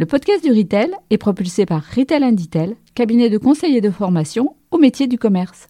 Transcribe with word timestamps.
Le 0.00 0.06
podcast 0.06 0.44
du 0.44 0.52
Retail 0.52 0.92
est 1.10 1.18
propulsé 1.18 1.66
par 1.66 1.82
Retail 1.82 2.22
Inditel, 2.22 2.76
cabinet 2.94 3.30
de 3.30 3.36
conseil 3.36 3.76
et 3.76 3.80
de 3.80 3.90
formation 3.90 4.54
au 4.70 4.78
métier 4.78 5.08
du 5.08 5.18
commerce. 5.18 5.66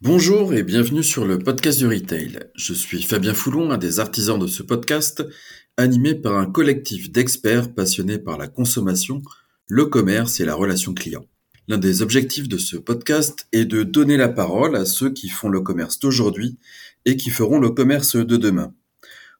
Bonjour 0.00 0.54
et 0.54 0.62
bienvenue 0.62 1.02
sur 1.02 1.24
le 1.24 1.40
podcast 1.40 1.80
du 1.80 1.88
Retail. 1.88 2.38
Je 2.54 2.74
suis 2.74 3.02
Fabien 3.02 3.34
Foulon, 3.34 3.72
un 3.72 3.78
des 3.78 3.98
artisans 3.98 4.38
de 4.38 4.46
ce 4.46 4.62
podcast, 4.62 5.24
animé 5.76 6.14
par 6.14 6.36
un 6.36 6.46
collectif 6.46 7.10
d'experts 7.10 7.74
passionnés 7.74 8.18
par 8.18 8.38
la 8.38 8.48
consommation, 8.48 9.22
le 9.68 9.86
commerce 9.86 10.40
et 10.40 10.44
la 10.44 10.54
relation 10.54 10.92
client. 10.92 11.24
L'un 11.68 11.78
des 11.78 12.02
objectifs 12.02 12.48
de 12.48 12.58
ce 12.58 12.76
podcast 12.76 13.46
est 13.52 13.64
de 13.64 13.82
donner 13.82 14.16
la 14.16 14.28
parole 14.28 14.76
à 14.76 14.84
ceux 14.84 15.10
qui 15.10 15.28
font 15.28 15.48
le 15.48 15.60
commerce 15.60 15.98
d'aujourd'hui 15.98 16.58
et 17.04 17.16
qui 17.16 17.30
feront 17.30 17.58
le 17.58 17.70
commerce 17.70 18.16
de 18.16 18.36
demain. 18.36 18.74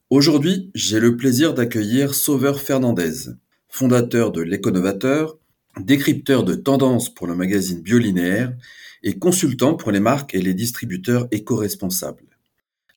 Aujourd'hui, 0.08 0.70
j'ai 0.74 1.00
le 1.00 1.16
plaisir 1.16 1.52
d'accueillir 1.52 2.14
Sauveur 2.14 2.60
Fernandez, 2.60 3.30
fondateur 3.68 4.30
de 4.30 4.40
L'Éconovateur, 4.40 5.38
décrypteur 5.80 6.44
de 6.44 6.54
tendances 6.54 7.12
pour 7.12 7.26
le 7.26 7.34
magazine 7.34 7.82
Biolinéaire 7.82 8.52
et 9.02 9.18
consultant 9.18 9.74
pour 9.74 9.90
les 9.90 10.00
marques 10.00 10.34
et 10.34 10.42
les 10.42 10.54
distributeurs 10.54 11.28
éco-responsables. 11.30 12.31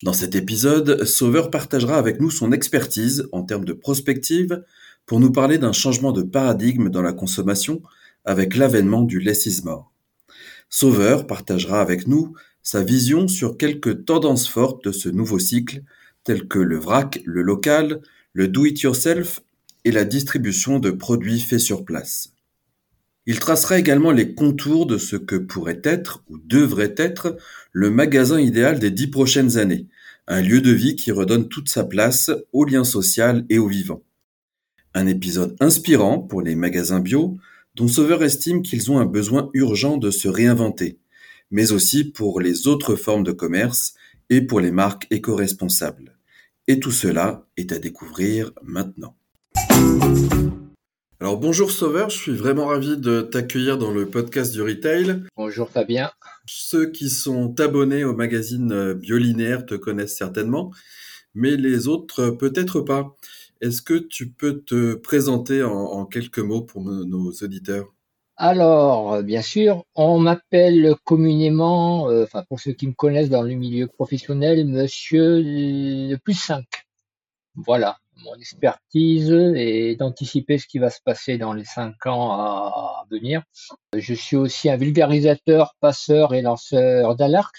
Dans 0.04 0.14
cet 0.14 0.36
épisode, 0.36 1.06
Sauveur 1.06 1.50
partagera 1.50 1.98
avec 1.98 2.20
nous 2.20 2.30
son 2.30 2.52
expertise 2.52 3.30
en 3.32 3.44
termes 3.44 3.64
de 3.64 3.72
prospective 3.72 4.64
pour 5.06 5.22
nous 5.22 5.32
parler 5.32 5.58
d'un 5.58 5.72
changement 5.72 6.12
de 6.12 6.22
paradigme 6.22 6.90
dans 6.90 7.02
la 7.02 7.14
consommation 7.14 7.82
avec 8.26 8.58
l'avènement 8.58 9.04
du 9.04 9.20
less 9.20 9.46
is. 9.46 9.62
Sauveur 10.70 11.28
partagera 11.28 11.80
avec 11.80 12.08
nous 12.08 12.34
sa 12.62 12.84
vision 12.84 13.30
sur 13.30 13.58
quelques 13.58 14.04
tendances 14.06 14.50
fortes 14.50 14.84
de 14.84 14.92
ce 14.92 15.08
nouveau 15.08 15.40
cycle, 15.40 15.84
telles 16.26 16.48
que 16.48 16.60
le 16.60 16.78
vrac, 16.78 17.22
le 17.24 17.42
local, 17.42 18.02
le 18.34 18.50
do-it-yourself 18.50 19.42
et 19.86 19.92
la 19.92 20.04
distribution 20.04 20.80
de 20.80 20.92
produits 20.92 21.40
faits 21.40 21.60
sur 21.60 21.86
place. 21.86 22.34
Il 23.28 23.40
tracera 23.40 23.80
également 23.80 24.12
les 24.12 24.36
contours 24.36 24.86
de 24.86 24.98
ce 24.98 25.16
que 25.16 25.36
pourrait 25.36 25.82
être 25.84 26.24
ou 26.30 26.38
devrait 26.38 26.94
être 26.98 27.38
le 27.78 27.92
magasin 27.92 28.40
idéal 28.40 28.80
des 28.80 28.90
dix 28.90 29.08
prochaines 29.08 29.58
années, 29.58 29.88
un 30.28 30.42
lieu 30.42 30.62
de 30.62 30.72
vie 30.72 30.96
qui 30.96 31.12
redonne 31.12 31.50
toute 31.50 31.68
sa 31.68 31.84
place 31.84 32.32
au 32.54 32.64
lien 32.64 32.86
social 32.86 33.46
et 33.50 33.58
au 33.58 33.68
vivant. 33.68 34.02
Un 34.94 35.08
épisode 35.08 35.58
inspirant 35.60 36.20
pour 36.20 36.42
les 36.42 36.56
magasins 36.56 37.02
bio, 37.02 37.38
dont 37.76 37.90
Sauveur 37.90 38.24
estime 38.24 38.62
qu'ils 38.62 38.92
ont 38.92 39.00
un 39.00 39.06
besoin 39.06 39.50
urgent 39.54 39.98
de 39.98 40.10
se 40.10 40.30
réinventer, 40.30 41.00
mais 41.52 41.74
aussi 41.74 42.06
pour 42.06 42.40
les 42.40 42.68
autres 42.68 42.96
formes 42.96 43.26
de 43.26 43.34
commerce 43.34 43.96
et 44.30 44.40
pour 44.40 44.62
les 44.62 44.72
marques 44.72 45.08
éco-responsables. 45.12 46.18
Et 46.70 46.80
tout 46.80 46.92
cela 46.94 47.46
est 47.58 47.74
à 47.74 47.78
découvrir 47.78 48.54
maintenant. 48.64 49.18
Alors 51.22 51.38
bonjour 51.38 51.72
Sauveur, 51.72 52.10
je 52.10 52.18
suis 52.18 52.36
vraiment 52.36 52.66
ravi 52.66 52.98
de 52.98 53.22
t'accueillir 53.22 53.78
dans 53.78 53.92
le 53.92 54.10
podcast 54.10 54.52
du 54.52 54.62
retail. 54.62 55.24
Bonjour 55.38 55.70
Fabien. 55.70 56.12
Ceux 56.46 56.92
qui 56.92 57.10
sont 57.10 57.58
abonnés 57.62 58.04
au 58.04 58.14
magazine 58.14 58.74
euh, 58.74 58.94
Biolinéaire 58.94 59.66
te 59.66 59.76
connaissent 59.76 60.18
certainement, 60.18 60.72
mais 61.34 61.56
les 61.56 61.88
autres 61.88 62.32
peut-être 62.32 62.82
pas. 62.82 63.16
Est-ce 63.62 63.82
que 63.82 63.94
tu 63.94 64.30
peux 64.30 64.60
te 64.60 64.96
présenter 64.96 65.64
en, 65.64 66.06
quelques 66.06 66.40
mots 66.40 66.64
pour 66.64 66.82
nos 66.82 67.32
auditeurs? 67.32 67.88
Alors, 68.36 69.24
bien 69.24 69.42
sûr, 69.42 69.86
on 69.96 70.20
m'appelle 70.20 70.96
communément, 71.06 72.10
euh, 72.10 72.26
enfin 72.26 72.44
pour 72.50 72.60
ceux 72.60 72.74
qui 72.74 72.88
me 72.88 72.94
connaissent 72.94 73.30
dans 73.30 73.44
le 73.44 73.54
milieu 73.54 73.88
professionnel, 73.88 74.68
Monsieur 74.68 75.40
le 75.42 76.18
plus 76.18 76.38
5. 76.38 76.66
Voilà 77.56 77.98
mon 78.24 78.36
expertise 78.36 79.32
est 79.32 79.96
d'anticiper 79.96 80.58
ce 80.58 80.68
qui 80.68 80.80
va 80.80 80.90
se 80.90 81.00
passer 81.04 81.38
dans 81.38 81.54
les 81.54 81.66
cinq 81.66 82.06
ans 82.06 82.32
à 82.32 83.06
venir. 83.12 83.44
Je 83.96 84.14
suis 84.14 84.36
aussi 84.36 84.70
un 84.70 84.78
vulgarisateur, 84.78 85.76
passeur 85.80 86.34
et 86.34 86.42
lanceur 86.42 87.16
d'alerte, 87.16 87.56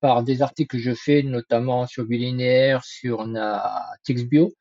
par 0.00 0.22
des 0.22 0.42
articles 0.42 0.76
que 0.76 0.82
je 0.82 0.94
fais, 0.94 1.22
notamment 1.22 1.86
sur 1.86 2.04
Bilinéaire, 2.04 2.84
sur 2.84 3.26
TextBio, 4.04 4.52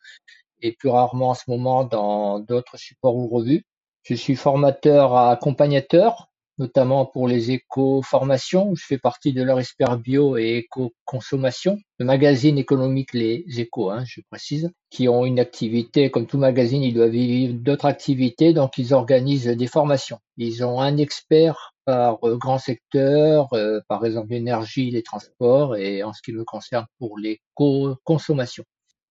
et 0.62 0.74
plus 0.74 0.90
rarement 0.90 1.30
en 1.30 1.34
ce 1.34 1.44
moment 1.48 1.84
dans 1.84 2.40
d'autres 2.40 2.78
supports 2.78 3.16
ou 3.16 3.28
revues. 3.28 3.66
Je 4.04 4.16
suis 4.16 4.36
formateur 4.36 5.16
accompagnateur 5.16 6.31
notamment 6.62 7.08
pour 7.08 7.28
les 7.28 7.52
éco-formations. 7.52 8.76
Je 8.76 8.86
fais 8.86 9.00
partie 9.00 9.34
de 9.34 9.42
leur 9.42 9.60
expert 9.60 9.98
bio 9.98 10.38
et 10.38 10.58
éco-consommation, 10.58 11.80
le 11.98 12.06
magazine 12.06 12.58
économique 12.60 13.14
Les 13.14 13.44
Échos, 13.58 13.90
hein, 13.90 14.04
je 14.06 14.22
précise, 14.30 14.70
qui 14.92 15.10
ont 15.10 15.26
une 15.26 15.40
activité, 15.40 16.12
comme 16.12 16.28
tout 16.28 16.38
magazine, 16.38 16.84
ils 16.84 16.94
doivent 16.94 17.10
vivre 17.10 17.56
d'autres 17.56 17.86
activités, 17.86 18.54
donc 18.54 18.78
ils 18.78 18.94
organisent 18.94 19.48
des 19.48 19.68
formations. 19.68 20.20
Ils 20.38 20.64
ont 20.64 20.80
un 20.80 20.98
expert 20.98 21.74
par 21.86 22.20
euh, 22.24 22.38
grand 22.38 22.60
secteur, 22.60 23.52
euh, 23.54 23.80
par 23.90 24.06
exemple 24.06 24.30
l'énergie, 24.30 24.92
les 24.92 25.02
transports, 25.02 25.76
et 25.76 26.04
en 26.04 26.14
ce 26.14 26.22
qui 26.22 26.32
me 26.32 26.44
concerne 26.46 26.86
pour 27.00 27.18
l'éco-consommation. 27.18 28.64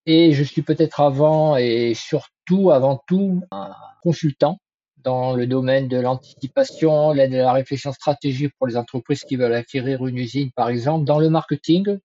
Et 0.06 0.33
je 0.33 0.44
suis 0.44 0.62
peut-être 0.62 1.00
avant 1.00 1.56
et 1.56 1.94
surtout, 1.94 2.71
avant 2.71 3.03
tout, 3.09 3.43
un 3.50 3.75
consultant 4.03 4.59
dans 5.05 5.34
le 5.34 5.47
domaine 5.47 5.88
de 5.88 5.99
l'anticipation, 5.99 7.15
de 7.15 7.37
la 7.37 7.53
réflexion 7.53 7.93
stratégique 7.93 8.53
pour 8.59 8.66
les 8.66 8.77
entreprises 8.77 9.25
qui 9.25 9.37
veulent 9.37 9.55
acquérir 9.55 10.06
une 10.06 10.19
usine, 10.19 10.50
par 10.53 10.69
exemple. 10.69 11.05
Dans 11.05 11.19
le 11.19 11.31
marketing, 11.31 11.87
euh, 11.88 11.99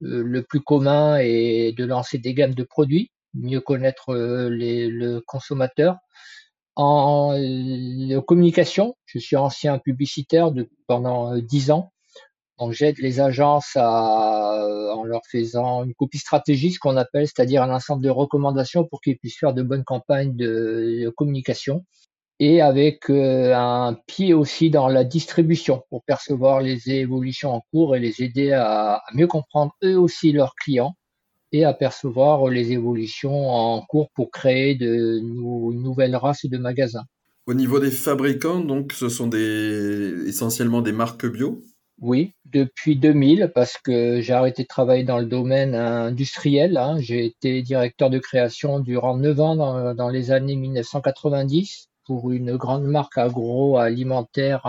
le 0.00 0.42
plus 0.42 0.60
commun 0.60 1.18
est 1.18 1.76
de 1.76 1.84
lancer 1.84 2.18
des 2.18 2.34
gammes 2.34 2.54
de 2.54 2.64
produits, 2.64 3.10
mieux 3.34 3.60
connaître 3.60 4.10
euh, 4.10 4.48
le 4.50 5.20
consommateur. 5.20 5.96
En 6.74 7.36
communication, 8.26 8.96
je 9.04 9.18
suis 9.18 9.36
ancien 9.36 9.78
publicitaire 9.78 10.50
pendant 10.86 11.34
euh, 11.34 11.40
dix 11.40 11.70
ans. 11.70 11.92
Donc 12.58 12.72
j'aide 12.72 12.98
les 12.98 13.20
agences 13.20 13.76
en 13.76 15.04
leur 15.04 15.22
faisant 15.30 15.84
une 15.84 15.94
copie 15.94 16.18
stratégique, 16.18 16.74
ce 16.74 16.78
qu'on 16.78 16.96
appelle, 16.96 17.26
c'est-à-dire 17.26 17.62
un 17.62 17.74
ensemble 17.74 18.04
de 18.04 18.10
recommandations 18.10 18.84
pour 18.84 19.00
qu'ils 19.00 19.18
puissent 19.18 19.38
faire 19.38 19.52
de 19.54 19.62
bonnes 19.62 19.84
campagnes 19.84 20.36
de 20.36 21.12
communication 21.16 21.84
et 22.44 22.60
avec 22.60 23.08
euh, 23.08 23.54
un 23.54 23.96
pied 24.08 24.34
aussi 24.34 24.68
dans 24.68 24.88
la 24.88 25.04
distribution 25.04 25.84
pour 25.90 26.02
percevoir 26.02 26.60
les 26.60 26.90
évolutions 26.90 27.54
en 27.54 27.62
cours 27.70 27.94
et 27.94 28.00
les 28.00 28.20
aider 28.20 28.50
à, 28.50 29.00
mieux 29.14 29.28
comprendre 29.28 29.72
eux 29.84 29.96
aussi 29.96 30.32
leurs 30.32 30.56
clients 30.56 30.96
et 31.52 31.64
à 31.64 31.72
percevoir 31.72 32.48
les 32.48 32.72
évolutions 32.72 33.48
en 33.48 33.80
cours 33.82 34.10
pour 34.16 34.32
créer 34.32 34.74
de 34.74 35.20
nouvelles 35.22 36.16
races 36.16 36.46
de 36.46 36.58
magasins. 36.58 37.04
Au 37.46 37.54
niveau 37.54 37.78
des 37.78 37.92
fabricants, 37.92 38.58
donc, 38.58 38.92
ce 38.92 39.08
sont 39.08 39.28
des, 39.28 40.26
essentiellement 40.26 40.82
des 40.82 40.92
marques 40.92 41.30
bio? 41.30 41.62
Oui, 42.00 42.32
depuis 42.44 42.96
2000, 42.96 43.52
parce 43.54 43.78
que 43.78 44.20
j'ai 44.20 44.32
arrêté 44.32 44.64
de 44.64 44.68
travailler 44.68 45.04
dans 45.04 45.20
le 45.20 45.26
domaine 45.26 45.76
industriel. 45.76 46.76
Hein. 46.76 46.96
J'ai 46.98 47.24
été 47.24 47.62
directeur 47.62 48.10
de 48.10 48.18
création 48.18 48.80
durant 48.80 49.16
9 49.16 49.40
ans 49.40 49.54
dans, 49.54 49.94
dans 49.94 50.08
les 50.08 50.32
années 50.32 50.56
1990 50.56 51.88
pour 52.04 52.30
une 52.32 52.56
grande 52.56 52.84
marque 52.84 53.18
agroalimentaire 53.18 54.66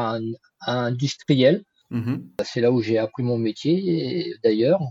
industrielle. 0.61 1.63
Mhm. 1.89 2.29
C'est 2.43 2.61
là 2.61 2.71
où 2.71 2.81
j'ai 2.81 2.97
appris 2.97 3.23
mon 3.23 3.37
métier 3.37 4.35
d'ailleurs. 4.43 4.81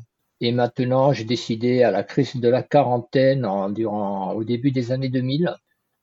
Et 0.41 0.51
maintenant, 0.53 1.13
j'ai 1.13 1.25
décidé 1.25 1.85
à 1.85 1.91
la 1.93 2.03
crise 2.03 2.37
de 2.37 2.49
la 2.49 2.63
quarantaine, 2.65 3.47
en, 3.47 3.71
durant, 3.71 4.33
au 4.33 4.43
début 4.43 4.73
des 4.73 4.91
années 4.91 5.09
2000, 5.09 5.55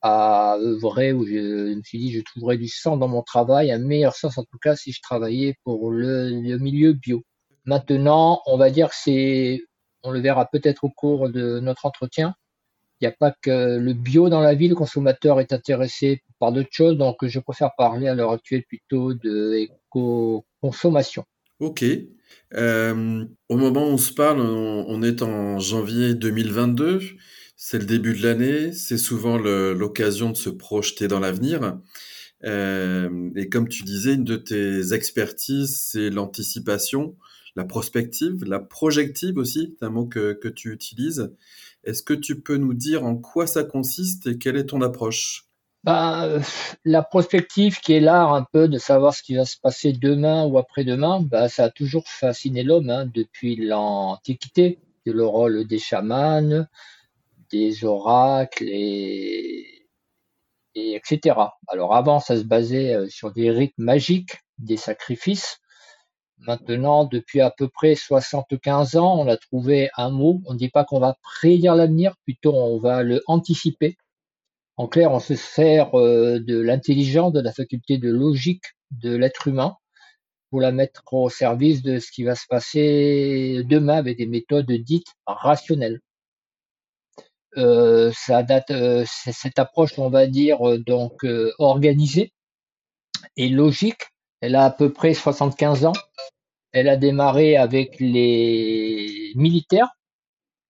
à 0.01 0.55
œuvrer 0.61 1.12
où 1.12 1.25
je, 1.25 1.75
me 1.75 1.81
suis 1.83 2.00
dit 2.00 2.12
je 2.12 2.21
trouverais 2.21 2.57
du 2.57 2.69
sens 2.69 2.97
dans 2.97 3.09
mon 3.09 3.21
travail, 3.21 3.71
un 3.71 3.80
meilleur 3.80 4.15
sens 4.15 4.38
en 4.38 4.44
tout 4.44 4.57
cas 4.62 4.75
si 4.75 4.94
je 4.94 5.01
travaillais 5.01 5.56
pour 5.65 5.91
le, 5.91 6.30
le 6.30 6.57
milieu 6.57 6.94
bio. 6.94 7.24
Maintenant, 7.65 8.41
on 8.45 8.57
va 8.57 8.71
dire 8.71 8.89
que 8.89 8.95
c'est, 8.97 9.62
on 10.03 10.12
le 10.12 10.21
verra 10.21 10.45
peut-être 10.45 10.86
au 10.86 10.89
cours 10.89 11.30
de 11.30 11.59
notre 11.59 11.86
entretien, 11.86 12.33
il 13.01 13.06
n'y 13.06 13.13
a 13.13 13.16
pas 13.18 13.34
que 13.42 13.78
le 13.78 13.94
bio 13.94 14.30
dans 14.30 14.42
la 14.42 14.54
vie, 14.54 14.68
le 14.68 14.75
consommateur 14.75 15.40
est 15.40 15.54
intéressé 15.54 16.22
par 16.40 16.51
d'autres 16.51 16.69
choses, 16.72 16.98
donc 16.98 17.18
je 17.22 17.40
préfère 17.40 17.72
parler 17.78 18.07
à 18.07 18.16
l'heure 18.16 18.31
actuelle 18.31 18.63
plutôt 18.68 19.13
de 19.13 19.54
éco-consommation. 19.54 21.24
Ok. 21.60 21.84
Euh, 22.54 23.25
au 23.50 23.57
moment 23.57 23.88
où 23.88 23.92
on 23.92 23.98
se 23.98 24.13
parle, 24.13 24.40
on, 24.40 25.01
est 25.04 25.22
en 25.22 25.60
janvier 25.60 26.13
2022, 26.13 27.01
c'est 27.56 27.80
le 27.80 27.86
début 27.86 28.13
de 28.13 28.24
l'année, 28.24 28.72
c'est 28.72 28.98
souvent 28.98 29.38
l'occasion 29.38 30.30
de 30.30 30.38
se 30.38 30.50
projeter 30.50 31.07
dans 31.07 31.19
l'avenir. 31.19 31.78
Euh, 32.46 33.30
et 33.36 33.50
comme 33.50 33.68
tu 33.68 33.84
disais, 33.84 34.13
une 34.13 34.24
de 34.24 34.38
tes 34.38 34.94
expertises, 34.94 35.78
c'est 35.81 36.10
l'anticipation, 36.10 37.18
la 37.56 37.66
prospective, 37.66 38.46
la 38.46 38.60
projective 38.60 39.38
aussi, 39.38 39.75
c'est 39.78 39.86
un 39.86 39.90
mot 39.90 40.06
que, 40.06 40.34
que 40.34 40.48
tu 40.48 40.72
utilises. 40.72 41.30
Est-ce 41.83 42.03
que 42.03 42.13
tu 42.13 42.41
peux 42.41 42.57
nous 42.57 42.73
dire 42.73 43.05
en 43.05 43.15
quoi 43.15 43.47
ça 43.47 43.63
consiste 43.63 44.27
et 44.27 44.37
quelle 44.37 44.57
est 44.57 44.67
ton 44.67 44.81
approche? 44.81 45.45
Ben, 45.85 46.41
la 46.83 47.03
prospective 47.03 47.79
qui 47.79 47.93
est 47.93 48.01
l'art 48.01 48.33
un 48.33 48.45
peu 48.51 48.67
de 48.67 48.77
savoir 48.77 49.13
ce 49.13 49.23
qui 49.23 49.35
va 49.35 49.45
se 49.45 49.55
passer 49.57 49.93
demain 49.93 50.45
ou 50.45 50.57
après-demain, 50.57 51.21
ben, 51.21 51.47
ça 51.47 51.65
a 51.65 51.69
toujours 51.69 52.07
fasciné 52.07 52.63
l'homme 52.63 52.89
hein, 52.89 53.09
depuis 53.13 53.55
l'Antiquité, 53.55 54.79
le 55.05 55.25
rôle 55.25 55.65
des 55.65 55.79
chamans, 55.79 56.67
des 57.49 57.85
oracles 57.85 58.65
et 58.67 59.79
etc. 60.75 61.35
Alors 61.67 61.95
avant, 61.95 62.19
ça 62.19 62.37
se 62.37 62.43
basait 62.43 62.93
euh, 62.93 63.07
sur 63.09 63.31
des 63.31 63.51
rites 63.51 63.77
magiques, 63.77 64.39
des 64.57 64.77
sacrifices. 64.77 65.59
Maintenant, 66.47 67.03
depuis 67.03 67.41
à 67.41 67.51
peu 67.51 67.68
près 67.68 67.95
75 67.95 68.95
ans, 68.95 69.19
on 69.19 69.27
a 69.27 69.36
trouvé 69.38 69.89
un 69.97 70.09
mot. 70.09 70.41
On 70.45 70.53
ne 70.53 70.57
dit 70.57 70.69
pas 70.69 70.86
qu'on 70.86 71.00
va 71.00 71.18
prédire 71.21 71.75
l'avenir, 71.75 72.15
plutôt 72.24 72.53
on 72.53 72.80
va 72.80 73.03
le 73.03 73.21
anticiper. 73.27 73.97
En 74.77 74.88
clair, 74.88 75.12
on 75.12 75.19
se 75.19 75.36
sert 75.36 75.94
euh, 76.00 76.39
de 76.39 76.57
l'intelligence, 76.57 77.33
de 77.33 77.41
la 77.41 77.51
faculté 77.51 77.97
de 77.97 78.09
logique 78.09 78.63
de 78.91 79.13
l'être 79.15 79.47
humain 79.50 79.75
pour 80.50 80.62
la 80.62 80.71
mettre 80.71 81.03
au 81.12 81.30
service 81.30 81.83
de 81.83 82.00
ce 82.00 82.12
qui 82.12 82.24
va 82.24 82.36
se 82.36 82.47
passer 82.47 83.62
demain 83.65 83.97
avec 83.97 84.18
des 84.18 84.25
méthodes 84.25 84.71
dites 84.71 85.13
rationnelles. 85.27 86.00
Euh, 87.57 88.12
ça 88.15 88.41
date, 88.44 88.71
euh, 88.71 89.03
cette 89.06 89.59
approche, 89.59 90.00
on 90.00 90.09
va 90.09 90.27
dire, 90.27 90.59
donc 90.80 91.25
organisée 91.59 92.31
et 93.36 93.50
logique. 93.50 94.03
Elle 94.41 94.56
a 94.56 94.65
à 94.65 94.71
peu 94.71 94.91
près 94.91 95.13
75 95.13 95.86
ans. 95.86 95.94
Elle 96.71 96.88
a 96.88 96.97
démarré 96.97 97.57
avec 97.57 98.00
les 98.00 99.33
militaires 99.36 99.89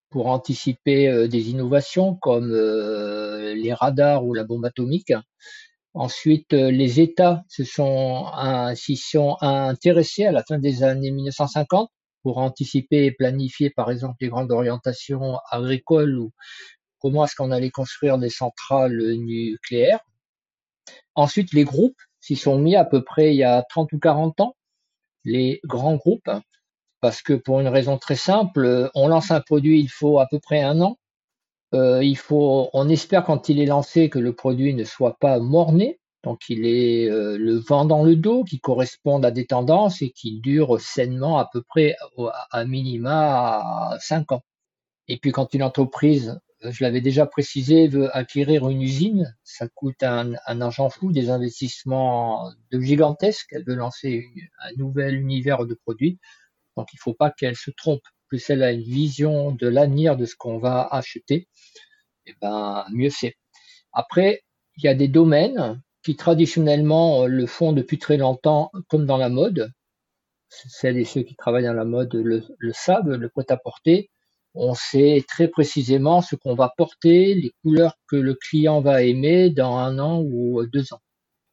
pour 0.09 0.27
anticiper 0.27 1.07
euh, 1.07 1.27
des 1.27 1.49
innovations 1.49 2.15
comme 2.15 2.51
euh, 2.51 3.53
les 3.53 3.73
radars 3.73 4.25
ou 4.25 4.33
la 4.33 4.43
bombe 4.43 4.65
atomique. 4.65 5.13
Ensuite, 5.93 6.53
euh, 6.53 6.71
les 6.71 6.99
États 6.99 7.43
s'y 7.47 7.65
sont 7.65 8.25
intéressés 9.41 10.25
à 10.25 10.31
la 10.31 10.43
fin 10.43 10.57
des 10.57 10.83
années 10.83 11.11
1950 11.11 11.89
pour 12.23 12.37
anticiper 12.39 13.05
et 13.05 13.11
planifier, 13.11 13.69
par 13.69 13.91
exemple, 13.91 14.17
les 14.21 14.29
grandes 14.29 14.51
orientations 14.51 15.37
agricoles 15.51 16.17
ou 16.17 16.31
comment 16.99 17.25
est-ce 17.25 17.35
qu'on 17.35 17.51
allait 17.51 17.69
construire 17.69 18.17
des 18.17 18.29
centrales 18.29 18.97
nucléaires. 19.15 20.01
Ensuite, 21.15 21.53
les 21.53 21.63
groupes 21.63 22.01
sont 22.37 22.57
mis 22.57 22.75
à 22.75 22.85
peu 22.85 23.03
près 23.03 23.33
il 23.33 23.37
y 23.37 23.43
a 23.43 23.63
30 23.63 23.93
ou 23.93 23.99
40 23.99 24.39
ans 24.41 24.55
les 25.25 25.59
grands 25.65 25.95
groupes, 25.95 26.29
parce 27.01 27.21
que 27.21 27.33
pour 27.33 27.59
une 27.59 27.67
raison 27.67 27.97
très 27.97 28.15
simple, 28.15 28.89
on 28.95 29.07
lance 29.07 29.31
un 29.31 29.41
produit, 29.41 29.79
il 29.79 29.89
faut 29.89 30.19
à 30.19 30.27
peu 30.27 30.39
près 30.39 30.61
un 30.61 30.81
an. 30.81 30.97
Euh, 31.73 32.03
il 32.03 32.17
faut, 32.17 32.69
on 32.73 32.89
espère 32.89 33.25
quand 33.25 33.49
il 33.49 33.59
est 33.59 33.65
lancé 33.65 34.09
que 34.09 34.19
le 34.19 34.33
produit 34.33 34.73
ne 34.73 34.83
soit 34.83 35.17
pas 35.19 35.39
mort-né, 35.39 35.99
donc 36.23 36.41
il 36.49 36.65
est 36.65 37.09
euh, 37.09 37.37
le 37.37 37.57
vent 37.57 37.85
dans 37.85 38.03
le 38.03 38.15
dos, 38.15 38.43
qui 38.43 38.59
corresponde 38.59 39.23
à 39.23 39.31
des 39.31 39.45
tendances 39.45 40.01
et 40.01 40.09
qui 40.09 40.39
dure 40.39 40.81
sainement 40.81 41.37
à 41.37 41.47
peu 41.51 41.61
près 41.61 41.95
à 42.51 42.65
minima 42.65 43.97
cinq 43.99 44.31
ans. 44.31 44.41
Et 45.07 45.17
puis 45.17 45.31
quand 45.31 45.53
une 45.53 45.63
entreprise 45.63 46.39
je 46.61 46.83
l'avais 46.83 47.01
déjà 47.01 47.25
précisé, 47.25 47.87
veut 47.87 48.15
acquérir 48.15 48.67
une 48.69 48.81
usine, 48.81 49.35
ça 49.43 49.67
coûte 49.69 50.03
un, 50.03 50.33
argent 50.45 50.89
fou, 50.89 51.11
des 51.11 51.29
investissements 51.29 52.51
gigantesques. 52.71 53.49
Elle 53.51 53.63
veut 53.65 53.75
lancer 53.75 54.25
un 54.59 54.73
nouvel 54.77 55.15
univers 55.15 55.65
de 55.65 55.73
produits. 55.73 56.19
Donc 56.75 56.91
il 56.93 56.97
ne 56.97 57.01
faut 57.01 57.13
pas 57.13 57.31
qu'elle 57.31 57.55
se 57.55 57.71
trompe. 57.71 58.03
Plus 58.27 58.49
elle 58.49 58.63
a 58.63 58.71
une 58.71 58.81
vision 58.81 59.51
de 59.51 59.67
l'avenir 59.67 60.17
de 60.17 60.25
ce 60.25 60.35
qu'on 60.35 60.59
va 60.59 60.87
acheter, 60.91 61.47
et 62.25 62.31
eh 62.31 62.35
ben 62.41 62.85
mieux 62.91 63.09
c'est. 63.09 63.35
Après, 63.91 64.43
il 64.77 64.83
y 64.83 64.87
a 64.87 64.93
des 64.93 65.07
domaines 65.07 65.81
qui 66.03 66.15
traditionnellement 66.15 67.25
le 67.25 67.45
font 67.47 67.73
depuis 67.73 67.97
très 67.97 68.17
longtemps, 68.17 68.71
comme 68.87 69.05
dans 69.05 69.17
la 69.17 69.29
mode. 69.29 69.71
Celles 70.49 70.97
et 70.97 71.05
ceux 71.05 71.23
qui 71.23 71.35
travaillent 71.35 71.65
dans 71.65 71.73
la 71.73 71.85
mode 71.85 72.13
le, 72.13 72.43
le 72.57 72.73
savent, 72.73 73.09
le 73.09 73.29
prêt-à-porter 73.29 74.09
on 74.55 74.73
sait 74.73 75.23
très 75.27 75.47
précisément 75.47 76.21
ce 76.21 76.35
qu'on 76.35 76.55
va 76.55 76.73
porter, 76.75 77.35
les 77.35 77.51
couleurs 77.61 77.95
que 78.07 78.15
le 78.15 78.33
client 78.33 78.81
va 78.81 79.03
aimer 79.03 79.49
dans 79.49 79.77
un 79.77 79.99
an 79.99 80.21
ou 80.21 80.65
deux 80.65 80.93
ans. 80.93 81.01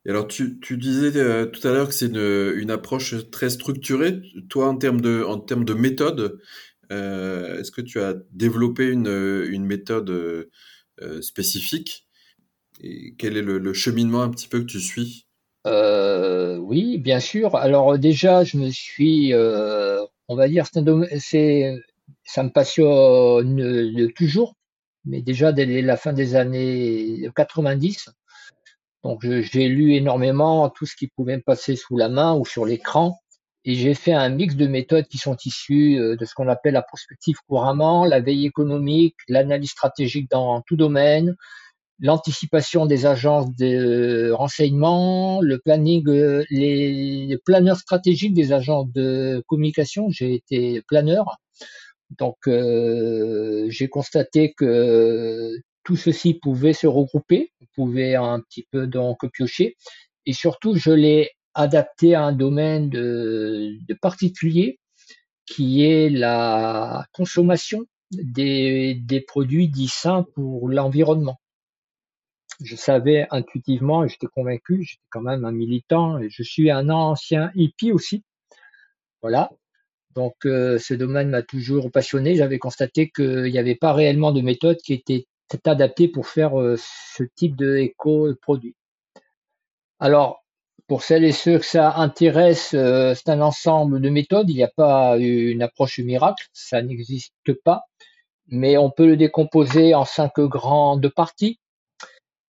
Et 0.07 0.11
alors, 0.11 0.29
tu, 0.29 0.57
disais 0.71 1.19
euh, 1.19 1.47
tout 1.47 1.67
à 1.67 1.73
l'heure 1.73 1.89
que 1.89 1.95
c'est 1.95 2.07
une, 2.07 2.71
approche 2.71 3.29
très 3.33 3.51
structurée. 3.51 4.23
Toi, 4.49 4.69
en 4.69 4.77
termes 4.77 5.01
de, 5.01 5.25
en 5.25 5.41
termes 5.41 5.65
de 5.65 5.75
méthode, 5.75 6.39
euh, 6.93 7.59
est-ce 7.59 7.73
que 7.73 7.81
tu 7.81 8.01
as 8.01 8.15
développé 8.31 8.87
une, 8.87 9.67
méthode 9.67 10.11
euh, 10.11 11.23
spécifique? 11.23 12.07
Et 12.81 13.17
quel 13.19 13.37
est 13.37 13.43
le, 13.43 13.73
cheminement 13.73 14.23
un 14.23 14.31
petit 14.31 14.47
peu 14.47 14.61
que 14.61 14.67
tu 14.67 14.81
suis? 14.81 15.27
Oui, 15.65 16.99
bien 16.99 17.19
sûr. 17.19 17.57
Alors 17.57 17.99
déjà, 17.99 18.45
je 18.45 18.59
me 18.59 18.71
suis, 18.71 19.35
on 19.35 20.37
va 20.37 20.49
dire, 20.49 20.67
c'est 21.19 21.75
ça 22.25 22.43
me 22.43 22.51
passionne 22.51 24.13
toujours, 24.15 24.55
mais 25.05 25.23
déjà 25.23 25.53
dès 25.53 25.83
la 25.83 25.97
fin 25.97 26.13
des 26.13 26.35
années 26.35 27.29
90. 27.35 28.11
Donc 29.05 29.23
j'ai 29.23 29.69
lu 29.69 29.95
énormément 29.95 30.69
tout 30.69 30.87
ce 30.87 30.97
qui 30.97 31.09
pouvait 31.09 31.37
me 31.37 31.43
passer 31.43 31.77
sous 31.77 31.97
la 31.97 32.09
main 32.09 32.35
ou 32.35 32.45
sur 32.45 32.67
l'écran. 32.67 33.19
Et 33.65 33.75
j'ai 33.75 33.95
fait 33.95 34.13
un 34.13 34.29
mix 34.29 34.55
de 34.55 34.67
méthodes 34.69 35.07
qui 35.09 35.19
sont 35.19 35.37
issues 35.45 35.99
euh, 35.99 36.17
de 36.17 36.25
ce 36.25 36.35
qu'on 36.35 36.47
appelle 36.47 36.75
la 36.75 36.83
prospective 36.83 37.37
couramment, 37.49 38.05
la 38.05 38.21
veille 38.21 38.47
économique, 38.47 39.17
l'analyse 39.29 39.71
stratégique 39.71 40.31
dans 40.31 40.63
tout 40.63 40.77
domaine, 40.77 41.35
l'anticipation 41.99 42.87
des 42.87 43.07
agences 43.07 43.53
de 43.57 44.31
renseignement, 44.31 45.41
le 45.41 45.59
planning, 45.59 46.09
euh, 46.09 46.45
les 46.49 47.39
planeurs 47.45 47.79
stratégiques 47.79 48.35
des 48.35 48.53
agences 48.53 48.91
de 48.93 49.43
communication. 49.49 50.11
J'ai 50.11 50.35
été 50.35 50.83
planeur 50.87 51.39
donc 52.11 52.37
euh, 52.47 53.67
j'ai 53.69 53.89
constaté 53.89 54.53
que 54.55 55.53
tout 55.85 55.97
ceci 55.97 56.35
pouvait 56.35 56.73
se 56.73 56.87
regrouper, 56.87 57.53
pouvait 57.75 58.15
un 58.15 58.41
petit 58.41 58.67
peu 58.71 58.87
donc 58.87 59.19
piocher, 59.33 59.77
et 60.25 60.33
surtout 60.33 60.77
je 60.77 60.91
l'ai 60.91 61.31
adapté 61.55 62.15
à 62.15 62.25
un 62.25 62.33
domaine 62.33 62.91
de, 62.91 63.79
particulier 64.01 64.79
qui 65.47 65.85
est 65.85 66.11
la 66.11 67.07
consommation 67.13 67.85
des, 68.11 68.95
des 68.95 69.21
produits 69.21 69.69
dits 69.69 69.89
sains 69.89 70.25
pour 70.35 70.69
l'environnement. 70.69 71.41
Je 72.63 72.75
savais 72.75 73.27
intuitivement, 73.31 74.07
j'étais 74.07 74.27
convaincu, 74.29 74.83
j'étais 74.83 75.03
quand 75.11 75.21
même 75.21 75.45
un 75.45 75.53
militant, 75.53 76.19
et 76.19 76.31
je 76.31 76.43
suis 76.43 76.71
un 76.71 76.89
ancien 76.89 77.51
hippie 77.55 77.93
aussi. 77.93 78.25
Voilà, 79.23 79.51
donc 80.17 80.35
euh, 80.47 80.79
ce 80.79 80.95
domaine 80.95 81.29
m'a 81.29 81.43
toujours 81.43 81.93
passionné. 81.93 82.35
J'avais 82.35 82.59
constaté 82.59 83.11
qu'il 83.15 83.45
n'y 83.45 83.59
avait 83.59 83.77
pas 83.77 83.93
réellement 83.93 84.33
de 84.33 84.41
méthode 84.41 84.79
qui 84.79 84.95
était 84.95 85.27
adaptée 85.67 86.09
pour 86.09 86.27
faire 86.27 86.59
euh, 86.59 86.77
ce 86.79 87.23
type 87.37 87.55
de 87.55 87.77
éco-produit. 87.77 88.75
Alors, 90.01 90.43
pour 90.89 91.03
celles 91.03 91.25
et 91.25 91.33
ceux 91.33 91.59
que 91.59 91.67
ça 91.67 91.97
intéresse, 91.97 92.73
euh, 92.75 93.15
c'est 93.15 93.29
un 93.29 93.43
ensemble 93.43 94.01
de 94.01 94.09
méthodes. 94.09 94.49
Il 94.49 94.57
n'y 94.57 94.63
a 94.63 94.73
pas 94.75 95.19
une 95.19 95.63
approche 95.63 95.99
miracle, 95.99 96.47
ça 96.53 96.81
n'existe 96.81 97.53
pas, 97.63 97.83
mais 98.49 98.79
on 98.79 98.91
peut 98.91 99.07
le 99.07 99.17
décomposer 99.17 99.95
en 99.95 100.07
cinq 100.07 100.41
grandes 100.41 101.09
parties. 101.11 101.61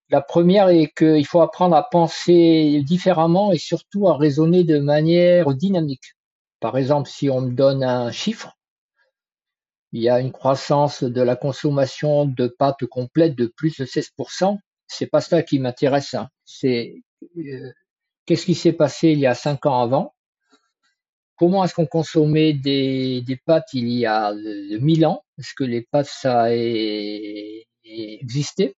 La 0.09 0.21
première 0.21 0.69
est 0.69 0.89
qu'il 0.97 1.25
faut 1.25 1.41
apprendre 1.41 1.75
à 1.75 1.83
penser 1.83 2.81
différemment 2.85 3.51
et 3.51 3.57
surtout 3.57 4.07
à 4.07 4.15
raisonner 4.15 4.63
de 4.63 4.79
manière 4.79 5.53
dynamique. 5.53 6.16
Par 6.59 6.77
exemple, 6.77 7.09
si 7.09 7.29
on 7.29 7.41
me 7.41 7.51
donne 7.51 7.83
un 7.83 8.11
chiffre, 8.11 8.57
il 9.91 10.01
y 10.01 10.09
a 10.09 10.19
une 10.19 10.31
croissance 10.31 11.03
de 11.03 11.21
la 11.21 11.35
consommation 11.35 12.25
de 12.25 12.47
pâtes 12.47 12.85
complètes 12.85 13.35
de 13.35 13.47
plus 13.47 13.77
de 13.77 13.85
16%. 13.85 14.57
C'est 14.87 15.07
pas 15.07 15.21
ça 15.21 15.43
qui 15.43 15.59
m'intéresse. 15.59 16.13
Hein. 16.13 16.29
C'est 16.45 16.95
euh, 17.37 17.71
qu'est-ce 18.25 18.45
qui 18.45 18.55
s'est 18.55 18.73
passé 18.73 19.09
il 19.09 19.19
y 19.19 19.27
a 19.27 19.35
cinq 19.35 19.65
ans 19.65 19.81
avant? 19.81 20.13
Comment 21.35 21.63
est-ce 21.63 21.75
qu'on 21.75 21.85
consommait 21.85 22.53
des, 22.53 23.23
pâtes 23.45 23.69
il 23.73 23.89
y 23.89 24.05
a 24.05 24.33
mille 24.79 25.05
ans? 25.05 25.23
Est-ce 25.37 25.53
que 25.55 25.63
les 25.63 25.83
pâtes 25.83 26.07
ça 26.07 26.45
a 26.45 26.51
existé 27.83 28.75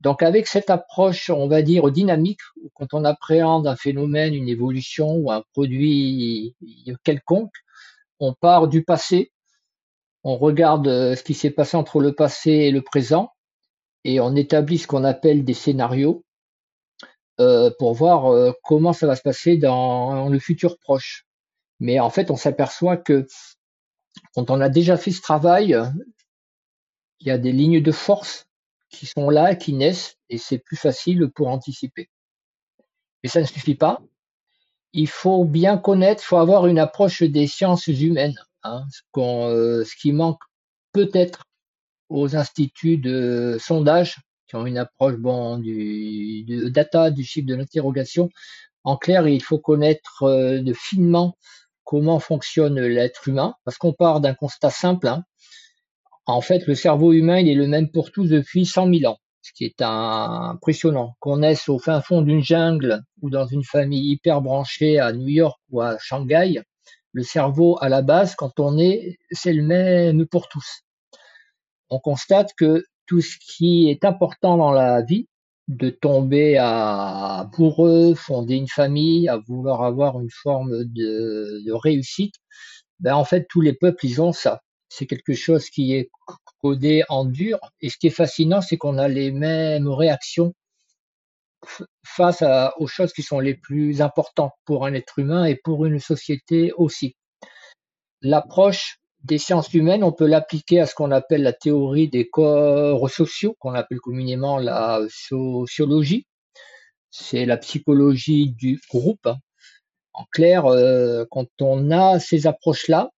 donc 0.00 0.22
avec 0.22 0.46
cette 0.46 0.70
approche, 0.70 1.28
on 1.28 1.46
va 1.46 1.60
dire 1.62 1.90
dynamique, 1.90 2.40
quand 2.74 2.94
on 2.94 3.04
appréhende 3.04 3.66
un 3.66 3.76
phénomène, 3.76 4.34
une 4.34 4.48
évolution 4.48 5.16
ou 5.16 5.30
un 5.30 5.42
produit 5.52 6.56
quelconque, 7.04 7.52
on 8.18 8.32
part 8.32 8.68
du 8.68 8.82
passé, 8.82 9.30
on 10.24 10.36
regarde 10.36 10.88
euh, 10.88 11.16
ce 11.16 11.22
qui 11.22 11.34
s'est 11.34 11.50
passé 11.50 11.76
entre 11.76 12.00
le 12.00 12.14
passé 12.14 12.50
et 12.50 12.70
le 12.70 12.82
présent, 12.82 13.32
et 14.04 14.20
on 14.20 14.34
établit 14.34 14.78
ce 14.78 14.86
qu'on 14.86 15.04
appelle 15.04 15.44
des 15.44 15.54
scénarios 15.54 16.24
euh, 17.38 17.70
pour 17.78 17.94
voir 17.94 18.32
euh, 18.32 18.52
comment 18.64 18.92
ça 18.94 19.06
va 19.06 19.16
se 19.16 19.22
passer 19.22 19.58
dans 19.58 20.28
le 20.28 20.38
futur 20.38 20.78
proche. 20.78 21.26
Mais 21.78 22.00
en 22.00 22.10
fait, 22.10 22.30
on 22.30 22.36
s'aperçoit 22.36 22.96
que 22.96 23.26
quand 24.34 24.50
on 24.50 24.60
a 24.60 24.68
déjà 24.68 24.96
fait 24.96 25.10
ce 25.10 25.22
travail, 25.22 25.78
il 27.20 27.28
y 27.28 27.30
a 27.30 27.38
des 27.38 27.52
lignes 27.52 27.82
de 27.82 27.92
force 27.92 28.49
qui 28.90 29.06
sont 29.06 29.30
là, 29.30 29.54
qui 29.54 29.72
naissent, 29.72 30.16
et 30.28 30.38
c'est 30.38 30.58
plus 30.58 30.76
facile 30.76 31.30
pour 31.34 31.48
anticiper. 31.48 32.10
Mais 33.22 33.28
ça 33.28 33.40
ne 33.40 33.46
suffit 33.46 33.74
pas. 33.74 34.00
Il 34.92 35.08
faut 35.08 35.44
bien 35.44 35.78
connaître, 35.78 36.22
il 36.22 36.26
faut 36.26 36.36
avoir 36.38 36.66
une 36.66 36.78
approche 36.78 37.22
des 37.22 37.46
sciences 37.46 37.86
humaines. 37.86 38.38
Hein, 38.62 38.84
ce, 38.90 39.02
euh, 39.18 39.84
ce 39.84 39.96
qui 39.96 40.12
manque 40.12 40.40
peut-être 40.92 41.44
aux 42.08 42.36
instituts 42.36 42.98
de 42.98 43.56
sondage 43.58 44.16
qui 44.50 44.56
ont 44.56 44.66
une 44.66 44.78
approche 44.78 45.14
bon 45.14 45.58
du, 45.58 46.44
data, 46.70 47.10
du 47.10 47.22
chiffre 47.22 47.46
de 47.46 47.54
l'interrogation. 47.54 48.30
En 48.82 48.96
clair, 48.96 49.28
il 49.28 49.42
faut 49.42 49.58
connaître 49.58 50.24
euh, 50.24 50.60
de 50.60 50.72
finement 50.72 51.36
comment 51.84 52.18
fonctionne 52.18 52.80
l'être 52.80 53.28
humain, 53.28 53.54
parce 53.64 53.78
qu'on 53.78 53.92
part 53.92 54.20
d'un 54.20 54.34
constat 54.34 54.70
simple. 54.70 55.06
Hein. 55.06 55.24
En 56.26 56.40
fait, 56.40 56.66
le 56.66 56.74
cerveau 56.74 57.12
humain, 57.12 57.38
il 57.38 57.48
est 57.48 57.54
le 57.54 57.66
même 57.66 57.90
pour 57.90 58.12
tous 58.12 58.28
depuis 58.28 58.66
100 58.66 58.92
000 58.92 59.12
ans, 59.12 59.18
ce 59.42 59.52
qui 59.52 59.64
est 59.64 59.80
impressionnant. 59.80 61.16
Qu'on 61.20 61.38
naisse 61.38 61.68
au 61.68 61.78
fin 61.78 62.00
fond 62.00 62.22
d'une 62.22 62.42
jungle 62.42 63.02
ou 63.22 63.30
dans 63.30 63.46
une 63.46 63.64
famille 63.64 64.12
hyper 64.12 64.40
branchée 64.40 64.98
à 64.98 65.12
New 65.12 65.28
York 65.28 65.58
ou 65.70 65.80
à 65.80 65.98
Shanghai, 65.98 66.62
le 67.12 67.22
cerveau, 67.22 67.76
à 67.80 67.88
la 67.88 68.02
base, 68.02 68.34
quand 68.36 68.60
on 68.60 68.78
est, 68.78 69.18
c'est 69.32 69.52
le 69.52 69.62
même 69.62 70.26
pour 70.26 70.48
tous. 70.48 70.82
On 71.88 71.98
constate 71.98 72.52
que 72.56 72.84
tout 73.06 73.20
ce 73.20 73.36
qui 73.40 73.90
est 73.90 74.04
important 74.04 74.56
dans 74.56 74.70
la 74.70 75.02
vie, 75.02 75.26
de 75.70 75.88
tomber 75.88 76.56
à 76.58 77.48
eux 77.60 78.14
fonder 78.14 78.56
une 78.56 78.68
famille, 78.68 79.28
à 79.28 79.38
vouloir 79.38 79.82
avoir 79.82 80.20
une 80.20 80.30
forme 80.30 80.84
de, 80.84 81.72
réussite, 81.72 82.34
ben 82.98 83.14
en 83.14 83.24
fait 83.24 83.46
tous 83.48 83.60
les 83.60 83.72
peuples 83.72 84.04
ils 84.04 84.20
ont 84.20 84.32
ça. 84.32 84.60
C'est 84.90 85.06
quelque 85.06 85.34
chose 85.34 85.70
qui 85.70 85.94
est 85.94 86.10
codé 86.60 87.04
en 87.08 87.24
dur. 87.24 87.58
Et 87.80 87.88
ce 87.88 87.96
qui 87.96 88.08
est 88.08 88.10
fascinant, 88.10 88.60
c'est 88.60 88.76
qu'on 88.76 88.98
a 88.98 89.08
les 89.08 89.30
mêmes 89.30 89.88
réactions 89.88 90.52
face 92.04 92.42
aux 92.78 92.86
choses 92.86 93.12
qui 93.12 93.22
sont 93.22 93.38
les 93.40 93.54
plus 93.54 94.02
importantes 94.02 94.52
pour 94.64 94.86
un 94.86 94.94
être 94.94 95.18
humain 95.18 95.44
et 95.44 95.56
pour 95.56 95.86
une 95.86 96.00
société 96.00 96.72
aussi. 96.72 97.14
L'approche 98.20 98.98
des 99.22 99.38
sciences 99.38 99.72
humaines, 99.74 100.02
on 100.02 100.12
peut 100.12 100.26
l'appliquer 100.26 100.80
à 100.80 100.86
ce 100.86 100.94
qu'on 100.94 101.10
appelle 101.12 101.42
la 101.42 101.52
théorie 101.52 102.08
des 102.08 102.28
corps 102.28 103.08
sociaux, 103.10 103.54
qu'on 103.58 103.74
appelle 103.74 104.00
communément 104.00 104.58
la 104.58 105.00
sociologie. 105.08 106.26
C'est 107.10 107.44
la 107.44 107.58
psychologie 107.58 108.50
du 108.50 108.80
groupe. 108.90 109.28
En 110.14 110.24
clair, 110.32 110.66
euh, 110.66 111.24
quand 111.30 111.48
on 111.60 111.90
a 111.90 112.18
ces 112.18 112.46
approches-là, 112.46 113.10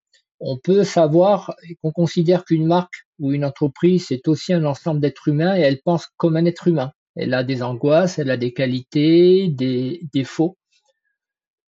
on 0.45 0.59
peut 0.59 0.83
savoir 0.85 1.55
qu'on 1.83 1.93
considère 1.93 2.45
qu'une 2.45 2.67
marque 2.67 3.07
ou 3.21 3.33
une 3.33 3.45
entreprise, 3.45 4.07
c'est 4.09 4.27
aussi 4.27 4.53
un 4.53 4.65
ensemble 4.65 5.01
d'êtres 5.01 5.29
humains 5.29 5.57
et 5.57 5.61
elle 5.61 5.81
pense 5.81 6.09
comme 6.17 6.37
un 6.37 6.45
être 6.45 6.67
humain. 6.67 6.93
Elle 7.15 7.33
a 7.33 7.45
des 7.45 7.63
angoisses, 7.63 8.19
elle 8.19 8.31
a 8.31 8.37
des 8.37 8.53
qualités, 8.53 9.49
des 9.49 10.01
défauts. 10.13 10.57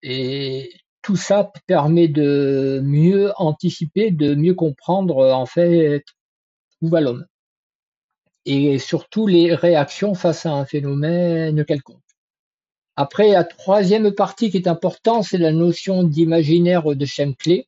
Et 0.03 0.71
tout 1.01 1.17
ça 1.17 1.51
permet 1.67 2.07
de 2.07 2.79
mieux 2.83 3.33
anticiper, 3.35 4.09
de 4.11 4.35
mieux 4.35 4.53
comprendre 4.53 5.33
en 5.33 5.45
fait 5.45 6.05
où 6.81 6.87
va 6.87 7.01
l'homme. 7.01 7.25
Et 8.45 8.79
surtout 8.79 9.27
les 9.27 9.53
réactions 9.53 10.13
face 10.13 10.45
à 10.45 10.53
un 10.53 10.65
phénomène 10.65 11.65
quelconque. 11.65 11.99
Après, 12.95 13.31
la 13.31 13.43
troisième 13.43 14.13
partie 14.13 14.49
qui 14.49 14.57
est 14.57 14.67
importante, 14.67 15.25
c'est 15.25 15.37
la 15.37 15.51
notion 15.51 16.03
d'imaginaire 16.03 16.95
de 16.95 17.05
Chemclé. 17.05 17.67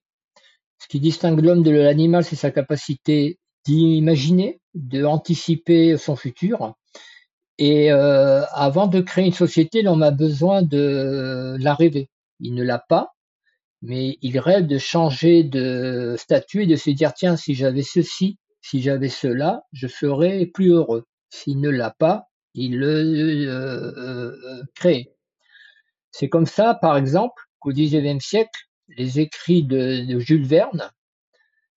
Ce 0.83 0.89
qui 0.89 0.99
distingue 0.99 1.39
l'homme 1.39 1.63
de 1.63 1.71
l'animal, 1.71 2.25
c'est 2.25 2.35
sa 2.35 2.51
capacité 2.51 3.39
d'imaginer, 3.63 4.59
de 4.73 5.05
anticiper 5.05 5.95
son 5.95 6.17
futur. 6.17 6.73
Et 7.57 7.89
euh, 7.93 8.43
avant 8.51 8.87
de 8.87 8.99
créer 8.99 9.25
une 9.25 9.31
société, 9.31 9.81
l'homme 9.81 10.03
a 10.03 10.11
besoin 10.11 10.61
de 10.61 11.55
la 11.57 11.73
rêver. 11.73 12.09
Il 12.41 12.53
ne 12.53 12.63
l'a 12.63 12.79
pas, 12.79 13.13
mais 13.81 14.17
il 14.21 14.37
rêve 14.39 14.67
de 14.67 14.77
changer 14.77 15.45
de 15.45 16.15
statut 16.17 16.63
et 16.63 16.67
de 16.67 16.75
se 16.75 16.89
dire 16.89 17.13
tiens, 17.13 17.37
si 17.37 17.53
j'avais 17.53 17.81
ceci, 17.81 18.37
si 18.61 18.81
j'avais 18.81 19.07
cela, 19.07 19.63
je 19.71 19.87
serais 19.87 20.47
plus 20.47 20.71
heureux. 20.71 21.05
S'il 21.29 21.61
ne 21.61 21.69
l'a 21.69 21.91
pas, 21.91 22.25
il 22.55 22.77
le 22.77 22.87
euh, 22.87 23.93
euh, 23.97 24.63
crée. 24.75 25.15
C'est 26.11 26.27
comme 26.27 26.45
ça, 26.45 26.73
par 26.73 26.97
exemple, 26.97 27.41
qu'au 27.59 27.71
XIXe 27.71 28.21
siècle, 28.21 28.67
les 28.87 29.19
écrits 29.19 29.63
de, 29.63 30.19
Jules 30.19 30.45
Verne, 30.45 30.91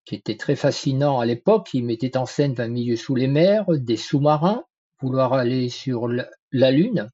qui 0.04 0.14
étaient 0.14 0.36
très 0.36 0.56
fascinants 0.56 1.18
à 1.18 1.26
l'époque, 1.26 1.70
ils 1.74 1.84
mettaient 1.84 2.16
en 2.16 2.26
scène 2.26 2.54
un 2.58 2.68
milieu 2.68 2.96
sous 2.96 3.14
les 3.14 3.26
mers, 3.26 3.66
des 3.68 3.96
sous-marins, 3.96 4.64
vouloir 5.00 5.32
aller 5.32 5.68
sur 5.68 6.08
la 6.08 6.70
Lune, 6.70 7.08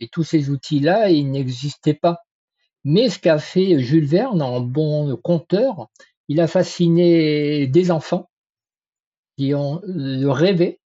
et 0.00 0.08
tous 0.08 0.24
ces 0.24 0.50
outils-là, 0.50 1.10
ils 1.10 1.30
n'existaient 1.30 1.94
pas. 1.94 2.18
Mais 2.84 3.08
ce 3.08 3.18
qu'a 3.18 3.38
fait 3.38 3.78
Jules 3.78 4.06
Verne 4.06 4.42
en 4.42 4.60
bon 4.60 5.16
conteur, 5.16 5.88
il 6.28 6.40
a 6.40 6.48
fasciné 6.48 7.66
des 7.66 7.90
enfants 7.90 8.28
qui 9.36 9.54
ont 9.54 9.80
rêvé 9.84 10.80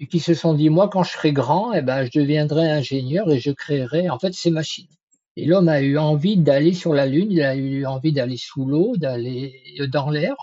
et 0.00 0.08
qui 0.08 0.18
se 0.18 0.34
sont 0.34 0.54
dit 0.54 0.68
moi 0.68 0.88
quand 0.88 1.04
je 1.04 1.12
serai 1.12 1.32
grand, 1.32 1.72
eh 1.72 1.82
ben 1.82 2.04
je 2.04 2.18
deviendrai 2.18 2.68
ingénieur 2.68 3.30
et 3.30 3.38
je 3.38 3.52
créerai 3.52 4.10
en 4.10 4.18
fait 4.18 4.32
ces 4.32 4.50
machines. 4.50 4.88
Et 5.36 5.46
l'homme 5.46 5.68
a 5.68 5.80
eu 5.80 5.96
envie 5.98 6.36
d'aller 6.36 6.74
sur 6.74 6.92
la 6.92 7.06
lune, 7.06 7.30
il 7.30 7.42
a 7.42 7.56
eu 7.56 7.86
envie 7.86 8.12
d'aller 8.12 8.36
sous 8.36 8.66
l'eau, 8.66 8.96
d'aller 8.96 9.78
dans 9.90 10.10
l'air. 10.10 10.34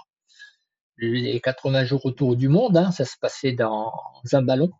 Les 0.98 1.40
80 1.40 1.86
jours 1.86 2.06
autour 2.06 2.36
du 2.36 2.50
monde, 2.50 2.76
hein, 2.76 2.92
ça 2.92 3.06
se 3.06 3.16
passait 3.22 3.54
dans 3.54 3.94
un 4.34 4.42
ballon. 4.42 4.72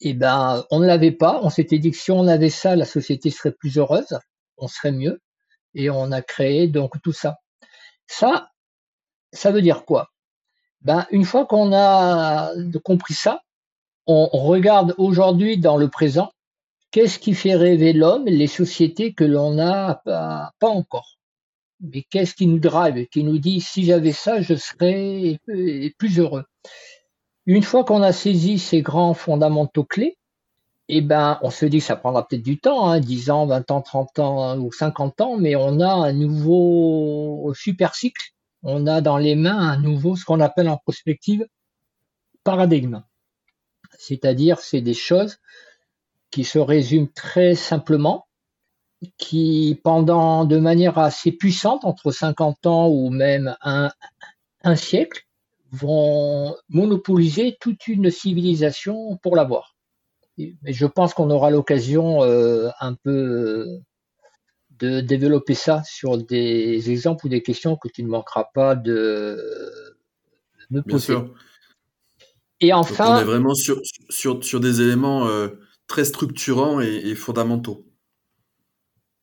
Et 0.00 0.10
eh 0.10 0.14
ben 0.14 0.64
on 0.70 0.80
ne 0.80 0.86
l'avait 0.86 1.12
pas. 1.12 1.40
On 1.42 1.50
s'était 1.50 1.78
dit 1.78 1.90
que 1.90 1.96
si 1.96 2.10
on 2.10 2.26
avait 2.26 2.50
ça, 2.50 2.74
la 2.74 2.86
société 2.86 3.30
serait 3.30 3.52
plus 3.52 3.76
heureuse 3.78 4.16
on 4.56 4.68
serait 4.68 4.92
mieux. 4.92 5.20
Et 5.74 5.90
on 5.90 6.12
a 6.12 6.22
créé 6.22 6.68
donc 6.68 7.00
tout 7.02 7.12
ça. 7.12 7.36
Ça, 8.06 8.50
ça 9.32 9.50
veut 9.50 9.62
dire 9.62 9.84
quoi? 9.84 10.10
Ben 10.82 11.06
une 11.10 11.24
fois 11.24 11.46
qu'on 11.46 11.72
a 11.74 12.52
compris 12.84 13.14
ça, 13.14 13.42
on 14.06 14.26
regarde 14.26 14.94
aujourd'hui 14.98 15.58
dans 15.58 15.78
le 15.78 15.88
présent, 15.88 16.30
qu'est-ce 16.94 17.18
qui 17.18 17.34
fait 17.34 17.56
rêver 17.56 17.92
l'homme, 17.92 18.26
les 18.26 18.46
sociétés 18.46 19.14
que 19.14 19.24
l'on 19.24 19.54
n'a 19.54 20.00
pas, 20.04 20.52
encore. 20.60 21.18
Mais 21.80 22.04
qu'est-ce 22.08 22.36
qui 22.36 22.46
nous 22.46 22.60
drive, 22.60 23.08
qui 23.08 23.24
nous 23.24 23.40
dit 23.40 23.60
si 23.60 23.84
j'avais 23.84 24.12
ça, 24.12 24.40
je 24.40 24.54
serais 24.54 25.40
plus 25.98 26.20
heureux. 26.20 26.44
Une 27.46 27.64
fois 27.64 27.82
qu'on 27.82 28.00
a 28.00 28.12
saisi 28.12 28.60
ces 28.60 28.80
grands 28.80 29.12
fondamentaux 29.12 29.82
clés, 29.82 30.16
eh 30.88 31.00
ben, 31.00 31.40
on 31.42 31.50
se 31.50 31.66
dit 31.66 31.78
que 31.78 31.84
ça 31.84 31.96
prendra 31.96 32.28
peut-être 32.28 32.44
du 32.44 32.60
temps, 32.60 32.88
hein, 32.88 33.00
10 33.00 33.30
ans, 33.30 33.46
20 33.46 33.72
ans, 33.72 33.82
30 33.82 34.18
ans 34.20 34.58
ou 34.58 34.70
50 34.70 35.20
ans, 35.20 35.36
mais 35.36 35.56
on 35.56 35.80
a 35.80 35.92
un 35.92 36.12
nouveau 36.12 37.52
super 37.56 37.96
cycle. 37.96 38.22
On 38.62 38.86
a 38.86 39.00
dans 39.00 39.18
les 39.18 39.34
mains 39.34 39.58
un 39.58 39.80
nouveau, 39.80 40.14
ce 40.14 40.24
qu'on 40.24 40.38
appelle 40.38 40.68
en 40.68 40.76
prospective, 40.76 41.44
paradigme. 42.44 43.02
C'est-à-dire, 43.98 44.60
c'est 44.60 44.80
des 44.80 44.94
choses 44.94 45.38
qui 46.34 46.42
se 46.42 46.58
résument 46.58 47.08
très 47.14 47.54
simplement, 47.54 48.26
qui 49.18 49.80
pendant 49.84 50.44
de 50.44 50.58
manière 50.58 50.98
assez 50.98 51.30
puissante, 51.30 51.84
entre 51.84 52.10
50 52.10 52.66
ans 52.66 52.88
ou 52.88 53.10
même 53.10 53.56
un, 53.62 53.92
un 54.64 54.74
siècle, 54.74 55.26
vont 55.70 56.56
monopoliser 56.68 57.56
toute 57.60 57.86
une 57.86 58.10
civilisation 58.10 59.16
pour 59.22 59.36
l'avoir 59.36 59.74
mais 60.36 60.72
je 60.72 60.86
pense 60.86 61.14
qu'on 61.14 61.30
aura 61.30 61.50
l'occasion 61.50 62.24
euh, 62.24 62.68
un 62.80 62.94
peu 62.94 63.78
de 64.78 65.00
développer 65.00 65.54
ça 65.54 65.82
sur 65.84 66.18
des 66.18 66.90
exemples 66.90 67.26
ou 67.26 67.28
des 67.28 67.40
questions 67.40 67.76
que 67.76 67.86
tu 67.86 68.02
ne 68.02 68.08
manqueras 68.08 68.48
pas 68.52 68.74
de 68.74 69.38
me 70.70 70.82
poser. 70.82 71.14
Bien 71.14 71.24
sûr. 71.24 71.34
Et 72.60 72.72
enfin, 72.72 73.18
on 73.18 73.20
est 73.20 73.24
vraiment 73.24 73.54
sur, 73.54 73.78
sur, 74.10 74.42
sur 74.42 74.58
des 74.58 74.80
éléments 74.80 75.28
euh, 75.28 75.48
très 75.86 76.04
structurants 76.04 76.80
et, 76.80 77.14
fondamentaux 77.14 77.86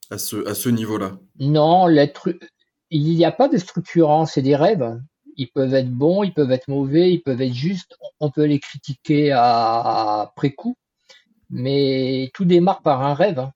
à 0.09 0.17
ce, 0.17 0.47
à 0.47 0.53
ce 0.53 0.69
niveau-là. 0.69 1.19
Non, 1.39 1.87
il 1.89 3.15
n'y 3.15 3.25
a 3.25 3.31
pas 3.31 3.47
de 3.47 3.57
structurant, 3.57 4.25
c'est 4.25 4.41
des 4.41 4.55
rêves. 4.55 4.99
Ils 5.37 5.49
peuvent 5.49 5.73
être 5.73 5.89
bons, 5.89 6.23
ils 6.23 6.33
peuvent 6.33 6.51
être 6.51 6.67
mauvais, 6.67 7.13
ils 7.13 7.21
peuvent 7.21 7.41
être 7.41 7.53
justes. 7.53 7.95
On 8.19 8.29
peut 8.29 8.43
les 8.43 8.59
critiquer 8.59 9.31
à, 9.31 10.21
après 10.21 10.51
coup, 10.51 10.75
mais 11.49 12.29
tout 12.33 12.45
démarre 12.45 12.81
par 12.81 13.01
un 13.01 13.13
rêve. 13.13 13.39
Hein. 13.39 13.53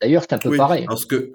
D'ailleurs, 0.00 0.22
c'est 0.22 0.34
un 0.34 0.38
peu 0.38 0.56
pareil. 0.56 0.86
ce 0.96 1.06
que, 1.06 1.32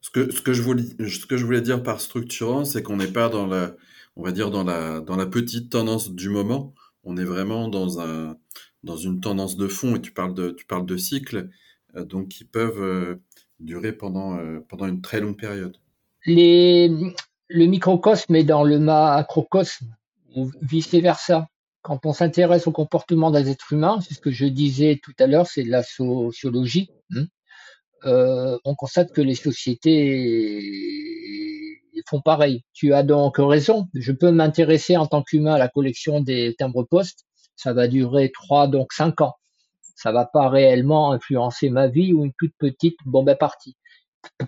ce 0.00 0.10
que, 0.10 0.30
ce 0.32 0.42
que 0.42 0.52
je 0.52 0.62
voulais, 0.62 0.82
ce 0.82 1.26
que 1.26 1.36
je 1.36 1.44
voulais 1.44 1.62
dire 1.62 1.82
par 1.82 2.00
structurant, 2.00 2.64
c'est 2.64 2.82
qu'on 2.82 2.96
n'est 2.96 3.06
pas 3.06 3.28
dans 3.28 3.46
la, 3.46 3.74
on 4.16 4.22
va 4.22 4.32
dire 4.32 4.50
dans 4.50 4.64
la, 4.64 5.00
dans 5.00 5.16
la 5.16 5.26
petite 5.26 5.70
tendance 5.70 6.10
du 6.10 6.28
moment. 6.28 6.74
On 7.04 7.16
est 7.16 7.24
vraiment 7.24 7.68
dans 7.68 8.00
un, 8.00 8.36
dans 8.84 8.96
une 8.96 9.20
tendance 9.20 9.56
de 9.56 9.66
fond. 9.66 9.96
Et 9.96 10.00
tu 10.00 10.12
parles 10.12 10.34
de, 10.34 10.50
tu 10.50 10.64
parles 10.66 10.86
de 10.86 10.96
cycles, 10.96 11.48
euh, 11.96 12.04
donc 12.04 12.28
qui 12.28 12.44
peuvent 12.44 12.82
euh, 12.82 13.16
durer 13.58 13.92
pendant, 13.92 14.38
euh, 14.38 14.60
pendant 14.68 14.86
une 14.86 15.00
très 15.00 15.20
longue 15.20 15.36
période. 15.36 15.76
Le 16.26 17.66
microcosme 17.66 18.34
est 18.36 18.44
dans 18.44 18.64
le 18.64 18.78
macrocosme 18.78 19.94
ou 20.36 20.50
vice-versa. 20.62 21.48
Quand 21.82 22.06
on 22.06 22.14
s'intéresse 22.14 22.66
au 22.66 22.72
comportement 22.72 23.30
des 23.30 23.50
êtres 23.50 23.74
humains, 23.74 24.00
c'est 24.00 24.14
ce 24.14 24.20
que 24.20 24.30
je 24.30 24.46
disais 24.46 24.98
tout 25.02 25.12
à 25.18 25.26
l'heure, 25.26 25.46
c'est 25.46 25.64
de 25.64 25.70
la 25.70 25.82
sociologie, 25.82 26.88
hein, 27.14 27.26
on 28.64 28.74
constate 28.74 29.12
que 29.12 29.20
les 29.20 29.34
sociétés 29.34 30.62
font 32.08 32.22
pareil. 32.22 32.62
Tu 32.72 32.94
as 32.94 33.02
donc 33.02 33.36
raison. 33.38 33.88
Je 33.94 34.12
peux 34.12 34.30
m'intéresser 34.30 34.96
en 34.96 35.06
tant 35.06 35.22
qu'humain 35.22 35.54
à 35.54 35.58
la 35.58 35.68
collection 35.68 36.20
des 36.20 36.54
timbres-poste. 36.58 37.26
Ça 37.56 37.72
va 37.72 37.88
durer 37.88 38.30
trois, 38.32 38.68
donc 38.68 38.92
cinq 38.92 39.20
ans. 39.20 39.34
Ça 39.94 40.12
va 40.12 40.26
pas 40.26 40.48
réellement 40.48 41.12
influencer 41.12 41.70
ma 41.70 41.88
vie 41.88 42.12
ou 42.12 42.24
une 42.24 42.32
toute 42.38 42.54
petite 42.58 42.98
bombe 43.06 43.28
à 43.28 43.36
partie. 43.36 43.76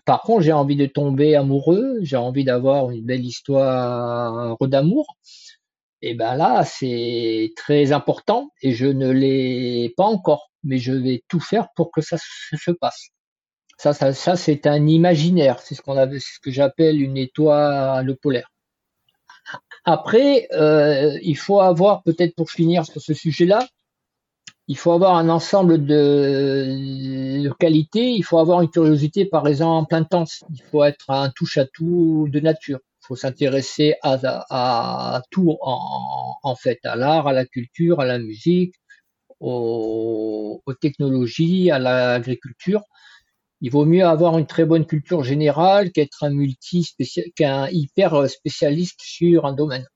Par 0.04 0.22
contre, 0.22 0.42
j'ai 0.42 0.52
envie 0.52 0.76
de 0.76 0.86
tomber 0.86 1.36
amoureux, 1.36 1.98
j'ai 2.02 2.16
envie 2.16 2.44
d'avoir 2.44 2.90
une 2.90 3.04
belle 3.04 3.24
histoire 3.24 4.56
d'amour. 4.60 5.16
Et 6.02 6.14
ben 6.14 6.34
là, 6.36 6.64
c'est 6.64 7.52
très 7.56 7.92
important 7.92 8.50
et 8.62 8.72
je 8.72 8.86
ne 8.86 9.10
l'ai 9.10 9.92
pas 9.96 10.04
encore, 10.04 10.50
mais 10.62 10.78
je 10.78 10.92
vais 10.92 11.22
tout 11.28 11.40
faire 11.40 11.68
pour 11.74 11.90
que 11.90 12.00
ça 12.00 12.16
se 12.18 12.70
passe. 12.72 13.08
Ça, 13.78 13.92
ça, 13.92 14.12
ça 14.12 14.36
c'est 14.36 14.66
un 14.66 14.86
imaginaire. 14.86 15.60
C'est 15.60 15.74
ce 15.74 15.82
qu'on 15.82 15.96
avait, 15.96 16.20
ce 16.20 16.38
que 16.42 16.50
j'appelle 16.50 17.00
une 17.00 17.16
étoile 17.16 18.16
polaire. 18.16 18.50
Après, 19.86 20.48
euh, 20.52 21.16
il 21.22 21.36
faut 21.36 21.60
avoir, 21.60 22.02
peut-être 22.02 22.34
pour 22.34 22.50
finir 22.50 22.84
sur 22.84 23.00
ce 23.00 23.14
sujet-là, 23.14 23.66
il 24.66 24.76
faut 24.76 24.90
avoir 24.90 25.16
un 25.16 25.28
ensemble 25.28 25.86
de, 25.86 27.48
qualités. 27.60 28.10
Il 28.10 28.24
faut 28.24 28.38
avoir 28.38 28.62
une 28.62 28.68
curiosité, 28.68 29.26
par 29.26 29.46
exemple, 29.46 29.94
intense. 29.94 30.44
Il 30.52 30.60
faut 30.60 30.82
être 30.82 31.08
un 31.08 31.30
touche-à-tout 31.30 32.26
de 32.28 32.40
nature. 32.40 32.80
Il 33.02 33.06
faut 33.06 33.14
s'intéresser 33.14 33.94
à, 34.02 35.22
tout 35.30 35.56
en, 35.62 36.56
fait, 36.56 36.80
à 36.82 36.96
l'art, 36.96 37.28
à 37.28 37.32
la 37.32 37.46
culture, 37.46 38.00
à 38.00 38.06
la 38.06 38.18
musique, 38.18 38.74
aux 39.38 40.60
technologies, 40.80 41.70
à 41.70 41.78
l'agriculture 41.78 42.82
il 43.60 43.70
vaut 43.70 43.84
mieux 43.84 44.04
avoir 44.04 44.38
une 44.38 44.46
très 44.46 44.64
bonne 44.64 44.86
culture 44.86 45.22
générale 45.22 45.92
qu'être 45.92 46.24
un 46.24 46.30
multi 46.30 46.88
qu'un 47.34 47.68
hyper 47.68 48.28
spécialiste 48.28 49.00
sur 49.02 49.46
un 49.46 49.52
domaine. 49.52 49.86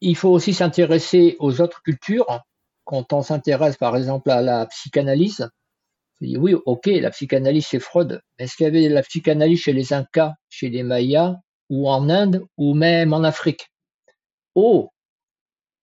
Il 0.00 0.16
faut 0.16 0.30
aussi 0.30 0.52
s'intéresser 0.52 1.36
aux 1.38 1.60
autres 1.60 1.82
cultures. 1.82 2.40
Quand 2.84 3.12
on 3.12 3.22
s'intéresse 3.22 3.76
par 3.76 3.96
exemple 3.96 4.30
à 4.30 4.42
la 4.42 4.66
psychanalyse, 4.66 5.48
oui, 6.20 6.54
ok, 6.66 6.86
la 6.86 7.10
psychanalyse 7.10 7.66
c'est 7.66 7.80
Freud. 7.80 8.20
Est-ce 8.38 8.56
qu'il 8.56 8.64
y 8.64 8.66
avait 8.68 8.88
la 8.88 9.02
psychanalyse 9.02 9.60
chez 9.60 9.72
les 9.72 9.92
Incas, 9.92 10.34
chez 10.48 10.68
les 10.68 10.82
Mayas, 10.82 11.36
ou 11.70 11.88
en 11.88 12.08
Inde, 12.10 12.44
ou 12.56 12.74
même 12.74 13.12
en 13.12 13.24
Afrique? 13.24 13.70
Oh, 14.54 14.90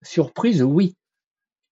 surprise, 0.02 0.64
oui. 0.64 0.96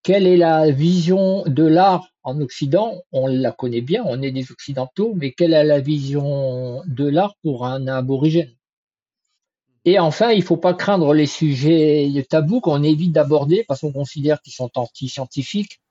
Quelle 0.03 0.27
est 0.27 0.37
la 0.37 0.71
vision 0.71 1.43
de 1.45 1.63
l'art 1.63 2.09
en 2.29 2.39
Occident, 2.41 3.03
on 3.11 3.27
la 3.27 3.51
connaît 3.51 3.81
bien, 3.81 4.03
on 4.05 4.21
est 4.21 4.31
des 4.31 4.51
Occidentaux, 4.51 5.13
mais 5.15 5.31
quelle 5.31 5.53
est 5.53 5.63
la 5.63 5.79
vision 5.79 6.81
de 6.85 7.07
l'art 7.07 7.35
pour 7.41 7.65
un 7.65 7.87
aborigène? 7.87 8.53
Et 9.85 9.97
enfin, 9.97 10.31
il 10.31 10.39
ne 10.39 10.43
faut 10.43 10.57
pas 10.57 10.73
craindre 10.73 11.13
les 11.13 11.25
sujets 11.25 12.11
tabous 12.29 12.61
qu'on 12.61 12.83
évite 12.83 13.11
d'aborder 13.11 13.65
parce 13.67 13.81
qu'on 13.81 13.91
considère 13.91 14.41
qu'ils 14.41 14.53
sont 14.53 14.69
anti-scientifiques, 14.75 15.81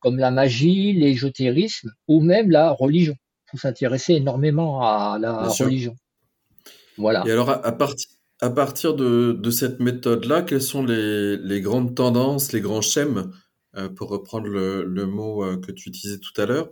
comme 0.00 0.18
la 0.18 0.30
magie, 0.30 0.92
l'ésotérisme 0.92 1.90
ou 2.08 2.20
même 2.20 2.50
la 2.50 2.70
religion. 2.70 3.16
Il 3.46 3.50
faut 3.50 3.58
s'intéresser 3.58 4.14
énormément 4.14 4.80
à 4.80 5.18
la 5.20 5.48
religion. 5.48 5.94
Voilà. 6.96 7.24
Et 7.26 7.32
alors, 7.32 7.50
à, 7.50 8.50
partir 8.50 8.94
de, 8.94 9.50
cette 9.50 9.80
méthode-là, 9.80 10.42
quelles 10.42 10.62
sont 10.62 10.84
les, 10.84 11.36
les, 11.36 11.60
grandes 11.60 11.94
tendances, 11.94 12.52
les 12.52 12.60
grands 12.60 12.82
schèmes? 12.82 13.32
Pour 13.96 14.08
reprendre 14.10 14.46
le, 14.46 15.06
mot 15.06 15.44
euh, 15.44 15.56
que 15.56 15.72
tu 15.72 15.88
utilisais 15.88 16.18
tout 16.18 16.40
à 16.40 16.46
l'heure, 16.46 16.70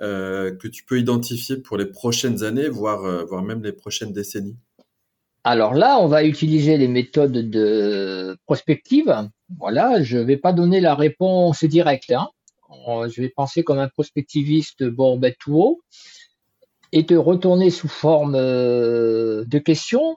euh, 0.00 0.54
que 0.54 0.68
tu 0.68 0.84
peux 0.84 0.98
identifier 0.98 1.56
pour 1.56 1.76
les 1.76 1.86
prochaines 1.86 2.42
années, 2.42 2.68
voire, 2.68 3.26
voire 3.26 3.42
même 3.42 3.62
les 3.62 3.72
prochaines 3.72 4.12
décennies? 4.12 4.56
Alors 5.44 5.74
là, 5.74 5.98
on 5.98 6.06
va 6.06 6.24
utiliser 6.24 6.76
les 6.76 6.88
méthodes 6.88 7.32
de 7.32 8.36
prospective. 8.46 9.12
Voilà, 9.58 10.02
je 10.02 10.18
ne 10.18 10.22
vais 10.22 10.36
pas 10.36 10.52
donner 10.52 10.80
la 10.80 10.94
réponse 10.94 11.64
directe. 11.64 12.12
Hein. 12.12 12.28
Je 12.86 13.20
vais 13.20 13.28
penser 13.28 13.64
comme 13.64 13.78
un 13.78 13.88
prospectiviste 13.88 14.84
bon, 14.84 15.18
ben, 15.18 15.34
tout 15.40 15.56
haut 15.56 15.80
et 16.92 17.06
te 17.06 17.14
retourner 17.14 17.70
sous 17.70 17.88
forme 17.88 18.34
de 18.34 19.58
questions. 19.58 20.16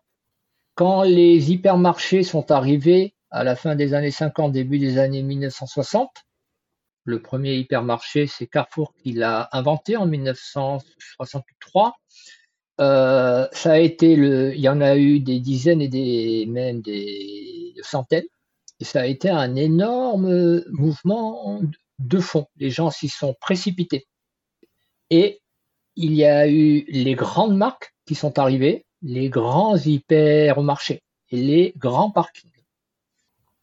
Quand 0.75 1.03
les 1.03 1.51
hypermarchés 1.51 2.21
sont 2.21 2.51
arrivés 2.51 3.14
à 3.36 3.43
la 3.43 3.58
fin 3.58 3.76
des 3.76 3.93
années 3.93 4.12
50, 4.12 4.54
début 4.54 4.80
des 4.80 4.98
années 4.98 5.21
1960, 5.21 6.10
le 7.04 7.21
premier 7.21 7.56
hypermarché, 7.56 8.28
c'est 8.28 8.48
Carrefour 8.48 8.93
qui 8.95 9.12
l'a 9.12 9.50
inventé 9.52 9.98
en 9.98 10.08
1963. 10.08 11.95
Euh, 12.80 13.45
ça 13.52 13.74
a 13.74 13.78
été 13.78 14.15
le, 14.15 14.56
il 14.56 14.62
y 14.62 14.69
en 14.69 14.80
a 14.80 14.95
eu 14.95 15.19
des 15.19 15.41
dizaines 15.41 15.82
et 15.82 15.89
des 15.89 16.45
même 16.48 16.82
des 16.82 17.74
centaines. 17.84 18.24
Et 18.80 18.86
ça 18.86 19.02
a 19.02 19.06
été 19.06 19.30
un 19.30 19.56
énorme 19.56 20.63
mouvement 20.71 21.62
de 22.00 22.19
fond. 22.19 22.48
Les 22.56 22.69
gens 22.69 22.89
s'y 22.89 23.10
sont 23.10 23.36
précipités. 23.41 24.08
Et 25.10 25.41
il 25.98 26.13
y 26.13 26.24
a 26.24 26.48
eu 26.48 26.86
les 26.88 27.15
grandes 27.15 27.58
marques 27.58 27.93
qui 28.06 28.15
sont 28.15 28.39
arrivées, 28.39 28.86
les 29.02 29.30
grands 29.30 29.76
hypermarchés 29.76 31.02
et 31.32 31.41
les 31.41 31.74
grands 31.76 32.12
parkings. 32.12 32.54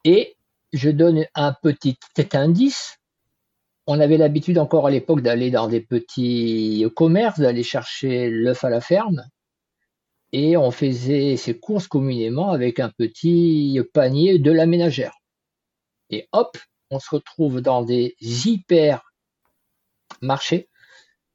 Et 0.05 0.37
je 0.73 0.91
donne 0.91 1.27
un 1.35 1.53
petit 1.53 1.99
indice 2.33 2.99
on 3.87 3.99
avait 4.01 4.17
l'habitude 4.17 4.59
encore 4.59 4.87
à 4.87 4.91
l'époque 4.91 5.23
d'aller 5.23 5.51
dans 5.51 5.69
des 5.69 5.81
petits 5.81 6.87
commerces, 6.95 7.41
d'aller 7.41 7.62
chercher 7.62 8.31
l'œuf 8.31 8.65
à 8.65 8.71
la 8.71 8.81
ferme. 8.81 9.25
Et 10.33 10.57
on 10.57 10.71
faisait 10.71 11.37
ses 11.37 11.59
courses 11.59 11.88
communément 11.88 12.53
avec 12.53 12.81
un 12.81 12.91
petit 12.91 13.81
panier 13.93 14.38
de 14.38 14.53
la 14.53 14.67
ménagère. 14.67 15.15
Et 16.11 16.29
hop, 16.33 16.57
on 16.91 17.01
se 17.01 17.11
retrouve 17.11 17.61
dans 17.61 17.83
des 17.83 18.15
hyper 18.21 19.03
marchés, 20.21 20.69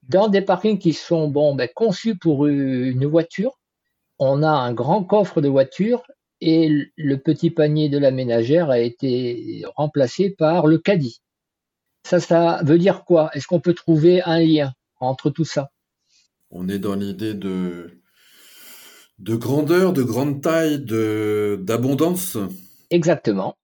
dans 0.03 0.29
des 0.29 0.41
parkings 0.41 0.79
qui 0.79 0.93
sont 0.93 1.27
bon, 1.27 1.53
ben, 1.53 1.67
conçus 1.75 2.17
pour 2.17 2.47
une 2.47 3.05
voiture. 3.05 3.59
On 4.19 4.41
a 4.41 4.49
un 4.49 4.73
grand 4.73 5.03
coffre 5.03 5.41
de 5.41 5.49
voiture 5.49 6.03
et 6.41 6.91
le 6.95 7.17
petit 7.17 7.49
panier 7.49 7.89
de 7.89 7.97
la 7.97 8.11
ménagère 8.11 8.69
a 8.69 8.79
été 8.79 9.63
remplacé 9.75 10.29
par 10.29 10.67
le 10.67 10.77
caddie. 10.77 11.21
Ça, 12.03 12.19
ça 12.19 12.61
veut 12.63 12.77
dire 12.77 13.03
quoi? 13.03 13.29
Est-ce 13.33 13.47
qu'on 13.47 13.59
peut 13.59 13.73
trouver 13.73 14.21
un 14.21 14.39
lien 14.39 14.73
entre 14.99 15.29
tout 15.29 15.45
ça? 15.45 15.71
On 16.49 16.69
est 16.69 16.79
dans 16.79 16.95
l'idée 16.95 17.33
de, 17.33 17.99
de 19.19 19.35
grandeur, 19.35 19.93
de 19.93 20.03
grande 20.03 20.41
taille, 20.41 20.79
d'abondance 20.79 22.37
Exactement. 22.89 23.57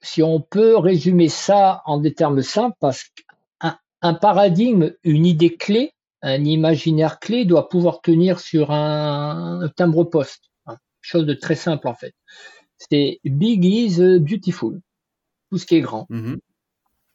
Si 0.00 0.22
on 0.22 0.40
peut 0.40 0.76
résumer 0.76 1.28
ça 1.28 1.82
en 1.84 1.98
des 1.98 2.14
termes 2.14 2.42
simples, 2.42 2.76
parce 2.80 3.04
qu'un 3.04 3.78
un 4.00 4.14
paradigme, 4.14 4.94
une 5.04 5.26
idée 5.26 5.56
clé, 5.56 5.92
un 6.22 6.44
imaginaire 6.44 7.18
clé 7.18 7.44
doit 7.44 7.68
pouvoir 7.68 8.00
tenir 8.00 8.40
sur 8.40 8.70
un, 8.70 9.68
timbre-poste. 9.76 10.51
Chose 11.02 11.26
de 11.26 11.34
très 11.34 11.56
simple 11.56 11.86
en 11.88 11.94
fait. 11.94 12.14
C'est 12.78 13.20
Big 13.24 13.64
is 13.64 13.98
beautiful. 14.20 14.80
Tout 15.50 15.58
ce 15.58 15.66
qui 15.66 15.76
est 15.76 15.80
grand. 15.80 16.06
Mm-hmm. 16.10 16.38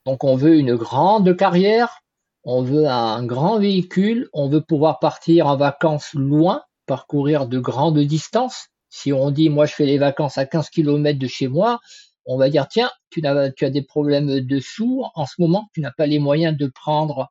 Donc 0.06 0.24
on 0.24 0.36
veut 0.36 0.58
une 0.58 0.76
grande 0.76 1.36
carrière, 1.36 2.02
on 2.44 2.62
veut 2.62 2.88
un 2.88 3.26
grand 3.26 3.60
véhicule, 3.60 4.30
on 4.32 4.48
veut 4.48 4.62
pouvoir 4.62 5.00
partir 5.00 5.48
en 5.48 5.58
vacances 5.58 6.14
loin, 6.14 6.64
parcourir 6.86 7.48
de 7.48 7.60
grandes 7.60 8.00
distances. 8.00 8.68
Si 8.90 9.12
on 9.12 9.32
dit 9.32 9.50
moi 9.50 9.66
je 9.66 9.74
fais 9.74 9.86
les 9.86 9.98
vacances 9.98 10.38
à 10.38 10.46
15 10.46 10.70
km 10.70 11.20
de 11.20 11.28
chez 11.28 11.48
moi, 11.48 11.80
on 12.26 12.38
va 12.38 12.50
dire 12.50 12.68
tiens, 12.70 12.92
tu 13.10 13.26
as, 13.26 13.52
tu 13.52 13.66
as 13.66 13.70
des 13.70 13.82
problèmes 13.82 14.40
de 14.40 14.60
sous 14.60 15.04
en 15.16 15.26
ce 15.26 15.36
moment, 15.40 15.70
tu 15.74 15.82
n'as 15.82 15.92
pas 15.92 16.06
les 16.06 16.20
moyens 16.20 16.56
de 16.58 16.68
prendre 16.68 17.30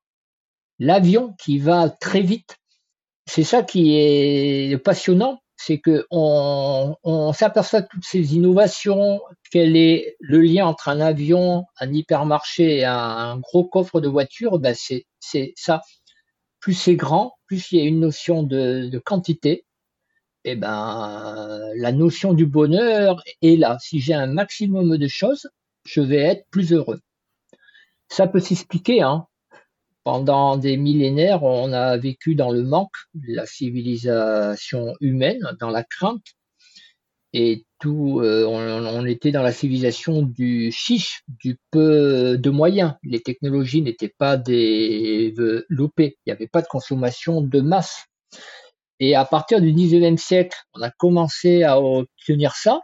l'avion 0.79 1.35
qui 1.39 1.59
va 1.59 1.89
très 1.89 2.21
vite. 2.21 2.57
C'est 3.27 3.45
ça 3.45 3.63
qui 3.63 3.97
est 3.97 4.79
passionnant, 4.83 5.41
c'est 5.67 5.79
que 5.79 6.07
on, 6.13 7.33
s'aperçoit 7.33 7.81
de 7.81 7.89
toutes 7.91 8.05
ces 8.05 8.37
innovations, 8.37 9.21
quel 9.51 9.77
est 9.77 10.17
le 10.21 10.41
lien 10.41 10.65
entre 10.67 10.89
un 10.89 11.01
avion, 11.01 11.65
un 11.81 11.93
hypermarché 11.93 12.79
et 12.79 12.85
un, 12.85 13.39
gros 13.41 13.65
coffre 13.65 14.01
de 14.01 14.09
voiture, 14.09 14.61
ben 14.61 14.77
c'est, 14.77 15.07
ça. 15.57 15.83
Plus 16.61 16.75
c'est 16.75 16.95
grand, 16.95 17.35
plus 17.47 17.73
il 17.73 17.79
y 17.81 17.83
a 17.83 17.85
une 17.85 17.99
notion 17.99 18.45
de, 18.45 18.97
quantité, 19.05 19.67
eh 20.45 20.55
ben 20.55 21.61
la 21.75 21.91
notion 21.91 22.33
du 22.33 22.47
bonheur 22.47 23.21
est 23.43 23.57
là. 23.57 23.77
Si 23.81 23.99
j'ai 24.01 24.15
un 24.15 24.29
maximum 24.29 24.97
de 24.97 25.09
choses, 25.09 25.49
je 25.85 26.01
vais 26.01 26.19
être 26.19 26.47
plus 26.51 26.73
heureux. 26.73 27.01
Ça 28.09 28.29
peut 28.29 28.41
s'expliquer, 28.41 29.03
hein. 29.03 29.27
Pendant 30.07 30.57
des 30.57 30.77
millénaires, 30.77 31.43
on 31.43 31.73
a 31.73 31.97
vécu 31.97 32.37
dans 32.37 32.53
le 32.53 32.63
manque, 32.63 32.95
la 33.27 33.45
civilisation 33.45 34.95
humaine, 35.01 35.41
dans 35.59 35.71
la 35.71 35.83
crainte. 35.83 36.23
Et 37.33 37.65
tout, 37.81 38.21
euh, 38.23 38.47
on, 38.47 39.05
était 39.05 39.33
dans 39.33 39.43
la 39.43 39.51
civilisation 39.51 40.23
du 40.23 40.71
chiche, 40.71 41.25
du 41.27 41.59
peu 41.73 42.39
de 42.39 42.51
moyens. 42.51 42.95
Les 43.03 43.19
technologies 43.19 43.83
n'étaient 43.83 44.15
pas 44.17 44.37
développées, 44.37 46.17
il 46.25 46.29
n'y 46.29 46.33
avait 46.33 46.47
pas 46.47 46.63
de 46.63 46.69
consommation 46.69 47.41
de 47.41 47.61
masse. 47.61 48.05
Et 49.01 49.17
à 49.17 49.25
partir 49.25 49.61
du 49.61 49.73
19e 49.73 50.19
siècle, 50.19 50.57
on 50.75 50.83
a 50.83 50.91
commencé 50.93 51.65
à 51.65 51.81
obtenir 51.81 52.55
ça. 52.55 52.79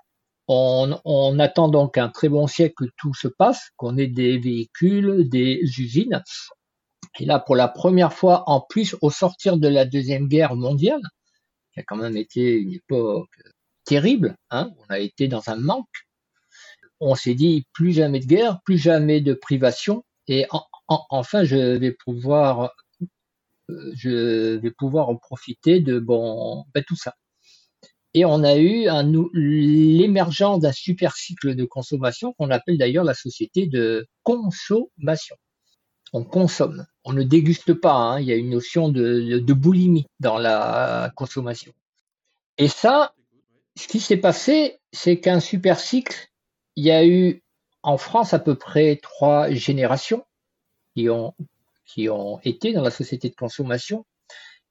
On, 0.48 0.98
on 1.04 1.38
attend 1.38 1.68
donc 1.68 1.98
un 1.98 2.08
très 2.08 2.28
bon 2.28 2.48
siècle 2.48 2.74
que 2.78 2.90
tout 2.96 3.14
se 3.14 3.28
passe, 3.28 3.70
qu'on 3.76 3.96
ait 3.96 4.08
des 4.08 4.38
véhicules, 4.38 5.28
des 5.28 5.60
usines. 5.78 6.20
Et 7.18 7.24
là, 7.24 7.38
pour 7.38 7.56
la 7.56 7.68
première 7.68 8.12
fois, 8.12 8.44
en 8.48 8.60
plus, 8.60 8.96
au 9.02 9.10
sortir 9.10 9.56
de 9.58 9.68
la 9.68 9.84
Deuxième 9.84 10.28
Guerre 10.28 10.56
mondiale, 10.56 11.02
qui 11.72 11.80
a 11.80 11.82
quand 11.82 11.96
même 11.96 12.16
été 12.16 12.54
une 12.58 12.72
époque 12.72 13.30
terrible, 13.84 14.36
hein, 14.50 14.70
on 14.78 14.92
a 14.92 14.98
été 14.98 15.28
dans 15.28 15.48
un 15.48 15.56
manque, 15.56 16.06
on 17.00 17.14
s'est 17.14 17.34
dit 17.34 17.66
plus 17.72 17.92
jamais 17.92 18.20
de 18.20 18.26
guerre, 18.26 18.60
plus 18.64 18.78
jamais 18.78 19.20
de 19.20 19.34
privation, 19.34 20.04
et 20.28 20.46
enfin 20.88 21.44
je 21.44 21.56
vais 21.56 21.92
pouvoir 21.92 22.70
euh, 23.70 23.92
je 23.94 24.56
vais 24.56 24.70
pouvoir 24.70 25.08
en 25.08 25.16
profiter 25.16 25.80
de 25.80 25.98
bon 25.98 26.64
ben, 26.74 26.84
tout 26.86 26.96
ça. 26.96 27.14
Et 28.14 28.24
on 28.24 28.44
a 28.44 28.56
eu 28.58 28.86
l'émergence 29.32 30.60
d'un 30.60 30.72
super 30.72 31.16
cycle 31.16 31.54
de 31.54 31.64
consommation 31.64 32.34
qu'on 32.34 32.50
appelle 32.50 32.78
d'ailleurs 32.78 33.04
la 33.04 33.14
société 33.14 33.66
de 33.66 34.06
consommation. 34.22 35.36
On 36.12 36.24
consomme, 36.24 36.86
on 37.04 37.12
ne 37.12 37.22
déguste 37.22 37.74
pas. 37.74 37.94
Hein. 37.94 38.20
Il 38.20 38.26
y 38.26 38.32
a 38.32 38.36
une 38.36 38.50
notion 38.50 38.88
de, 38.88 39.52
boulimie 39.52 40.06
dans 40.20 40.38
la 40.38 41.12
consommation. 41.16 41.72
Et 42.58 42.68
ça, 42.68 43.14
ce 43.76 43.88
qui 43.88 44.00
s'est 44.00 44.18
passé, 44.18 44.78
c'est 44.92 45.20
qu'un 45.20 45.40
super 45.40 45.80
cycle, 45.80 46.28
il 46.76 46.84
y 46.84 46.90
a 46.90 47.06
eu 47.06 47.42
en 47.82 47.96
France 47.96 48.34
à 48.34 48.38
peu 48.38 48.54
près 48.54 48.96
trois 49.02 49.50
générations 49.50 50.24
qui 50.94 51.08
ont, 51.08 51.34
qui 51.86 52.08
ont 52.08 52.38
été 52.44 52.72
dans 52.72 52.82
la 52.82 52.90
société 52.90 53.30
de 53.30 53.34
consommation. 53.34 54.04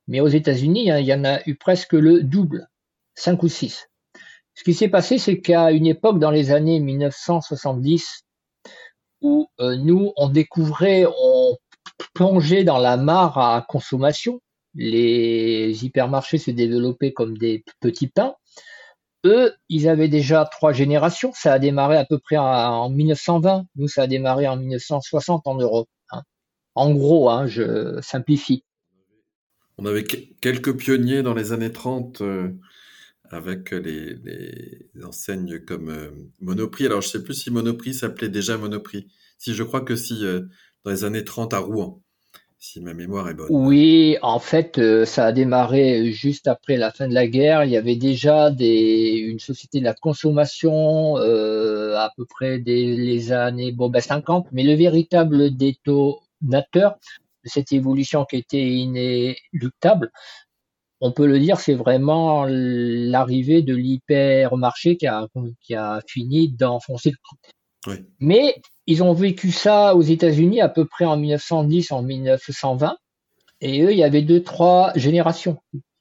Mais 0.07 0.19
aux 0.19 0.27
États-Unis, 0.27 0.91
hein, 0.91 0.99
il 0.99 1.05
y 1.05 1.13
en 1.13 1.25
a 1.25 1.39
eu 1.47 1.55
presque 1.55 1.93
le 1.93 2.21
double, 2.23 2.67
cinq 3.15 3.43
ou 3.43 3.47
six. 3.47 3.87
Ce 4.53 4.63
qui 4.63 4.73
s'est 4.73 4.89
passé, 4.89 5.17
c'est 5.17 5.39
qu'à 5.39 5.71
une 5.71 5.87
époque 5.87 6.19
dans 6.19 6.31
les 6.31 6.51
années 6.51 6.79
1970, 6.79 8.25
où 9.21 9.47
euh, 9.59 9.75
nous, 9.75 10.11
on 10.17 10.29
découvrait, 10.29 11.05
on 11.05 11.57
plongeait 12.13 12.63
dans 12.63 12.77
la 12.77 12.97
mare 12.97 13.37
à 13.37 13.65
consommation, 13.67 14.41
les 14.73 15.85
hypermarchés 15.85 16.37
se 16.37 16.51
développaient 16.51 17.13
comme 17.13 17.37
des 17.37 17.63
petits 17.79 18.07
pains, 18.07 18.35
eux, 19.25 19.53
ils 19.69 19.87
avaient 19.87 20.07
déjà 20.07 20.45
trois 20.45 20.73
générations. 20.73 21.31
Ça 21.33 21.53
a 21.53 21.59
démarré 21.59 21.97
à 21.97 22.05
peu 22.05 22.17
près 22.17 22.37
en 22.37 22.89
1920. 22.89 23.65
Nous, 23.75 23.87
ça 23.87 24.03
a 24.03 24.07
démarré 24.07 24.47
en 24.47 24.57
1960 24.57 25.45
en 25.45 25.55
Europe. 25.55 25.89
Hein. 26.11 26.23
En 26.75 26.91
gros, 26.93 27.29
hein, 27.29 27.45
je 27.45 27.99
simplifie. 28.01 28.63
On 29.77 29.85
avait 29.85 30.03
quelques 30.03 30.75
pionniers 30.75 31.23
dans 31.23 31.33
les 31.33 31.53
années 31.53 31.71
30 31.71 32.21
euh, 32.21 32.49
avec 33.31 33.71
les, 33.71 34.17
enseignes 35.03 35.59
comme 35.59 35.89
euh, 35.89 36.11
Monoprix. 36.39 36.85
Alors, 36.85 37.01
je 37.01 37.07
ne 37.07 37.11
sais 37.11 37.23
plus 37.23 37.33
si 37.33 37.51
Monoprix 37.51 37.93
s'appelait 37.93 38.29
déjà 38.29 38.57
Monoprix. 38.57 39.07
Si, 39.37 39.53
je 39.53 39.63
crois 39.63 39.81
que 39.81 39.95
si, 39.95 40.25
euh, 40.25 40.41
dans 40.83 40.91
les 40.91 41.03
années 41.03 41.23
30 41.23 41.53
à 41.53 41.59
Rouen 41.59 42.01
si 42.63 42.79
ma 42.79 42.93
mémoire 42.93 43.27
est 43.27 43.33
bonne. 43.33 43.47
Oui, 43.49 44.17
en 44.21 44.37
fait, 44.37 44.77
euh, 44.77 45.03
ça 45.03 45.25
a 45.25 45.31
démarré 45.31 46.11
juste 46.11 46.47
après 46.47 46.77
la 46.77 46.91
fin 46.91 47.07
de 47.07 47.13
la 47.15 47.25
guerre. 47.25 47.63
Il 47.63 47.71
y 47.71 47.75
avait 47.75 47.95
déjà 47.95 48.51
des, 48.51 49.15
une 49.17 49.39
société 49.39 49.79
de 49.79 49.83
la 49.83 49.95
consommation 49.95 51.15
à 51.15 52.11
peu 52.15 52.25
près 52.25 52.59
des 52.59 52.95
les 52.95 53.31
années 53.31 53.71
bon, 53.71 53.89
ben 53.89 53.99
50, 53.99 54.45
mais 54.51 54.61
le 54.61 54.75
véritable 54.75 55.57
détonateur 55.57 56.99
de 57.43 57.49
cette 57.49 57.71
évolution 57.71 58.25
qui 58.25 58.37
était 58.37 58.69
inéluctable, 58.69 60.11
on 61.01 61.11
peut 61.11 61.25
le 61.25 61.39
dire, 61.39 61.59
c'est 61.59 61.73
vraiment 61.73 62.45
l'arrivée 62.47 63.63
de 63.63 63.75
l'hypermarché 63.75 64.97
qui 64.97 65.07
a, 65.07 65.27
qui 65.59 65.75
a 65.75 65.99
fini 66.07 66.49
d'enfoncer 66.49 67.09
le 67.11 67.17
clou. 67.17 67.97
Mais 68.19 68.61
ils 68.85 69.01
ont 69.01 69.13
vécu 69.13 69.51
ça 69.51 69.95
aux 69.95 70.03
États-Unis 70.03 70.61
à 70.61 70.69
peu 70.69 70.85
près 70.85 71.05
en 71.05 71.17
1910, 71.17 71.91
en 71.91 72.03
1920. 72.03 72.95
Et 73.61 73.81
eux, 73.81 73.91
il 73.91 73.97
y 73.97 74.03
avait 74.03 74.21
deux, 74.21 74.43
trois 74.43 74.91
générations 74.95 75.57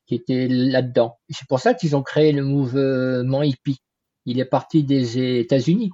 qui 0.06 0.14
étaient 0.14 0.48
là-dedans. 0.48 1.18
C'est 1.30 1.48
pour 1.48 1.60
ça 1.60 1.72
qu'ils 1.72 1.96
ont 1.96 2.02
créé 2.02 2.32
le 2.32 2.44
mouvement 2.44 3.42
hippie. 3.42 3.78
Il 4.26 4.38
est 4.38 4.44
parti 4.44 4.84
des 4.84 5.38
États-Unis. 5.40 5.90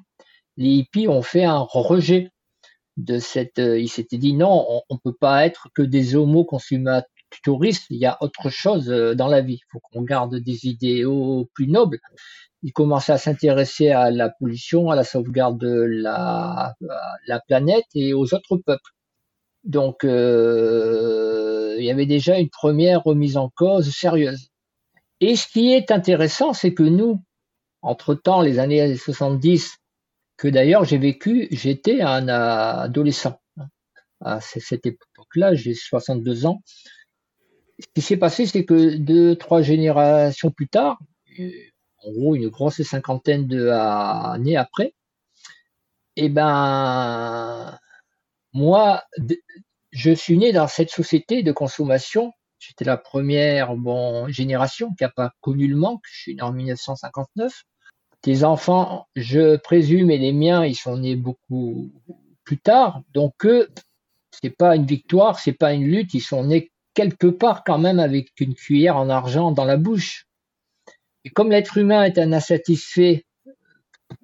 Les 0.57 0.71
hippies 0.71 1.07
ont 1.07 1.23
fait 1.23 1.45
un 1.45 1.59
rejet 1.59 2.31
de 2.97 3.19
cette. 3.19 3.59
Euh, 3.59 3.79
ils 3.79 3.89
s'étaient 3.89 4.17
dit 4.17 4.33
non, 4.33 4.83
on, 4.89 4.95
ne 4.95 4.99
peut 4.99 5.15
pas 5.15 5.45
être 5.47 5.69
que 5.75 5.83
des 5.83 6.17
homo 6.17 6.45
consumatoristes. 7.45 7.87
Il 7.91 7.99
y 7.99 8.07
a 8.07 8.17
autre 8.21 8.51
chose 8.51 8.91
euh, 8.91 9.15
dans 9.15 9.29
la 9.29 9.41
vie. 9.41 9.61
Il 9.63 9.71
faut 9.71 9.81
qu'on 9.81 10.03
garde 10.03 10.37
des 10.37 10.67
idéaux 10.67 11.49
plus 11.55 11.69
nobles 11.69 11.99
il 12.63 12.73
commençait 12.73 13.13
à 13.13 13.19
s'intéresser 13.19 13.91
à 13.91 14.11
la 14.11 14.29
pollution, 14.29 14.91
à 14.91 14.97
la 14.97 15.05
sauvegarde 15.05 15.57
de 15.57 15.83
la, 15.89 16.75
la 17.29 17.41
planète 17.41 17.85
et 17.95 18.13
aux 18.13 18.35
autres 18.35 18.57
peuples. 18.57 18.91
Donc, 19.63 20.05
euh, 20.05 21.77
il 21.79 21.85
y 21.85 21.91
avait 21.93 22.07
déjà 22.07 22.39
une 22.39 22.51
première 22.51 23.05
remise 23.05 23.37
en 23.37 23.51
cause 23.51 23.91
sérieuse. 23.95 24.49
Et 25.21 25.37
ce 25.37 25.47
qui 25.47 25.73
est 25.73 25.93
intéressant, 25.93 26.53
c'est 26.53 26.75
que 26.75 26.83
nous, 26.83 27.23
entre-temps, 27.83 28.43
les 28.43 28.59
années 28.59 28.97
70, 28.97 29.77
que 30.37 30.49
d'ailleurs 30.49 30.85
j'ai 30.85 30.99
vécu, 30.99 31.49
j'étais 31.53 32.01
un 32.01 32.29
adolescent. 32.29 33.41
À 34.21 34.41
cette 34.41 34.87
époque-là, 34.87 35.55
j'ai 35.55 35.75
62 35.75 36.47
ans. 36.47 36.63
Ce 37.79 37.87
qui 37.95 38.01
s'est 38.01 38.17
passé, 38.17 38.47
c'est 38.47 38.65
que 38.65 38.97
deux, 38.97 39.37
trois 39.37 39.63
générations 39.63 40.51
plus 40.51 40.69
tard, 40.69 40.99
en 42.03 42.11
gros 42.13 42.35
une 42.35 42.49
grosse 42.49 42.83
cinquantaine 42.83 43.47
d'années 43.47 44.57
après, 44.57 44.95
et 46.19 46.27
eh 46.27 46.29
ben 46.31 47.79
moi, 48.55 49.05
je 49.91 50.11
suis 50.13 50.39
né 50.39 50.53
dans 50.53 50.67
cette 50.67 50.91
société 50.91 51.43
de 51.43 51.53
consommation. 51.53 52.33
J'étais 52.59 52.87
la 52.87 52.97
première 52.97 53.75
génération 54.29 54.95
qui 54.95 55.05
n'a 55.05 55.11
pas 55.11 55.33
connu 55.43 55.67
le 55.67 55.77
manque. 55.77 56.01
Je 56.11 56.21
suis 56.21 56.35
né 56.35 56.41
en 56.43 56.53
1959. 56.53 57.65
Tes 58.23 58.45
enfants, 58.45 59.07
je 59.15 59.57
présume, 59.57 60.11
et 60.11 60.17
les 60.17 60.33
miens, 60.33 60.65
ils 60.65 60.75
sont 60.75 60.97
nés 60.97 61.17
beaucoup 61.17 61.93
plus 62.45 62.59
tard. 62.59 63.03
Donc 63.13 63.45
eux, 63.45 63.69
c'est 64.31 64.49
pas 64.49 64.75
une 64.75 64.87
victoire, 64.87 65.39
c'est 65.39 65.53
pas 65.53 65.75
une 65.75 65.85
lutte. 65.85 66.15
Ils 66.15 66.21
sont 66.21 66.45
nés 66.45 66.73
quelque 66.97 67.27
part 67.27 67.63
quand 67.63 67.79
même 67.79 68.01
avec 68.01 68.33
une 68.41 68.55
cuillère 68.55 68.97
en 68.97 69.09
argent 69.11 69.53
dans 69.53 69.67
la 69.67 69.77
bouche. 69.77 70.27
Et 71.25 71.31
comme 71.31 71.51
l'être 71.51 71.77
humain 71.77 72.05
est 72.05 72.19
un 72.19 72.33
insatisfait 72.33 73.27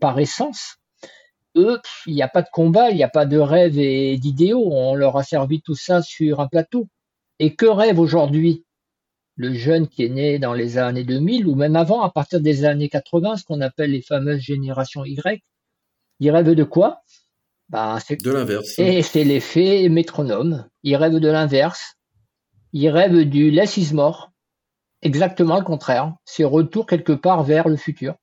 par 0.01 0.19
essence, 0.19 0.79
eux, 1.55 1.79
il 2.07 2.15
n'y 2.15 2.23
a 2.23 2.29
pas 2.29 2.43
de 2.43 2.49
combat, 2.51 2.91
il 2.91 2.97
n'y 2.97 3.05
a 3.05 3.09
pas 3.09 3.27
de 3.27 3.39
rêve 3.39 3.79
et 3.79 4.17
d'idéaux. 4.17 4.71
On 4.73 4.95
leur 4.95 5.17
a 5.19 5.23
servi 5.23 5.61
tout 5.61 5.75
ça 5.75 6.01
sur 6.03 6.41
un 6.41 6.49
plateau. 6.49 6.89
Et 7.39 7.55
que 7.55 7.67
rêve 7.67 7.99
aujourd'hui 7.99 8.65
le 9.37 9.53
jeune 9.53 9.87
qui 9.87 10.05
est 10.05 10.09
né 10.09 10.39
dans 10.39 10.55
les 10.55 10.79
années 10.79 11.05
2000 11.05 11.47
ou 11.47 11.55
même 11.55 11.77
avant, 11.77 12.03
à 12.03 12.11
partir 12.11 12.41
des 12.41 12.65
années 12.65 12.89
80, 12.89 13.37
ce 13.37 13.45
qu'on 13.45 13.61
appelle 13.61 13.91
les 13.91 14.03
fameuses 14.03 14.41
générations 14.41 15.05
Y? 15.05 15.43
Il 16.21 16.31
rêve 16.31 16.55
de 16.55 16.65
quoi? 16.65 17.03
Ben, 17.69 17.99
De 18.23 18.31
l'inverse. 18.31 18.79
Et 18.79 19.03
c'est 19.03 19.25
l'effet 19.25 19.89
métronome. 19.91 20.67
Il 20.83 20.97
rêve 20.97 21.17
de 21.17 21.29
l'inverse. 21.29 21.97
Il 22.75 22.89
rêve 22.89 23.25
du 23.25 23.51
less 23.51 23.77
is 23.77 23.93
exactement 25.03 25.59
le 25.59 25.65
contraire. 25.65 26.15
C'est 26.25 26.45
retour 26.45 26.87
quelque 26.87 27.13
part 27.13 27.43
vers 27.43 27.69
le 27.69 27.77
futur. 27.77 28.15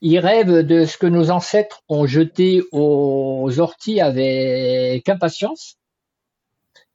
Ils 0.00 0.18
rêvent 0.18 0.60
de 0.60 0.84
ce 0.84 0.96
que 0.96 1.06
nos 1.06 1.30
ancêtres 1.30 1.82
ont 1.88 2.06
jeté 2.06 2.62
aux 2.72 3.58
orties 3.58 4.00
avec 4.00 5.08
impatience 5.08 5.78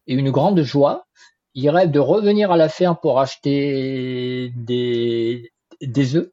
et 0.08 0.14
une 0.14 0.32
grande 0.32 0.62
joie. 0.62 1.08
Ils 1.54 1.70
rêvent 1.70 1.92
de 1.92 2.00
revenir 2.00 2.52
à 2.52 2.58
la 2.58 2.70
ferme 2.70 2.98
pour 3.02 3.20
acheter 3.20 4.54
des, 4.56 5.52
œufs, 6.16 6.30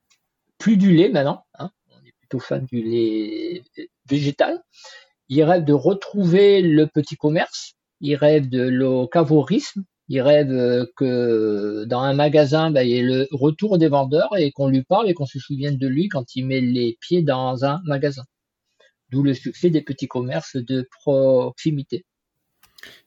plus 0.59 0.77
du 0.77 0.95
lait 0.95 1.09
maintenant. 1.09 1.45
Hein. 1.59 1.71
On 1.91 2.07
est 2.07 2.15
plutôt 2.21 2.39
fan 2.39 2.67
du 2.67 2.83
lait 2.83 3.63
végétal. 4.09 4.63
Ils 5.29 5.43
rêvent 5.43 5.65
de 5.65 5.73
retrouver 5.73 6.63
le 6.63 6.87
petit 6.87 7.17
commerce. 7.17 7.73
Ils 8.01 8.15
rêvent 8.15 8.49
de 8.49 8.63
l'ocavorisme 8.63 9.83
il 10.09 10.21
rêve 10.21 10.51
euh, 10.51 10.87
que 10.97 11.85
dans 11.85 12.01
un 12.01 12.15
magasin, 12.15 12.71
bah, 12.71 12.85
il 12.85 12.91
y 12.91 12.99
ait 12.99 13.03
le 13.03 13.27
retour 13.33 13.79
des 13.79 13.89
vendeurs 13.89 14.37
et 14.37 14.53
qu'on 14.53 14.69
lui 14.69 14.83
parle 14.83 15.09
et 15.11 15.15
qu'on 15.15 15.27
se 15.27 15.39
souvienne 15.39 15.79
de 15.79 15.89
lui 15.89 16.09
quand 16.09 16.37
il 16.37 16.47
met 16.47 16.61
les 16.61 16.97
pieds 17.01 17.23
dans 17.23 17.65
un 17.65 17.81
magasin. 17.85 18.25
D'où 19.11 19.23
le 19.23 19.35
succès 19.35 19.71
des 19.71 19.83
petits 19.83 20.09
commerces 20.09 20.57
de 20.57 20.89
proximité. 21.03 22.05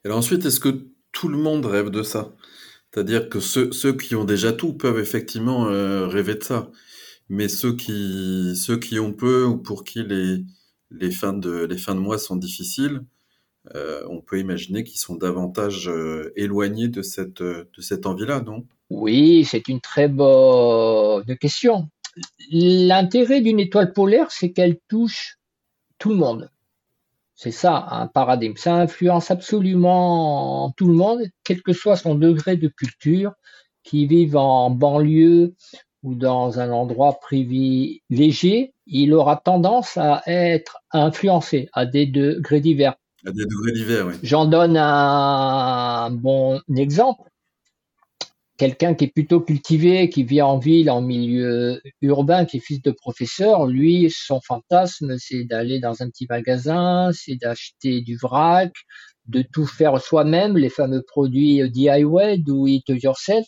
Alors 0.04 0.18
ensuite, 0.18 0.44
est-ce 0.44 0.60
que 0.60 0.88
tout 1.12 1.28
le 1.28 1.38
monde 1.38 1.66
rêve 1.66 1.90
de 1.90 2.02
ça? 2.02 2.34
C'est-à-dire 2.92 3.28
que 3.28 3.40
ceux, 3.40 3.96
qui 3.96 4.14
ont 4.14 4.24
déjà 4.24 4.52
tout 4.52 4.72
peuvent 4.72 4.98
effectivement 4.98 5.68
euh, 5.68 6.06
rêver 6.06 6.34
de 6.34 6.42
ça. 6.42 6.70
mais 7.28 7.48
ceux 7.48 7.76
qui, 7.76 8.98
ont 8.98 9.12
peu 9.12 9.44
ou 9.44 9.56
pour 9.56 9.84
qui 9.84 10.02
les, 10.02 11.10
fins, 11.10 11.32
de, 11.32 11.64
les 11.64 11.78
fins 11.78 11.94
de 11.94 12.00
mois 12.00 12.18
sont 12.18 12.36
difficiles, 12.36 13.02
euh, 13.74 14.02
on 14.08 14.20
peut 14.20 14.38
imaginer 14.38 14.84
qu'ils 14.84 14.98
sont 14.98 15.16
davantage 15.16 15.88
euh, 15.88 16.32
éloignés 16.36 16.88
de 16.88 17.02
cette, 17.02 17.42
de 17.42 17.66
cette 17.78 18.06
envie-là, 18.06 18.40
non? 18.40 18.64
Oui, 18.88 19.44
c'est 19.44 19.68
une 19.68 19.80
très 19.80 20.08
bonne 20.08 21.36
question. 21.38 21.88
L'intérêt 22.50 23.40
d'une 23.40 23.60
étoile 23.60 23.92
polaire, 23.92 24.30
c'est 24.30 24.52
qu'elle 24.52 24.78
touche 24.88 25.38
tout 25.98 26.10
le 26.10 26.16
monde. 26.16 26.50
C'est 27.36 27.52
ça, 27.52 27.86
un 27.90 28.06
paradigme. 28.06 28.56
Ça 28.56 28.74
influence 28.74 29.30
absolument 29.30 30.72
tout 30.76 30.88
le 30.88 30.94
monde, 30.94 31.22
quel 31.44 31.62
que 31.62 31.72
soit 31.72 31.96
son 31.96 32.14
degré 32.14 32.56
de 32.56 32.68
culture, 32.68 33.32
qui 33.82 34.06
vivent 34.06 34.36
en 34.36 34.70
banlieue 34.70 35.54
ou 36.02 36.14
dans 36.14 36.60
un 36.60 36.70
endroit 36.70 37.18
privilégié, 37.20 38.74
il 38.86 39.14
aura 39.14 39.36
tendance 39.36 39.96
à 39.96 40.22
être 40.26 40.78
influencé 40.92 41.68
à 41.72 41.86
des 41.86 42.06
degrés 42.06 42.60
divers. 42.60 42.96
J'en 44.22 44.46
donne 44.46 44.76
un 44.76 46.10
bon 46.10 46.60
exemple 46.76 47.30
quelqu'un 48.60 48.92
qui 48.92 49.04
est 49.04 49.12
plutôt 49.14 49.40
cultivé, 49.40 50.10
qui 50.10 50.22
vit 50.22 50.42
en 50.42 50.58
ville, 50.58 50.90
en 50.90 51.00
milieu 51.00 51.80
urbain, 52.02 52.44
qui 52.44 52.58
est 52.58 52.60
fils 52.60 52.82
de 52.82 52.90
professeur, 52.90 53.66
lui, 53.66 54.12
son 54.14 54.38
fantasme, 54.42 55.16
c'est 55.16 55.44
d'aller 55.44 55.80
dans 55.80 56.02
un 56.02 56.10
petit 56.10 56.26
magasin, 56.28 57.08
c'est 57.14 57.36
d'acheter 57.36 58.02
du 58.02 58.18
vrac, 58.18 58.70
de 59.24 59.42
tout 59.50 59.64
faire 59.64 59.98
soi-même, 59.98 60.58
les 60.58 60.68
fameux 60.68 61.00
produits 61.00 61.70
DIY, 61.70 62.42
do 62.42 62.66
it 62.66 62.84
yourself. 62.86 63.46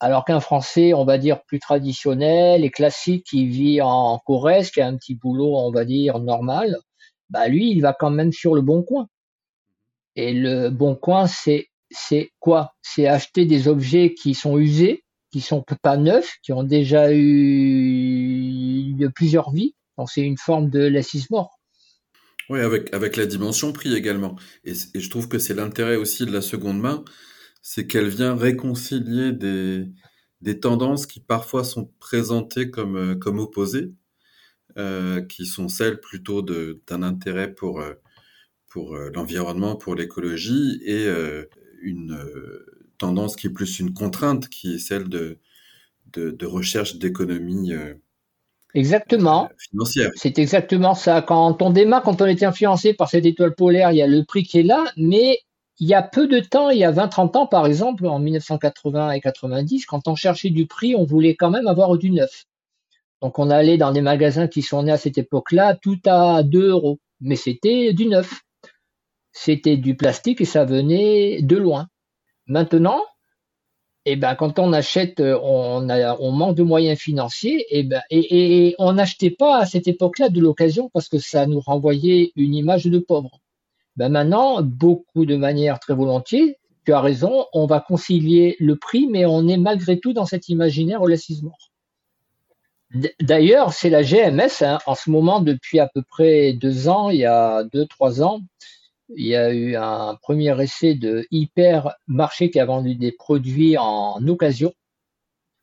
Alors 0.00 0.24
qu'un 0.24 0.40
Français, 0.40 0.94
on 0.94 1.04
va 1.04 1.18
dire, 1.18 1.42
plus 1.46 1.58
traditionnel 1.58 2.64
et 2.64 2.70
classique, 2.70 3.26
qui 3.28 3.46
vit 3.46 3.82
en 3.82 4.18
Corrèze, 4.24 4.70
qui 4.70 4.80
a 4.80 4.86
un 4.86 4.96
petit 4.96 5.16
boulot, 5.16 5.54
on 5.54 5.70
va 5.70 5.84
dire, 5.84 6.18
normal, 6.18 6.78
bah 7.34 7.48
lui, 7.48 7.72
il 7.72 7.80
va 7.80 7.92
quand 7.92 8.12
même 8.12 8.32
sur 8.32 8.54
le 8.54 8.62
bon 8.62 8.84
coin. 8.84 9.08
Et 10.14 10.32
le 10.32 10.70
bon 10.70 10.94
coin, 10.94 11.26
c'est 11.26 11.68
quoi? 12.38 12.74
C'est 12.80 13.08
acheter 13.08 13.44
des 13.44 13.66
objets 13.66 14.14
qui 14.14 14.34
sont 14.34 14.56
usés, 14.56 15.02
qui 15.32 15.40
sont 15.40 15.64
pas 15.82 15.96
neufs, 15.96 16.36
qui 16.44 16.52
ont 16.52 16.62
déjà 16.62 17.12
eu 17.12 18.94
plusieurs 19.16 19.50
vies. 19.50 19.74
Donc 19.98 20.10
c'est 20.10 20.22
une 20.22 20.38
forme 20.38 20.70
de 20.70 20.78
laissisme-mort. 20.78 21.58
Oui, 22.50 22.60
avec, 22.60 23.16
la 23.16 23.26
dimension 23.26 23.72
prix 23.72 23.94
également. 23.94 24.36
Et, 24.64 24.74
je 24.74 25.10
trouve 25.10 25.28
que 25.28 25.40
c'est 25.40 25.54
l'intérêt 25.54 25.96
aussi 25.96 26.26
de 26.26 26.30
la 26.30 26.40
seconde 26.40 26.78
main, 26.78 27.04
c'est 27.62 27.88
qu'elle 27.88 28.08
vient 28.08 28.36
réconcilier 28.36 29.32
des, 29.32 30.60
tendances 30.60 31.06
qui 31.06 31.18
parfois 31.18 31.64
sont 31.64 31.90
présentées 31.98 32.70
comme, 32.70 32.96
euh, 32.96 33.38
opposées, 33.38 33.90
qui 35.28 35.46
sont 35.46 35.68
celles 35.68 36.00
plutôt 36.00 36.42
d'un 36.42 37.02
intérêt 37.02 37.52
pour, 37.52 37.80
euh, 37.80 37.94
pour 38.68 38.96
l'environnement, 38.96 39.76
pour 39.76 39.94
l'écologie, 39.94 40.80
et 40.84 41.08
une 41.84 42.12
euh, 42.12 42.66
tendance 42.98 43.36
qui 43.36 43.46
est 43.46 43.50
plus 43.50 43.78
une 43.78 43.94
contrainte, 43.94 44.48
qui 44.48 44.74
est 44.74 44.78
celle 44.78 45.08
de, 45.08 45.38
de, 46.12 46.46
recherche 46.46 46.96
d'économie 46.96 47.72
euh, 47.72 47.94
Exactement. 48.74 49.44
Euh, 49.44 49.54
financière. 49.70 50.10
C'est 50.16 50.38
exactement 50.38 50.94
ça. 50.94 51.22
Quand 51.22 51.62
on 51.62 51.70
démarre, 51.70 52.02
quand 52.02 52.20
on 52.20 52.26
est 52.26 52.42
influencé 52.42 52.94
par 52.94 53.08
cette 53.08 53.26
étoile 53.26 53.54
polaire, 53.54 53.92
il 53.92 53.98
y 53.98 54.02
a 54.02 54.06
le 54.06 54.24
prix 54.24 54.42
qui 54.42 54.60
est 54.60 54.64
là, 54.64 54.84
mais 54.96 55.38
il 55.78 55.88
y 55.88 55.94
a 55.94 56.02
peu 56.02 56.26
de 56.26 56.40
temps, 56.40 56.70
il 56.70 56.78
y 56.78 56.84
a 56.84 56.92
20-30 56.92 57.36
ans 57.36 57.46
par 57.46 57.66
exemple, 57.66 58.06
en 58.06 58.18
1980 58.18 59.12
et 59.12 59.20
90, 59.20 59.86
quand 59.86 60.08
on 60.08 60.14
cherchait 60.14 60.50
du 60.50 60.66
prix, 60.66 60.94
on 60.96 61.04
voulait 61.04 61.34
quand 61.34 61.50
même 61.50 61.66
avoir 61.66 61.96
du 61.98 62.10
neuf. 62.10 62.46
Donc 63.24 63.38
on 63.38 63.48
allait 63.48 63.78
dans 63.78 63.90
des 63.90 64.02
magasins 64.02 64.48
qui 64.48 64.60
sont 64.60 64.82
nés 64.82 64.92
à 64.92 64.98
cette 64.98 65.16
époque-là, 65.16 65.74
tout 65.80 65.98
à 66.04 66.42
2 66.42 66.68
euros, 66.68 67.00
mais 67.20 67.36
c'était 67.36 67.94
du 67.94 68.06
neuf 68.06 68.42
c'était 69.32 69.78
du 69.78 69.96
plastique 69.96 70.40
et 70.40 70.44
ça 70.44 70.64
venait 70.66 71.40
de 71.42 71.56
loin. 71.56 71.88
Maintenant, 72.46 73.02
eh 74.04 74.16
ben, 74.16 74.34
quand 74.34 74.58
on 74.58 74.74
achète, 74.74 75.20
on, 75.20 75.88
a, 75.88 76.16
on 76.20 76.32
manque 76.32 76.56
de 76.56 76.62
moyens 76.62 76.98
financiers, 76.98 77.64
eh 77.70 77.82
ben, 77.82 78.02
et, 78.10 78.74
on 78.78 78.92
n'achetait 78.92 79.30
pas 79.30 79.58
à 79.58 79.66
cette 79.66 79.88
époque-là 79.88 80.28
de 80.28 80.40
l'occasion 80.40 80.90
parce 80.92 81.08
que 81.08 81.18
ça 81.18 81.46
nous 81.46 81.60
renvoyait 81.60 82.30
une 82.36 82.54
image 82.54 82.84
de 82.84 82.98
pauvre. 82.98 83.40
Ben 83.96 84.10
maintenant, 84.10 84.62
beaucoup 84.62 85.24
de 85.24 85.36
manière 85.36 85.80
très 85.80 85.94
volontiers, 85.94 86.58
tu 86.84 86.92
as 86.92 87.00
raison, 87.00 87.46
on 87.54 87.66
va 87.66 87.80
concilier 87.80 88.56
le 88.60 88.76
prix, 88.76 89.06
mais 89.06 89.24
on 89.24 89.48
est 89.48 89.56
malgré 89.56 89.98
tout 89.98 90.12
dans 90.12 90.26
cet 90.26 90.50
imaginaire 90.50 91.00
relativement. 91.00 91.56
D'ailleurs, 93.20 93.72
c'est 93.72 93.90
la 93.90 94.02
GMS, 94.02 94.62
hein, 94.62 94.78
en 94.86 94.94
ce 94.94 95.10
moment, 95.10 95.40
depuis 95.40 95.80
à 95.80 95.88
peu 95.88 96.02
près 96.02 96.52
deux 96.52 96.88
ans, 96.88 97.10
il 97.10 97.18
y 97.18 97.26
a 97.26 97.64
deux, 97.64 97.86
trois 97.86 98.22
ans, 98.22 98.40
il 99.16 99.26
y 99.26 99.34
a 99.34 99.52
eu 99.52 99.74
un 99.74 100.14
premier 100.22 100.60
essai 100.62 100.94
de 100.94 101.26
hypermarché 101.32 102.50
qui 102.50 102.60
a 102.60 102.64
vendu 102.64 102.94
des 102.94 103.10
produits 103.10 103.76
en 103.78 104.26
occasion. 104.28 104.68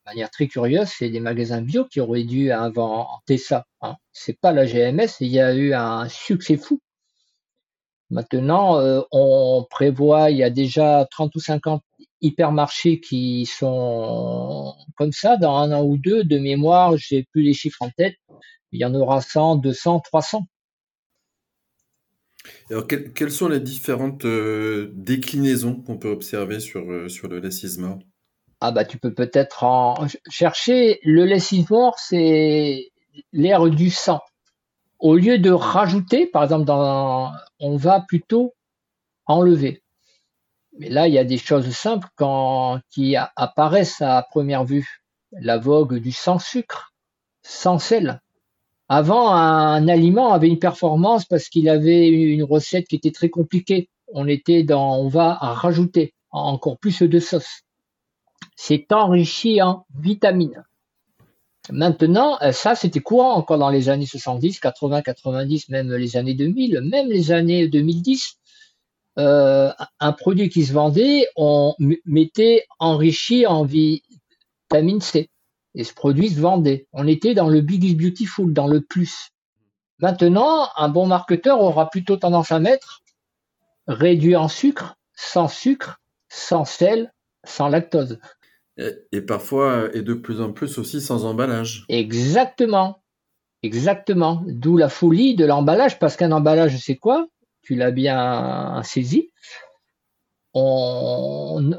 De 0.04 0.10
manière 0.10 0.30
très 0.30 0.46
curieuse, 0.46 0.88
c'est 0.88 1.08
des 1.08 1.20
magasins 1.20 1.62
bio 1.62 1.86
qui 1.86 2.00
auraient 2.00 2.24
dû 2.24 2.52
inventer 2.52 3.38
ça. 3.38 3.64
Hein. 3.80 3.96
C'est 4.12 4.38
pas 4.38 4.52
la 4.52 4.66
GMS, 4.66 5.20
il 5.20 5.28
y 5.28 5.40
a 5.40 5.54
eu 5.54 5.72
un 5.74 6.08
succès 6.08 6.56
fou. 6.56 6.80
Maintenant, 8.10 8.78
euh, 8.78 9.00
on 9.10 9.66
prévoit, 9.70 10.30
il 10.30 10.36
y 10.36 10.44
a 10.44 10.50
déjà 10.50 11.06
30 11.10 11.34
ou 11.34 11.40
50 11.40 11.82
hypermarchés 12.22 13.00
qui 13.00 13.46
sont 13.46 14.74
comme 14.96 15.12
ça 15.12 15.36
dans 15.36 15.56
un 15.56 15.72
an 15.72 15.84
ou 15.84 15.98
deux. 15.98 16.24
De 16.24 16.38
mémoire, 16.38 16.96
j'ai 16.96 17.24
plus 17.32 17.42
les 17.42 17.52
chiffres 17.52 17.82
en 17.82 17.90
tête. 17.90 18.16
Il 18.70 18.80
y 18.80 18.84
en 18.84 18.94
aura 18.94 19.20
100, 19.20 19.56
200, 19.56 20.00
300. 20.00 20.46
Alors, 22.70 22.86
quelles 22.86 23.30
sont 23.30 23.48
les 23.48 23.60
différentes 23.60 24.24
euh, 24.24 24.90
déclinaisons 24.94 25.76
qu'on 25.76 25.98
peut 25.98 26.08
observer 26.08 26.58
sur, 26.58 26.90
euh, 26.90 27.08
sur 27.08 27.28
le 27.28 27.38
lessisme 27.38 27.98
Ah 28.60 28.72
bah 28.72 28.84
tu 28.84 28.98
peux 28.98 29.14
peut-être 29.14 29.64
en 29.64 30.06
chercher. 30.28 30.98
Le 31.04 31.24
lessisme 31.24 31.90
c'est 31.98 32.90
l'air 33.32 33.68
du 33.68 33.90
sang. 33.90 34.20
Au 34.98 35.16
lieu 35.16 35.38
de 35.38 35.50
rajouter, 35.50 36.26
par 36.26 36.44
exemple, 36.44 36.64
dans 36.64 37.32
on 37.60 37.76
va 37.76 38.00
plutôt 38.00 38.54
enlever. 39.26 39.81
Mais 40.78 40.88
là, 40.88 41.06
il 41.08 41.14
y 41.14 41.18
a 41.18 41.24
des 41.24 41.38
choses 41.38 41.68
simples 41.70 42.08
qui 42.90 43.16
apparaissent 43.16 44.00
à 44.00 44.26
première 44.30 44.64
vue. 44.64 45.02
La 45.32 45.58
vogue 45.58 45.98
du 45.98 46.12
sans 46.12 46.38
sucre, 46.38 46.92
sans 47.42 47.78
sel. 47.78 48.20
Avant, 48.88 49.32
un 49.32 49.88
aliment 49.88 50.32
avait 50.32 50.48
une 50.48 50.58
performance 50.58 51.24
parce 51.24 51.48
qu'il 51.48 51.68
avait 51.68 52.08
une 52.08 52.42
recette 52.42 52.86
qui 52.86 52.96
était 52.96 53.10
très 53.10 53.30
compliquée. 53.30 53.88
On 54.12 54.28
était 54.28 54.62
dans, 54.62 54.98
on 54.98 55.08
va 55.08 55.34
rajouter 55.34 56.12
encore 56.30 56.78
plus 56.78 57.02
de 57.02 57.18
sauce. 57.18 57.62
C'est 58.56 58.92
enrichi 58.92 59.62
en 59.62 59.86
vitamines. 59.98 60.62
Maintenant, 61.70 62.38
ça, 62.52 62.74
c'était 62.74 63.00
courant 63.00 63.34
encore 63.34 63.58
dans 63.58 63.70
les 63.70 63.88
années 63.88 64.06
70, 64.06 64.58
80, 64.58 65.02
90, 65.02 65.68
même 65.68 65.94
les 65.94 66.16
années 66.16 66.34
2000, 66.34 66.80
même 66.82 67.08
les 67.08 67.30
années 67.30 67.68
2010. 67.68 68.38
Euh, 69.18 69.70
un 70.00 70.12
produit 70.12 70.48
qui 70.48 70.64
se 70.64 70.72
vendait, 70.72 71.26
on 71.36 71.74
mettait 72.04 72.64
enrichi 72.78 73.46
en 73.46 73.64
vitamine 73.64 75.00
C. 75.00 75.28
Et 75.74 75.84
ce 75.84 75.94
produit 75.94 76.30
se 76.30 76.40
vendait. 76.40 76.86
On 76.92 77.06
était 77.06 77.34
dans 77.34 77.48
le 77.48 77.60
big 77.60 77.84
is 77.84 77.94
beautiful, 77.94 78.52
dans 78.52 78.66
le 78.66 78.80
plus. 78.80 79.30
Maintenant, 79.98 80.68
un 80.76 80.88
bon 80.88 81.06
marketeur 81.06 81.60
aura 81.60 81.88
plutôt 81.88 82.16
tendance 82.16 82.52
à 82.52 82.58
mettre 82.58 83.02
réduit 83.86 84.36
en 84.36 84.48
sucre, 84.48 84.96
sans 85.14 85.48
sucre, 85.48 86.00
sans 86.28 86.64
sel, 86.64 87.12
sans 87.44 87.68
lactose. 87.68 88.18
Et, 89.12 89.20
parfois, 89.20 89.94
et 89.94 90.02
de 90.02 90.14
plus 90.14 90.40
en 90.40 90.52
plus 90.52 90.78
aussi 90.78 91.00
sans 91.00 91.24
emballage. 91.24 91.84
Exactement. 91.88 93.02
Exactement. 93.62 94.42
D'où 94.46 94.76
la 94.76 94.88
folie 94.88 95.36
de 95.36 95.44
l'emballage, 95.44 95.98
parce 95.98 96.16
qu'un 96.16 96.32
emballage, 96.32 96.76
c'est 96.78 96.96
quoi? 96.96 97.26
Tu 97.62 97.74
l'as 97.74 97.90
bien 97.90 98.82
saisi. 98.84 99.30
On, 100.54 101.72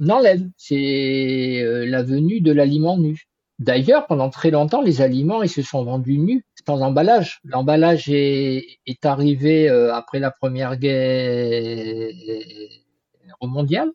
n'enlève. 0.00 0.48
C'est 0.56 1.60
euh, 1.62 1.86
la 1.86 2.02
venue 2.02 2.40
de 2.40 2.52
l'aliment 2.52 2.98
nu. 2.98 3.24
D'ailleurs, 3.58 4.06
pendant 4.06 4.30
très 4.30 4.50
longtemps, 4.50 4.82
les 4.82 5.00
aliments, 5.00 5.42
ils 5.42 5.48
se 5.48 5.62
sont 5.62 5.84
vendus 5.84 6.18
nus, 6.18 6.46
sans 6.66 6.80
emballage. 6.80 7.40
L'emballage 7.44 8.08
est, 8.08 8.78
est, 8.86 9.04
arrivé 9.04 9.68
euh, 9.68 9.92
après 9.92 10.20
la 10.20 10.30
Première 10.30 10.76
Guerre 10.76 12.12
mondiale, 13.42 13.90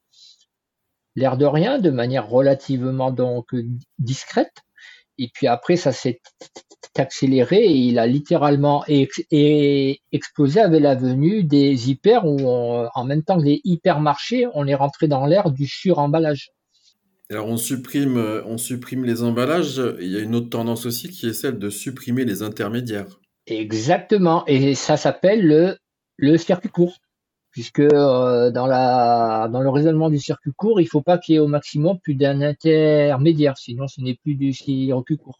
l'air 1.16 1.38
de 1.38 1.46
rien, 1.46 1.80
de 1.80 1.89
manière 1.89 2.28
relativement 2.28 3.12
donc 3.12 3.56
discrète. 4.00 4.63
Et 5.18 5.30
puis 5.34 5.48
après, 5.48 5.78
ça 5.78 5.92
s'est 5.92 6.20
accéléré 6.99 7.58
et 7.58 7.75
il 7.75 7.99
a 7.99 8.08
littéralement 8.08 8.84
explosé 8.88 10.60
avec 10.60 10.82
la 10.82 10.95
venue 10.95 11.43
des 11.43 11.89
hyper 11.89 12.25
où 12.25 12.38
en 12.45 13.03
même 13.06 13.23
temps 13.23 13.38
que 13.38 13.43
les 13.43 13.62
hypermarchés, 13.63 14.47
on 14.53 14.67
est 14.67 14.75
rentré 14.75 15.08
dans 15.08 15.25
l'ère 15.25 15.51
du 15.51 15.67
sur-emballage. 15.67 16.51
Alors 17.29 17.47
on 17.47 17.58
supprime, 17.58 18.41
on 18.45 18.58
supprime 18.58 19.06
les 19.06 19.23
emballages. 19.23 19.82
Il 19.99 20.12
y 20.12 20.17
a 20.17 20.19
une 20.19 20.36
autre 20.36 20.49
tendance 20.49 20.86
aussi 20.86 21.10
qui 21.10 21.27
est 21.27 21.34
celle 21.34 21.58
de 21.58 21.69
supprimer 21.69 22.25
les 22.25 22.43
intermédiaires. 22.43 23.19
Exactement. 23.47 24.43
Et 24.47 24.75
ça 24.75 24.97
s'appelle 24.97 25.45
le, 25.45 25.77
le 26.17 26.38
circuit 26.38 26.69
court. 26.69 26.97
Puisque 27.51 27.82
euh, 27.82 28.49
dans, 28.49 28.65
la, 28.65 29.47
dans 29.47 29.62
le 29.62 29.69
raisonnement 29.69 30.10
du 30.10 30.17
circuit 30.17 30.53
court, 30.56 30.82
il 30.82 30.86
ne 30.86 30.89
faut 30.89 31.03
pas 31.03 31.19
qu'il 31.19 31.34
y 31.34 31.36
ait 31.36 31.39
au 31.39 31.45
maximum 31.45 31.99
plus 31.99 32.15
d'un 32.15 32.41
intermédiaire, 32.41 33.60
sinon 33.60 33.88
ce 33.88 34.01
n'est 34.01 34.15
plus 34.15 34.34
du 34.34 34.53
circuit 34.53 35.17
court. 35.17 35.38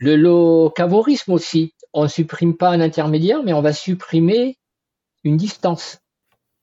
Le 0.00 0.16
locavorisme 0.16 1.32
aussi. 1.32 1.74
On 1.92 2.04
ne 2.04 2.08
supprime 2.08 2.56
pas 2.56 2.70
un 2.70 2.80
intermédiaire, 2.80 3.42
mais 3.42 3.52
on 3.52 3.60
va 3.60 3.74
supprimer 3.74 4.56
une 5.24 5.36
distance. 5.36 5.98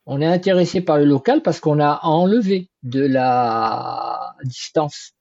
On 0.07 0.21
est 0.21 0.25
intéressé 0.25 0.81
par 0.81 0.97
le 0.97 1.05
local 1.05 1.43
parce 1.43 1.59
qu'on 1.59 1.79
a 1.79 1.99
enlevé 2.03 2.69
de 2.81 3.01
la 3.05 4.35
distance. 4.43 5.11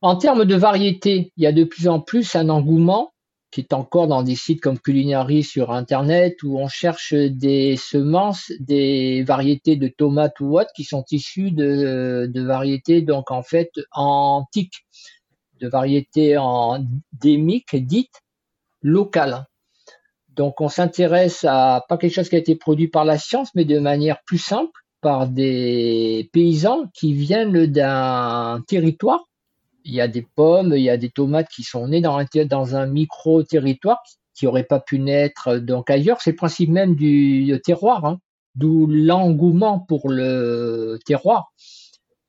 En 0.00 0.16
termes 0.16 0.44
de 0.44 0.56
variété, 0.56 1.32
il 1.36 1.44
y 1.44 1.46
a 1.46 1.52
de 1.52 1.64
plus 1.64 1.86
en 1.86 2.00
plus 2.00 2.34
un 2.34 2.48
engouement 2.48 3.12
qui 3.52 3.60
est 3.60 3.72
encore 3.72 4.08
dans 4.08 4.22
des 4.22 4.34
sites 4.34 4.60
comme 4.60 4.78
Culinary 4.78 5.44
sur 5.44 5.70
Internet 5.70 6.42
où 6.42 6.58
on 6.58 6.68
cherche 6.68 7.14
des 7.14 7.76
semences, 7.76 8.50
des 8.58 9.22
variétés 9.22 9.76
de 9.76 9.88
tomates 9.88 10.40
ou 10.40 10.58
autres 10.58 10.72
qui 10.74 10.84
sont 10.84 11.04
issues 11.10 11.52
de, 11.52 12.28
de 12.32 12.42
variétés 12.42 13.00
donc 13.00 13.30
en 13.30 13.42
fait 13.42 13.70
antiques 13.92 14.84
de 15.60 15.68
variétés 15.68 16.36
endémiques 16.38 17.76
dites 17.76 18.22
locales. 18.82 19.46
Donc 20.28 20.60
on 20.60 20.68
s'intéresse 20.68 21.44
à 21.44 21.84
pas 21.88 21.96
quelque 21.96 22.12
chose 22.12 22.28
qui 22.28 22.36
a 22.36 22.38
été 22.38 22.56
produit 22.56 22.88
par 22.88 23.04
la 23.04 23.18
science, 23.18 23.54
mais 23.54 23.64
de 23.64 23.78
manière 23.78 24.22
plus 24.26 24.38
simple 24.38 24.80
par 25.00 25.28
des 25.28 26.28
paysans 26.32 26.84
qui 26.94 27.14
viennent 27.14 27.66
d'un 27.66 28.62
territoire. 28.68 29.24
Il 29.84 29.94
y 29.94 30.00
a 30.00 30.08
des 30.08 30.26
pommes, 30.34 30.74
il 30.74 30.82
y 30.82 30.90
a 30.90 30.96
des 30.96 31.10
tomates 31.10 31.48
qui 31.48 31.62
sont 31.62 31.88
nées 31.88 32.00
dans 32.00 32.76
un, 32.76 32.86
micro-territoire 32.86 34.02
qui 34.34 34.44
n'aurait 34.44 34.64
pas 34.64 34.80
pu 34.80 34.98
naître 34.98 35.56
donc 35.56 35.90
ailleurs. 35.90 36.20
C'est 36.20 36.32
le 36.32 36.36
principe 36.36 36.70
même 36.70 36.96
du 36.96 37.58
terroir, 37.64 38.04
hein. 38.04 38.18
d'où 38.56 38.86
l'engouement 38.86 39.78
pour 39.78 40.10
le 40.10 40.98
terroir 41.06 41.52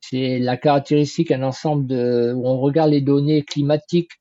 c'est 0.10 0.40
la 0.40 0.58
caractéristique, 0.58 1.32
un 1.32 1.44
ensemble 1.44 1.94
où 1.94 2.48
on 2.48 2.60
regarde 2.60 2.92
les 2.92 3.02
données 3.02 3.44
climatiques, 3.44 4.12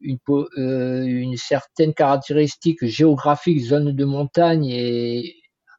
une, 0.00 0.18
euh, 0.30 1.04
une 1.04 1.36
certaine 1.36 1.94
caractéristique 1.94 2.84
géographique, 2.84 3.60
zone 3.60 3.92
de 3.92 4.04
montagne 4.04 4.66
et 4.66 5.36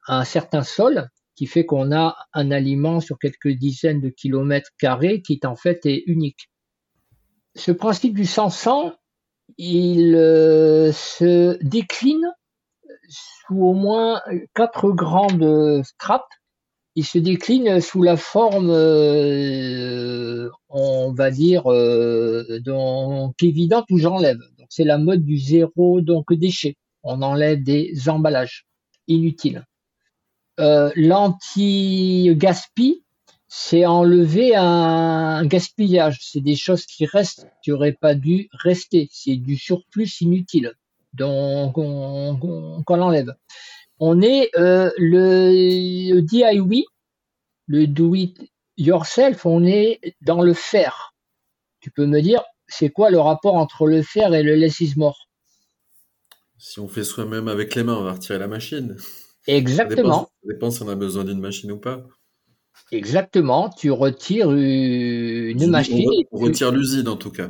un 0.08 0.24
certain 0.24 0.64
sol 0.64 1.10
qui 1.36 1.46
fait 1.46 1.66
qu'on 1.66 1.92
a 1.94 2.18
un 2.34 2.52
aliment 2.52 3.00
sur 3.00 3.18
quelques 3.18 3.50
dizaines 3.50 4.02
de 4.02 4.10
kilomètres 4.10 4.72
carrés 4.78 5.22
qui 5.22 5.40
en 5.46 5.56
fait 5.56 5.86
est 5.86 6.04
unique. 6.06 6.50
Ce 7.56 7.72
principe 7.72 8.14
du 8.14 8.26
100 8.26 8.96
il 9.58 10.16
euh, 10.16 10.92
se 10.92 11.58
décline 11.64 12.32
sous 13.08 13.64
au 13.64 13.74
moins 13.74 14.22
quatre 14.54 14.92
grandes 14.92 15.84
strates 15.84 16.39
il 17.00 17.06
se 17.06 17.18
décline 17.18 17.80
sous 17.80 18.04
la 18.04 18.18
forme, 18.18 18.72
euh, 18.72 20.50
on 20.68 21.14
va 21.14 21.32
dire, 21.32 21.72
euh, 21.72 22.60
donc 22.60 23.42
évidente 23.42 23.86
où 23.90 23.98
j'enlève. 23.98 24.40
Donc 24.58 24.68
c'est 24.70 24.84
la 24.84 24.98
mode 24.98 25.24
du 25.24 25.38
zéro 25.38 26.02
donc 26.02 26.34
déchet. 26.34 26.76
On 27.04 27.22
enlève 27.22 27.64
des 27.64 28.10
emballages 28.10 28.66
inutiles. 29.08 29.64
Euh, 30.60 30.92
L'anti-gaspi, 30.98 33.06
c'est 33.48 33.86
enlever 33.86 34.58
un 34.58 35.46
gaspillage. 35.46 36.20
C'est 36.22 36.42
des 36.42 36.58
choses 36.58 36.86
qui 36.86 37.06
restent, 37.06 37.48
qui 37.64 37.70
n'auraient 37.70 37.94
pas 37.94 38.14
dû 38.14 38.50
rester. 38.52 39.08
C'est 39.10 39.38
du 39.38 39.56
surplus 39.56 40.20
inutile. 40.20 40.74
Donc 41.14 41.78
on, 41.78 42.84
on 42.86 43.02
enlève 43.02 43.34
on 44.00 44.22
est 44.22 44.50
euh, 44.58 44.90
le, 44.98 46.22
DIY, 46.22 46.86
le 47.68 47.88
do 47.88 48.16
it 48.16 48.40
yourself, 48.78 49.46
on 49.46 49.66
est 49.66 50.00
dans 50.22 50.42
le 50.42 50.54
faire. 50.54 51.14
Tu 51.82 51.92
peux 51.92 52.06
me 52.06 52.22
dire, 52.22 52.44
c'est 52.68 52.90
quoi 52.90 53.10
le 53.10 53.20
rapport 53.20 53.56
entre 53.56 53.88
le 53.88 54.02
faire 54.02 54.34
et 54.34 54.44
le 54.44 54.56
less 54.56 54.80
is 54.80 54.94
more? 54.98 55.28
Si 56.58 56.80
on 56.80 56.88
fait 56.88 57.04
soi-même 57.04 57.48
avec 57.48 57.76
les 57.76 57.84
mains, 57.84 57.98
on 57.98 58.04
va 58.04 58.14
retirer 58.14 58.40
la 58.40 58.48
machine. 58.48 58.98
Exactement. 59.48 60.30
Ça 60.44 60.54
dépend, 60.54 60.72
si 60.72 60.84
on 60.84 60.90
a 60.90 60.96
besoin 60.96 61.24
d'une 61.24 61.40
machine 61.40 61.72
ou 61.72 61.78
pas. 61.78 62.06
Exactement, 62.92 63.70
tu 63.70 63.92
retires 63.92 64.52
une 64.52 65.70
machine. 65.70 66.10
On, 66.32 66.40
retire 66.40 66.72
l'usine 66.72 67.08
en 67.08 67.18
tout 67.18 67.32
cas. 67.32 67.50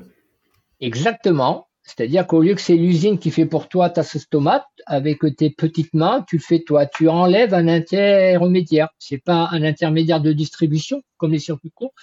Exactement. 0.80 1.69
C'est-à-dire 1.90 2.28
qu'au 2.28 2.42
lieu 2.42 2.54
que 2.54 2.62
c'est 2.62 2.76
l'usine 2.76 3.18
qui 3.18 3.32
fait 3.32 3.48
pour 3.48 3.68
toi 3.68 3.90
ta 3.90 4.04
sauce 4.04 4.30
tomate, 4.30 4.66
avec 4.86 5.22
tes 5.36 5.50
petites 5.50 5.94
mains, 5.96 6.24
tu 6.28 6.38
fais 6.38 6.60
toi. 6.60 6.86
Tu 6.86 7.10
enlèves 7.10 7.56
un 7.56 7.68
intermédiaire. 7.68 8.90
C'est 9.00 9.18
pas 9.18 9.50
un 9.52 9.64
intermédiaire 9.64 10.22
de 10.22 10.32
distribution, 10.32 11.02
comme 11.18 11.32
les 11.32 11.40
circuits 11.40 11.72
courts, 11.72 11.94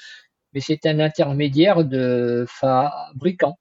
mais 0.53 0.61
c'est 0.61 0.87
un 0.87 0.99
intermédiaire 0.99 1.85
de 1.85 2.47
fabricant. 2.49 3.59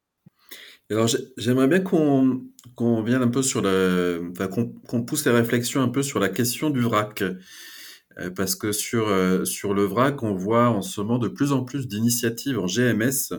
Alors 0.89 1.07
j'aimerais 1.37 1.67
bien 1.67 1.81
qu'on 1.81 3.03
vienne 3.03 3.21
un 3.21 3.27
peu 3.27 3.43
sur 3.43 3.61
la, 3.61 4.19
qu'on 4.47 5.03
pousse 5.03 5.25
les 5.25 5.31
réflexions 5.31 5.81
un 5.81 5.89
peu 5.89 6.01
sur 6.01 6.19
la 6.19 6.29
question 6.29 6.71
du 6.71 6.81
vrac, 6.81 7.21
euh, 7.21 8.31
parce 8.35 8.55
que 8.55 8.71
sur 8.71 9.09
euh, 9.09 9.45
sur 9.45 9.75
le 9.75 9.83
vrac, 9.83 10.23
on 10.23 10.33
voit 10.33 10.69
en 10.69 10.81
ce 10.81 11.01
moment 11.01 11.19
de 11.19 11.27
plus 11.27 11.51
en 11.51 11.63
plus 11.63 11.87
d'initiatives 11.87 12.59
en 12.59 12.65
GMS 12.65 13.33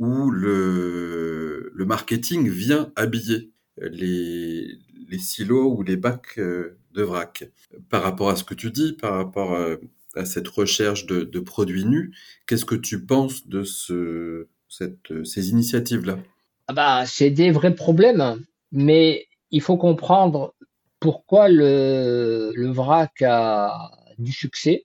où 0.00 0.30
le, 0.30 1.70
le 1.72 1.84
marketing 1.84 2.48
vient 2.48 2.90
habiller 2.96 3.52
les, 3.80 4.78
les 5.08 5.18
silos 5.18 5.74
ou 5.76 5.82
les 5.82 5.96
bacs 5.96 6.38
euh, 6.38 6.78
de 6.94 7.02
vrac. 7.02 7.44
Par 7.88 8.02
rapport 8.02 8.30
à 8.30 8.36
ce 8.36 8.42
que 8.42 8.54
tu 8.54 8.70
dis, 8.70 8.94
par 8.94 9.14
rapport 9.14 9.54
à, 10.16 10.24
cette 10.24 10.48
recherche 10.48 11.06
de, 11.06 11.22
de 11.22 11.38
produits 11.38 11.84
nus, 11.84 12.12
qu'est-ce 12.48 12.64
que 12.64 12.74
tu 12.74 13.06
penses 13.06 13.46
de 13.46 13.62
ce, 13.62 14.48
cette, 14.68 15.24
ces 15.24 15.50
initiatives-là? 15.50 16.18
Ah 16.66 16.72
bah, 16.72 17.04
C'est 17.06 17.30
des 17.30 17.52
vrais 17.52 17.76
problèmes, 17.76 18.40
mais 18.72 19.28
il 19.52 19.60
faut 19.60 19.76
comprendre 19.76 20.54
pourquoi 20.98 21.48
le, 21.48 22.52
le 22.56 22.70
vrac 22.72 23.22
a 23.22 23.92
du 24.18 24.32
succès 24.32 24.84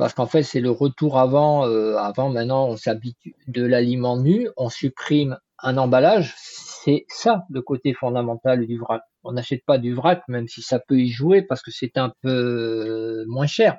parce 0.00 0.14
qu'en 0.14 0.26
fait 0.26 0.42
c'est 0.42 0.62
le 0.62 0.70
retour 0.70 1.18
avant 1.18 1.66
euh, 1.66 1.98
avant 1.98 2.30
maintenant 2.30 2.68
on 2.68 2.76
s'habitue 2.78 3.36
de 3.48 3.62
l'aliment 3.62 4.16
nu 4.16 4.48
on 4.56 4.70
supprime 4.70 5.36
un 5.58 5.76
emballage. 5.76 6.34
C'est 6.38 7.04
ça 7.08 7.44
le 7.50 7.60
côté 7.60 7.92
fondamental 7.92 8.66
du 8.66 8.78
vrac. 8.78 9.02
On 9.24 9.32
n'achète 9.32 9.62
pas 9.66 9.76
du 9.76 9.92
vrac 9.92 10.22
même 10.26 10.48
si 10.48 10.62
ça 10.62 10.78
peut 10.78 10.98
y 10.98 11.10
jouer 11.10 11.42
parce 11.42 11.60
que 11.60 11.70
c'est 11.70 11.98
un 11.98 12.14
peu 12.22 12.30
euh, 12.30 13.24
moins 13.28 13.46
cher. 13.46 13.76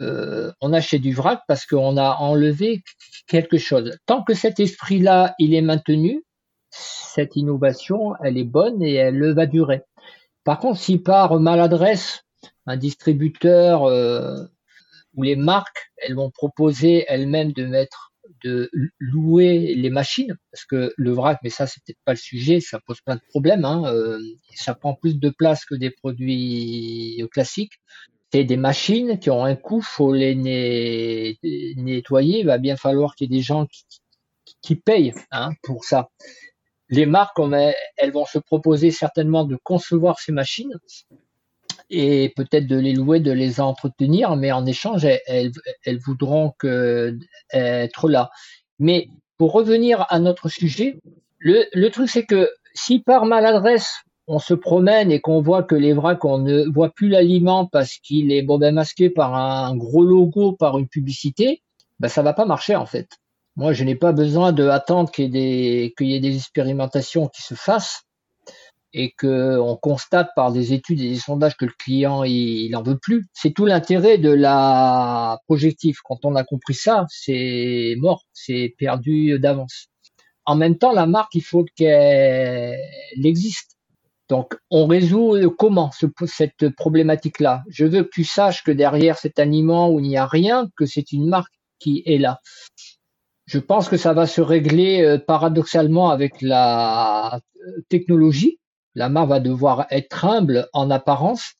Euh, 0.00 0.52
on 0.60 0.72
achète 0.72 1.02
du 1.02 1.12
vrac 1.12 1.40
parce 1.48 1.66
qu'on 1.66 1.96
a 1.96 2.18
enlevé 2.20 2.84
quelque 3.26 3.58
chose. 3.58 3.98
Tant 4.06 4.22
que 4.22 4.34
cet 4.34 4.60
esprit 4.60 5.00
là 5.00 5.34
il 5.40 5.54
est 5.54 5.60
maintenu 5.60 6.22
cette 6.70 7.34
innovation 7.34 8.14
elle 8.22 8.38
est 8.38 8.44
bonne 8.44 8.80
et 8.80 8.94
elle 8.94 9.32
va 9.32 9.46
durer. 9.46 9.82
Par 10.44 10.60
contre 10.60 10.78
si 10.78 10.98
par 10.98 11.40
maladresse 11.40 12.22
un 12.66 12.76
distributeur 12.76 13.88
où 15.14 15.22
les 15.22 15.36
marques, 15.36 15.90
elles 15.96 16.14
vont 16.14 16.30
proposer 16.30 17.04
elles-mêmes 17.08 17.52
de 17.52 17.66
mettre, 17.66 18.12
de 18.44 18.70
louer 18.98 19.74
les 19.74 19.90
machines, 19.90 20.36
parce 20.50 20.64
que 20.64 20.92
le 20.96 21.12
vrac, 21.12 21.38
mais 21.42 21.50
ça 21.50 21.66
c'est 21.66 21.82
peut-être 21.84 22.00
pas 22.04 22.12
le 22.12 22.18
sujet, 22.18 22.60
ça 22.60 22.80
pose 22.86 23.00
plein 23.00 23.16
de 23.16 23.22
problèmes, 23.28 23.64
hein, 23.64 23.84
euh, 23.92 24.18
ça 24.54 24.74
prend 24.74 24.94
plus 24.94 25.18
de 25.18 25.30
place 25.30 25.64
que 25.64 25.74
des 25.74 25.90
produits 25.90 27.22
classiques. 27.32 27.80
C'est 28.32 28.44
des 28.44 28.56
machines 28.56 29.18
qui 29.18 29.28
ont 29.28 29.44
un 29.44 29.56
coût, 29.56 29.82
faut 29.82 30.14
les 30.14 30.34
nettoyer, 31.76 32.40
il 32.40 32.46
va 32.46 32.56
bien 32.56 32.76
falloir 32.76 33.14
qu'il 33.14 33.30
y 33.30 33.34
ait 33.34 33.38
des 33.38 33.42
gens 33.42 33.66
qui, 33.66 33.84
qui 34.62 34.76
payent 34.76 35.12
hein, 35.30 35.50
pour 35.62 35.84
ça. 35.84 36.08
Les 36.88 37.06
marques, 37.06 37.38
elles 37.96 38.12
vont 38.12 38.26
se 38.26 38.38
proposer 38.38 38.90
certainement 38.90 39.44
de 39.44 39.56
concevoir 39.62 40.18
ces 40.20 40.32
machines 40.32 40.74
et 41.90 42.32
peut-être 42.36 42.66
de 42.66 42.76
les 42.76 42.92
louer, 42.92 43.20
de 43.20 43.32
les 43.32 43.60
entretenir, 43.60 44.36
mais 44.36 44.52
en 44.52 44.66
échange, 44.66 45.04
elles, 45.04 45.52
voudront 46.04 46.52
que, 46.58 47.16
être 47.52 48.08
là. 48.08 48.30
Mais 48.78 49.08
pour 49.38 49.52
revenir 49.52 50.06
à 50.08 50.18
notre 50.18 50.48
sujet, 50.48 50.98
le, 51.38 51.88
truc 51.88 52.08
c'est 52.08 52.24
que 52.24 52.50
si 52.74 53.00
par 53.00 53.26
maladresse 53.26 53.92
on 54.28 54.38
se 54.38 54.54
promène 54.54 55.10
et 55.10 55.20
qu'on 55.20 55.40
voit 55.40 55.64
que 55.64 55.74
les 55.74 55.92
vracs, 55.92 56.24
on 56.24 56.38
ne 56.38 56.64
voit 56.72 56.90
plus 56.90 57.08
l'aliment 57.08 57.66
parce 57.66 57.96
qu'il 57.96 58.30
est 58.30 58.42
bon, 58.42 58.58
ben, 58.58 58.72
masqué 58.72 59.10
par 59.10 59.34
un 59.34 59.76
gros 59.76 60.04
logo, 60.04 60.52
par 60.52 60.78
une 60.78 60.86
publicité, 60.86 61.60
ben, 61.98 62.08
ça 62.08 62.22
va 62.22 62.32
pas 62.32 62.44
marcher 62.46 62.76
en 62.76 62.86
fait. 62.86 63.08
Moi, 63.56 63.72
je 63.72 63.84
n'ai 63.84 63.96
pas 63.96 64.12
besoin 64.12 64.52
de 64.52 64.68
attendre 64.68 65.10
qu'il 65.10 65.36
y 65.36 66.14
ait 66.14 66.20
des 66.20 66.36
expérimentations 66.36 67.28
qui 67.28 67.42
se 67.42 67.54
fassent 67.54 68.04
et 68.94 69.12
qu'on 69.12 69.78
constate 69.80 70.30
par 70.36 70.52
des 70.52 70.72
études 70.72 71.00
et 71.00 71.08
des 71.08 71.18
sondages 71.18 71.56
que 71.56 71.64
le 71.64 71.72
client 71.78 72.24
il, 72.24 72.70
n'en 72.70 72.82
veut 72.82 72.98
plus. 72.98 73.26
C'est 73.32 73.52
tout 73.52 73.66
l'intérêt 73.66 74.18
de 74.18 74.30
la 74.30 75.38
projectif. 75.46 75.98
Quand 76.04 76.24
on 76.24 76.36
a 76.36 76.44
compris 76.44 76.74
ça, 76.74 77.06
c'est 77.08 77.94
mort, 77.98 78.24
c'est 78.32 78.74
perdu 78.78 79.38
d'avance. 79.38 79.88
En 80.44 80.56
même 80.56 80.76
temps, 80.76 80.92
la 80.92 81.06
marque, 81.06 81.34
il 81.34 81.42
faut 81.42 81.64
qu'elle 81.76 82.76
existe. 83.24 83.76
Donc, 84.28 84.56
on 84.70 84.86
résout 84.86 85.36
comment 85.58 85.90
cette 86.26 86.70
problématique-là 86.70 87.62
Je 87.68 87.84
veux 87.84 88.02
que 88.02 88.10
tu 88.12 88.24
saches 88.24 88.64
que 88.64 88.72
derrière 88.72 89.18
cet 89.18 89.38
aliment 89.38 89.90
où 89.90 90.00
il 90.00 90.08
n'y 90.08 90.16
a 90.16 90.26
rien, 90.26 90.68
que 90.76 90.86
c'est 90.86 91.12
une 91.12 91.28
marque 91.28 91.52
qui 91.78 92.02
est 92.06 92.18
là. 92.18 92.40
Je 93.46 93.58
pense 93.58 93.88
que 93.88 93.96
ça 93.96 94.14
va 94.14 94.26
se 94.26 94.40
régler 94.40 95.02
euh, 95.02 95.18
paradoxalement 95.18 96.10
avec 96.10 96.40
la 96.40 97.40
technologie. 97.88 98.58
La 98.94 99.08
marque 99.08 99.28
va 99.28 99.40
devoir 99.40 99.86
être 99.90 100.24
humble 100.24 100.68
en 100.72 100.90
apparence, 100.90 101.54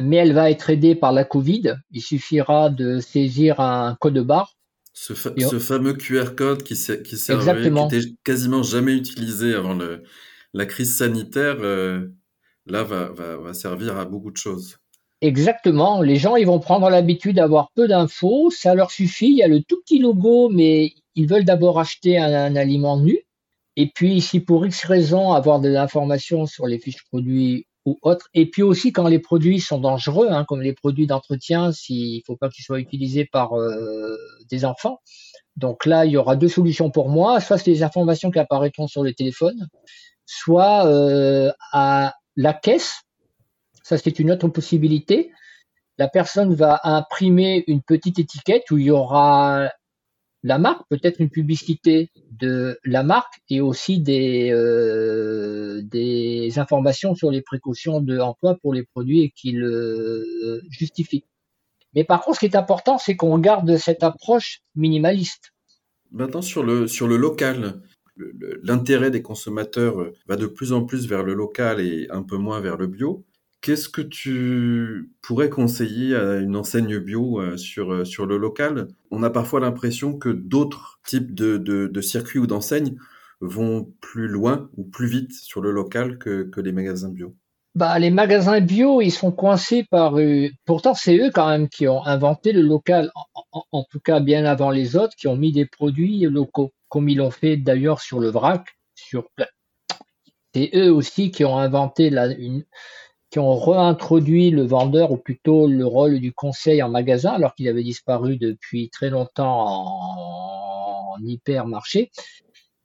mais 0.00 0.16
elle 0.16 0.32
va 0.32 0.50
être 0.50 0.70
aidée 0.70 0.94
par 0.94 1.12
la 1.12 1.24
Covid. 1.24 1.76
Il 1.90 2.02
suffira 2.02 2.70
de 2.70 3.00
saisir 3.00 3.60
un 3.60 3.96
code 4.00 4.18
barre. 4.18 4.54
Ce, 4.94 5.14
fameux 5.14 5.94
QR 5.94 6.34
code 6.36 6.62
qui, 6.62 6.74
qui 6.74 7.16
servait, 7.16 7.70
qui 7.70 7.96
était 7.96 8.12
quasiment 8.24 8.62
jamais 8.62 8.94
utilisé 8.94 9.54
avant 9.54 9.78
la 10.52 10.66
crise 10.66 10.94
sanitaire, 10.94 11.56
euh, 11.60 12.08
là 12.66 12.82
va, 12.82 13.08
va 13.08 13.54
servir 13.54 13.96
à 13.96 14.04
beaucoup 14.04 14.30
de 14.30 14.36
choses. 14.36 14.76
Exactement. 15.22 16.02
Les 16.02 16.16
gens, 16.16 16.34
ils 16.34 16.46
vont 16.46 16.58
prendre 16.58 16.90
l'habitude 16.90 17.36
d'avoir 17.36 17.70
peu 17.76 17.86
d'infos. 17.86 18.50
Ça 18.50 18.74
leur 18.74 18.90
suffit. 18.90 19.30
Il 19.30 19.36
y 19.36 19.42
a 19.44 19.48
le 19.48 19.62
tout 19.62 19.80
petit 19.80 20.00
logo, 20.00 20.48
mais 20.48 20.94
ils 21.14 21.28
veulent 21.28 21.44
d'abord 21.44 21.78
acheter 21.78 22.18
un, 22.18 22.56
aliment 22.56 22.98
nu. 22.98 23.20
Et 23.76 23.90
puis, 23.94 24.20
si 24.20 24.40
pour 24.40 24.66
X 24.66 24.84
raison, 24.84 25.32
avoir 25.32 25.60
de 25.60 25.68
l'information 25.68 26.46
sur 26.46 26.66
les 26.66 26.78
fiches 26.78 27.04
produits 27.04 27.66
ou 27.84 27.98
autres. 28.02 28.28
Et 28.34 28.48
puis 28.48 28.62
aussi, 28.62 28.92
quand 28.92 29.08
les 29.08 29.18
produits 29.18 29.60
sont 29.60 29.80
dangereux, 29.80 30.28
hein, 30.30 30.44
comme 30.46 30.62
les 30.62 30.72
produits 30.72 31.06
d'entretien, 31.06 31.72
s'il 31.72 32.18
ne 32.18 32.22
faut 32.26 32.36
pas 32.36 32.48
qu'ils 32.48 32.64
soient 32.64 32.78
utilisés 32.78 33.24
par 33.24 33.54
euh, 33.54 34.16
des 34.50 34.64
enfants. 34.64 35.00
Donc 35.56 35.84
là, 35.86 36.06
il 36.06 36.12
y 36.12 36.16
aura 36.16 36.36
deux 36.36 36.48
solutions 36.48 36.90
pour 36.90 37.08
moi. 37.08 37.40
Soit 37.40 37.58
c'est 37.58 37.70
les 37.70 37.82
informations 37.82 38.30
qui 38.30 38.38
apparaîtront 38.38 38.86
sur 38.86 39.02
le 39.02 39.12
téléphone, 39.12 39.68
soit 40.26 40.86
euh, 40.86 41.50
à 41.72 42.14
la 42.36 42.54
caisse, 42.54 43.02
ça, 43.82 43.98
c'est 43.98 44.18
une 44.18 44.30
autre 44.30 44.48
possibilité. 44.48 45.32
La 45.98 46.08
personne 46.08 46.54
va 46.54 46.80
imprimer 46.84 47.64
une 47.66 47.82
petite 47.82 48.18
étiquette 48.18 48.70
où 48.70 48.78
il 48.78 48.86
y 48.86 48.90
aura 48.90 49.70
la 50.42 50.58
marque, 50.58 50.82
peut-être 50.88 51.20
une 51.20 51.30
publicité 51.30 52.10
de 52.30 52.78
la 52.84 53.02
marque 53.02 53.40
et 53.48 53.60
aussi 53.60 54.00
des, 54.00 54.50
euh, 54.52 55.80
informations 56.56 57.14
sur 57.14 57.30
les 57.30 57.42
précautions 57.42 58.00
de 58.00 58.18
emploi 58.18 58.56
pour 58.60 58.74
les 58.74 58.84
produits 58.84 59.22
et 59.22 59.30
qui 59.30 59.52
le 59.52 60.60
justifient. 60.68 61.24
Mais 61.94 62.04
par 62.04 62.22
contre, 62.22 62.36
ce 62.36 62.40
qui 62.40 62.46
est 62.46 62.56
important, 62.56 62.98
c'est 62.98 63.16
qu'on 63.16 63.38
garde 63.38 63.76
cette 63.76 64.02
approche 64.02 64.60
minimaliste. 64.74 65.52
Maintenant, 66.10 66.42
sur 66.42 66.62
le, 66.62 66.86
sur 66.86 67.06
le 67.06 67.16
local, 67.16 67.80
l'intérêt 68.62 69.10
des 69.10 69.22
consommateurs 69.22 70.10
va 70.26 70.36
de 70.36 70.46
plus 70.46 70.72
en 70.72 70.84
plus 70.84 71.06
vers 71.06 71.22
le 71.22 71.34
local 71.34 71.80
et 71.80 72.08
un 72.10 72.22
peu 72.22 72.36
moins 72.36 72.60
vers 72.60 72.76
le 72.76 72.86
bio. 72.86 73.24
Qu'est-ce 73.62 73.88
que 73.88 74.02
tu 74.02 75.12
pourrais 75.22 75.48
conseiller 75.48 76.16
à 76.16 76.38
une 76.38 76.56
enseigne 76.56 76.98
bio 76.98 77.40
euh, 77.40 77.56
sur, 77.56 77.92
euh, 77.92 78.04
sur 78.04 78.26
le 78.26 78.36
local? 78.36 78.88
On 79.12 79.22
a 79.22 79.30
parfois 79.30 79.60
l'impression 79.60 80.18
que 80.18 80.30
d'autres 80.30 80.98
types 81.06 81.32
de, 81.32 82.00
circuits 82.00 82.40
ou 82.40 82.48
d'enseignes 82.48 82.96
vont 83.40 83.88
plus 84.00 84.26
loin 84.26 84.68
ou 84.76 84.82
plus 84.82 85.06
vite 85.06 85.32
sur 85.32 85.60
le 85.60 85.70
local 85.70 86.18
que, 86.18 86.50
les 86.56 86.72
magasins 86.72 87.08
bio. 87.08 87.36
Bah, 87.76 87.96
les 88.00 88.10
magasins 88.10 88.60
bio, 88.60 89.00
ils 89.00 89.12
sont 89.12 89.30
coincés 89.30 89.86
par. 89.88 90.18
Euh, 90.18 90.48
pourtant, 90.64 90.94
c'est 90.94 91.16
eux 91.18 91.30
quand 91.32 91.48
même 91.48 91.68
qui 91.68 91.86
ont 91.86 92.04
inventé 92.04 92.52
le 92.52 92.62
local, 92.62 93.12
en, 93.52 93.84
tout 93.84 94.00
cas 94.00 94.18
bien 94.18 94.44
avant 94.44 94.70
les 94.70 94.96
autres, 94.96 95.14
qui 95.14 95.28
ont 95.28 95.36
mis 95.36 95.52
des 95.52 95.66
produits 95.66 96.22
locaux, 96.22 96.72
comme 96.88 97.08
ils 97.08 97.18
l'ont 97.18 97.30
fait 97.30 97.56
d'ailleurs 97.56 98.00
sur 98.00 98.18
le 98.18 98.28
vrac. 98.28 98.76
C'est 100.54 100.70
eux 100.74 100.92
aussi 100.92 101.30
qui 101.30 101.44
ont 101.44 101.56
inventé 101.56 102.10
la, 102.10 102.26
une, 102.26 102.64
qui 103.32 103.38
ont 103.38 103.58
réintroduit 103.58 104.50
le 104.50 104.62
vendeur, 104.62 105.10
ou 105.10 105.16
plutôt 105.16 105.66
le 105.66 105.86
rôle 105.86 106.20
du 106.20 106.34
conseil 106.34 106.82
en 106.82 106.90
magasin, 106.90 107.30
alors 107.30 107.54
qu'il 107.54 107.66
avait 107.66 107.82
disparu 107.82 108.36
depuis 108.36 108.90
très 108.90 109.08
longtemps 109.08 111.14
en, 111.14 111.16
hypermarché. 111.24 112.10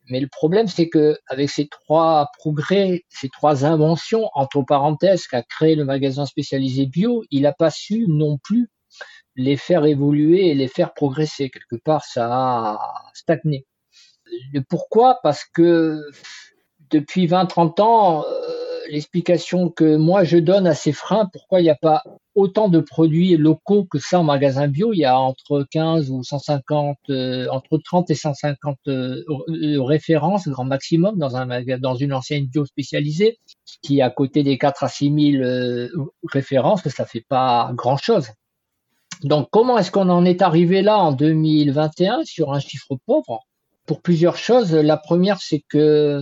Mais 0.10 0.22
le 0.22 0.30
problème, 0.30 0.68
c'est 0.68 0.88
que 0.88 1.20
avec 1.28 1.50
ces 1.50 1.68
trois 1.68 2.30
progrès, 2.38 3.04
ces 3.10 3.28
trois 3.28 3.66
inventions, 3.66 4.30
entre 4.36 4.62
parenthèses, 4.62 5.28
qu'a 5.28 5.44
créé 5.44 5.76
le 5.76 5.84
magasin 5.84 6.26
spécialisé 6.26 6.86
bio, 6.86 7.26
il 7.30 7.42
n'a 7.42 7.52
pas 7.52 7.70
su 7.70 8.06
non 8.08 8.38
plus 8.38 8.70
les 9.36 9.58
faire 9.58 9.86
évoluer 9.86 10.48
et 10.48 10.56
les 10.56 10.70
faire 10.70 10.94
progresser. 10.94 11.50
Quelque 11.50 11.76
part, 11.76 12.06
ça 12.06 12.30
a 12.30 12.80
stagné. 13.14 13.66
Pourquoi? 14.70 15.20
Parce 15.24 15.44
que 15.44 16.02
depuis 16.90 17.28
20-30 17.28 17.82
ans, 17.82 18.24
euh, 18.24 18.57
l'explication 18.90 19.70
que 19.70 19.96
moi 19.96 20.24
je 20.24 20.38
donne 20.38 20.68
à 20.68 20.74
ces 20.74 20.92
freins, 20.92 21.30
pourquoi 21.32 21.60
il 21.60 21.64
n'y 21.64 21.70
a 21.70 21.76
pas 21.76 22.04
autant 22.36 22.70
de 22.70 22.80
produits 22.80 23.36
locaux 23.36 23.86
que 23.86 23.98
ça 23.98 24.20
en 24.20 24.24
magasin 24.24 24.68
bio, 24.68 24.94
il 24.94 25.00
y 25.00 25.06
a 25.06 25.20
entre 25.20 25.66
15 25.72 26.12
ou 26.12 26.24
150, 26.24 26.98
euh, 27.10 27.48
entre 27.50 27.80
30 27.84 28.12
et 28.12 28.16
150 28.16 28.78
euh, 28.88 29.24
références, 29.80 30.48
grand 30.48 30.66
maximum, 30.66 31.18
dans, 31.18 31.36
un, 31.36 31.48
dans 31.80 31.96
une 31.96 32.14
enseigne 32.14 32.46
bio 32.46 32.66
spécialisée, 32.66 33.40
qui 33.82 34.02
à 34.02 34.10
côté 34.10 34.44
des 34.44 34.58
4 34.58 34.84
à 34.84 34.88
6 34.88 35.32
000 35.32 35.44
euh, 35.44 35.90
références, 36.32 36.88
ça 36.88 37.06
fait 37.06 37.26
pas 37.28 37.72
grand 37.74 37.98
chose. 37.98 38.30
Donc 39.24 39.48
comment 39.52 39.80
est-ce 39.80 39.90
qu'on 39.90 40.10
en 40.10 40.24
est 40.26 40.44
arrivé 40.44 40.84
là 40.84 41.00
en 41.00 41.12
2021 41.12 42.24
sur 42.24 42.54
un 42.54 42.60
chiffre 42.60 42.98
pauvre? 43.06 43.40
Pour 43.88 44.02
plusieurs 44.02 44.36
choses. 44.36 44.74
La 44.74 44.98
première, 44.98 45.40
c'est 45.40 45.64
que 45.70 46.22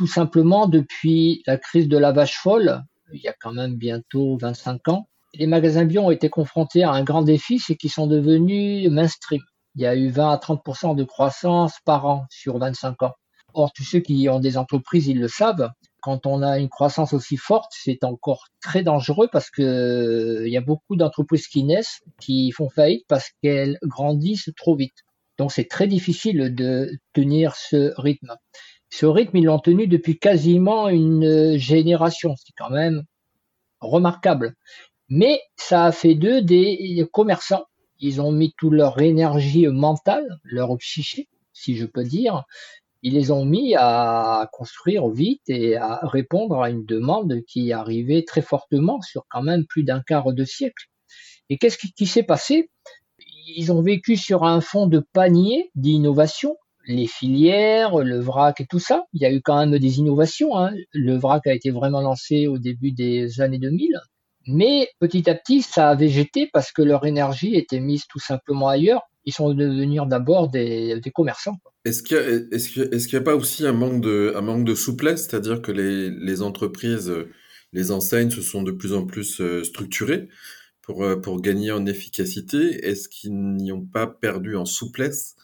tout 0.00 0.06
simplement 0.06 0.66
depuis 0.66 1.42
la 1.46 1.58
crise 1.58 1.86
de 1.86 1.98
la 1.98 2.10
vache 2.10 2.38
folle, 2.38 2.82
il 3.12 3.20
y 3.20 3.28
a 3.28 3.34
quand 3.38 3.52
même 3.52 3.76
bientôt 3.76 4.38
25 4.40 4.88
ans, 4.88 5.10
les 5.34 5.46
magasins 5.46 5.84
bio 5.84 6.00
ont 6.04 6.10
été 6.10 6.30
confrontés 6.30 6.84
à 6.84 6.90
un 6.92 7.04
grand 7.04 7.20
défi, 7.20 7.58
c'est 7.58 7.76
qu'ils 7.76 7.90
sont 7.90 8.06
devenus 8.06 8.88
mainstream. 8.88 9.42
Il 9.74 9.82
y 9.82 9.86
a 9.86 9.94
eu 9.94 10.08
20 10.08 10.32
à 10.32 10.36
30% 10.38 10.96
de 10.96 11.04
croissance 11.04 11.74
par 11.84 12.06
an 12.06 12.24
sur 12.30 12.56
25 12.56 13.02
ans. 13.02 13.12
Or, 13.52 13.74
tous 13.74 13.84
ceux 13.84 14.00
qui 14.00 14.26
ont 14.30 14.40
des 14.40 14.56
entreprises, 14.56 15.06
ils 15.06 15.20
le 15.20 15.28
savent. 15.28 15.68
Quand 16.00 16.24
on 16.24 16.40
a 16.40 16.58
une 16.58 16.70
croissance 16.70 17.12
aussi 17.12 17.36
forte, 17.36 17.70
c'est 17.72 18.02
encore 18.02 18.46
très 18.62 18.82
dangereux 18.82 19.28
parce 19.30 19.50
que 19.50 19.60
euh, 19.60 20.48
il 20.48 20.50
y 20.50 20.56
a 20.56 20.62
beaucoup 20.62 20.96
d'entreprises 20.96 21.46
qui 21.46 21.62
naissent, 21.62 22.00
qui 22.22 22.52
font 22.52 22.70
faillite 22.70 23.04
parce 23.06 23.28
qu'elles 23.42 23.76
grandissent 23.82 24.48
trop 24.56 24.76
vite. 24.76 24.96
Donc, 25.36 25.52
c'est 25.52 25.68
très 25.68 25.86
difficile 25.86 26.54
de 26.54 26.90
tenir 27.12 27.54
ce 27.54 27.92
rythme. 28.00 28.34
Ce 28.90 29.06
rythme, 29.06 29.36
ils 29.36 29.44
l'ont 29.44 29.60
tenu 29.60 29.86
depuis 29.86 30.18
quasiment 30.18 30.88
une 30.88 31.56
génération. 31.56 32.34
C'est 32.36 32.52
quand 32.56 32.70
même 32.70 33.04
remarquable. 33.80 34.54
Mais 35.08 35.40
ça 35.56 35.86
a 35.86 35.92
fait 35.92 36.14
d'eux 36.14 36.42
des 36.42 37.06
commerçants. 37.12 37.64
Ils 37.98 38.20
ont 38.20 38.32
mis 38.32 38.52
toute 38.56 38.72
leur 38.72 39.00
énergie 39.00 39.66
mentale, 39.66 40.26
leur 40.42 40.76
psyché, 40.78 41.28
si 41.52 41.76
je 41.76 41.86
peux 41.86 42.04
dire. 42.04 42.44
Ils 43.02 43.14
les 43.14 43.30
ont 43.30 43.44
mis 43.44 43.74
à 43.76 44.48
construire 44.52 45.08
vite 45.08 45.48
et 45.48 45.76
à 45.76 46.00
répondre 46.02 46.60
à 46.60 46.70
une 46.70 46.84
demande 46.84 47.42
qui 47.46 47.72
arrivait 47.72 48.24
très 48.26 48.42
fortement 48.42 49.00
sur 49.00 49.24
quand 49.30 49.42
même 49.42 49.66
plus 49.66 49.84
d'un 49.84 50.02
quart 50.02 50.32
de 50.32 50.44
siècle. 50.44 50.86
Et 51.48 51.58
qu'est-ce 51.58 51.78
qui 51.78 52.06
s'est 52.06 52.22
passé? 52.22 52.70
Ils 53.46 53.72
ont 53.72 53.82
vécu 53.82 54.16
sur 54.16 54.44
un 54.44 54.60
fond 54.60 54.86
de 54.86 55.04
panier 55.12 55.70
d'innovation 55.74 56.56
les 56.90 57.06
filières, 57.06 57.98
le 57.98 58.18
vrac 58.18 58.60
et 58.60 58.66
tout 58.66 58.78
ça. 58.78 59.04
Il 59.12 59.22
y 59.22 59.26
a 59.26 59.32
eu 59.32 59.40
quand 59.40 59.58
même 59.58 59.78
des 59.78 59.98
innovations. 59.98 60.58
Hein. 60.58 60.72
Le 60.92 61.16
vrac 61.16 61.46
a 61.46 61.54
été 61.54 61.70
vraiment 61.70 62.00
lancé 62.00 62.46
au 62.46 62.58
début 62.58 62.92
des 62.92 63.40
années 63.40 63.58
2000. 63.58 63.98
Mais 64.46 64.88
petit 64.98 65.28
à 65.28 65.34
petit, 65.34 65.62
ça 65.62 65.90
a 65.90 65.94
végété 65.94 66.48
parce 66.52 66.72
que 66.72 66.82
leur 66.82 67.04
énergie 67.06 67.54
était 67.54 67.80
mise 67.80 68.06
tout 68.08 68.18
simplement 68.18 68.68
ailleurs. 68.68 69.02
Ils 69.24 69.34
sont 69.34 69.52
devenus 69.52 70.00
d'abord 70.08 70.48
des, 70.48 71.00
commerçants. 71.14 71.56
Est-ce 71.84 72.02
qu'il 72.02 72.48
n'y 72.50 73.16
a, 73.16 73.20
pas 73.20 73.36
aussi 73.36 73.66
un 73.66 73.72
manque 73.72 74.00
de, 74.00 74.74
souplesse, 74.74 75.26
c'est-à-dire 75.26 75.60
que 75.60 75.72
les, 75.72 76.42
entreprises, 76.42 77.12
les 77.72 77.90
enseignes 77.90 78.30
se 78.30 78.40
sont 78.40 78.62
de 78.62 78.72
plus 78.72 78.94
en 78.94 79.04
plus 79.04 79.40
euh, 79.40 79.62
structurées 79.62 80.28
euh, 80.88 81.16
pour 81.16 81.40
gagner 81.40 81.70
en 81.70 81.86
efficacité 81.86 82.88
Est-ce 82.88 83.08
qu'ils 83.08 83.34
n'y 83.34 83.70
ont 83.72 83.84
pas 83.84 84.06
perdu 84.06 84.56
en 84.56 84.64
souplesse? 84.64 85.36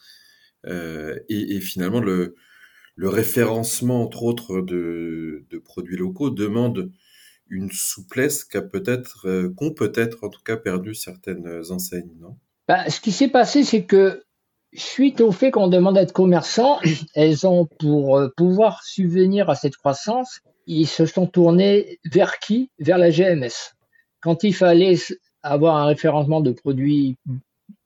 Euh, 0.65 1.17
et, 1.29 1.59
finalement, 1.61 1.99
le, 1.99 2.35
référencement, 2.97 4.01
entre 4.03 4.23
autres, 4.23 4.61
de, 4.61 5.45
produits 5.63 5.97
locaux 5.97 6.29
demande 6.29 6.91
une 7.49 7.71
souplesse 7.71 8.43
qu'a 8.43 8.61
peut-être, 8.61 9.25
euh, 9.25 9.49
qu'ont 9.55 9.73
peut-être 9.73 10.25
en 10.25 10.29
tout 10.29 10.41
cas 10.43 10.57
perdu 10.57 10.93
certaines 10.93 11.61
enseignes, 11.69 12.11
non? 12.19 12.35
Bah, 12.67 12.89
Ce 12.89 12.99
qui 12.99 13.13
s'est 13.13 13.29
passé, 13.29 13.63
c'est 13.63 13.85
que 13.85 14.23
suite 14.73 15.21
au 15.21 15.31
fait 15.31 15.51
qu'on 15.51 15.67
demande 15.67 15.95
d'être 15.95 16.11
commerçant, 16.11 16.79
elles 17.15 17.47
ont 17.47 17.65
pour 17.79 18.17
euh, 18.17 18.29
pouvoir 18.35 18.83
subvenir 18.83 19.49
à 19.49 19.55
cette 19.55 19.77
croissance, 19.77 20.41
ils 20.65 20.87
se 20.87 21.05
sont 21.05 21.27
tournés 21.27 21.99
vers 22.11 22.39
qui? 22.39 22.69
Vers 22.79 22.97
la 22.97 23.09
GMS. 23.09 23.73
Quand 24.21 24.43
il 24.43 24.53
fallait 24.53 24.95
avoir 25.43 25.77
un 25.77 25.85
référencement 25.85 26.41
de 26.41 26.51
produits 26.51 27.15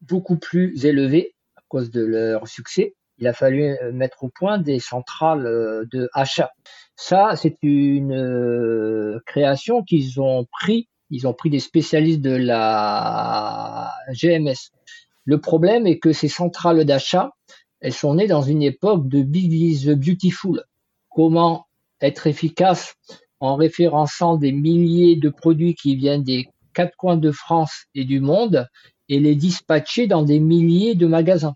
beaucoup 0.01 0.37
plus 0.37 0.85
élevé 0.85 1.35
à 1.35 1.40
cause 1.71 1.89
de 1.89 2.03
leur 2.03 2.49
succès, 2.49 2.95
il 3.17 3.27
a 3.27 3.33
fallu 3.33 3.63
euh, 3.63 3.93
mettre 3.93 4.23
au 4.23 4.29
point 4.29 4.57
des 4.57 4.79
centrales 4.79 5.45
euh, 5.45 5.85
de 5.91 6.09
achat. 6.13 6.51
Ça, 6.97 7.35
c'est 7.37 7.57
une 7.61 8.13
euh, 8.13 9.19
création 9.25 9.83
qu'ils 9.83 10.19
ont 10.19 10.45
pris. 10.51 10.89
Ils 11.09 11.27
ont 11.27 11.33
pris 11.33 11.49
des 11.49 11.59
spécialistes 11.59 12.21
de 12.21 12.35
la 12.35 13.93
GMS. 14.11 14.71
Le 15.23 15.39
problème 15.39 15.87
est 15.87 15.99
que 15.99 16.11
ces 16.11 16.27
centrales 16.27 16.83
d'achat, 16.83 17.31
elles 17.79 17.93
sont 17.93 18.15
nées 18.15 18.27
dans 18.27 18.41
une 18.41 18.63
époque 18.63 19.07
de 19.07 19.21
Big 19.21 19.53
is 19.53 19.95
Beautiful. 19.95 20.63
Comment 21.09 21.67
être 22.01 22.27
efficace 22.27 22.95
en 23.39 23.55
référençant 23.55 24.35
des 24.35 24.51
milliers 24.51 25.15
de 25.15 25.29
produits 25.29 25.75
qui 25.75 25.95
viennent 25.95 26.23
des 26.23 26.49
quatre 26.73 26.95
coins 26.97 27.17
de 27.17 27.31
France 27.31 27.85
et 27.95 28.03
du 28.03 28.19
monde 28.19 28.67
et 29.09 29.19
les 29.19 29.35
dispatcher 29.35 30.07
dans 30.07 30.23
des 30.23 30.39
milliers 30.39 30.95
de 30.95 31.07
magasins? 31.07 31.55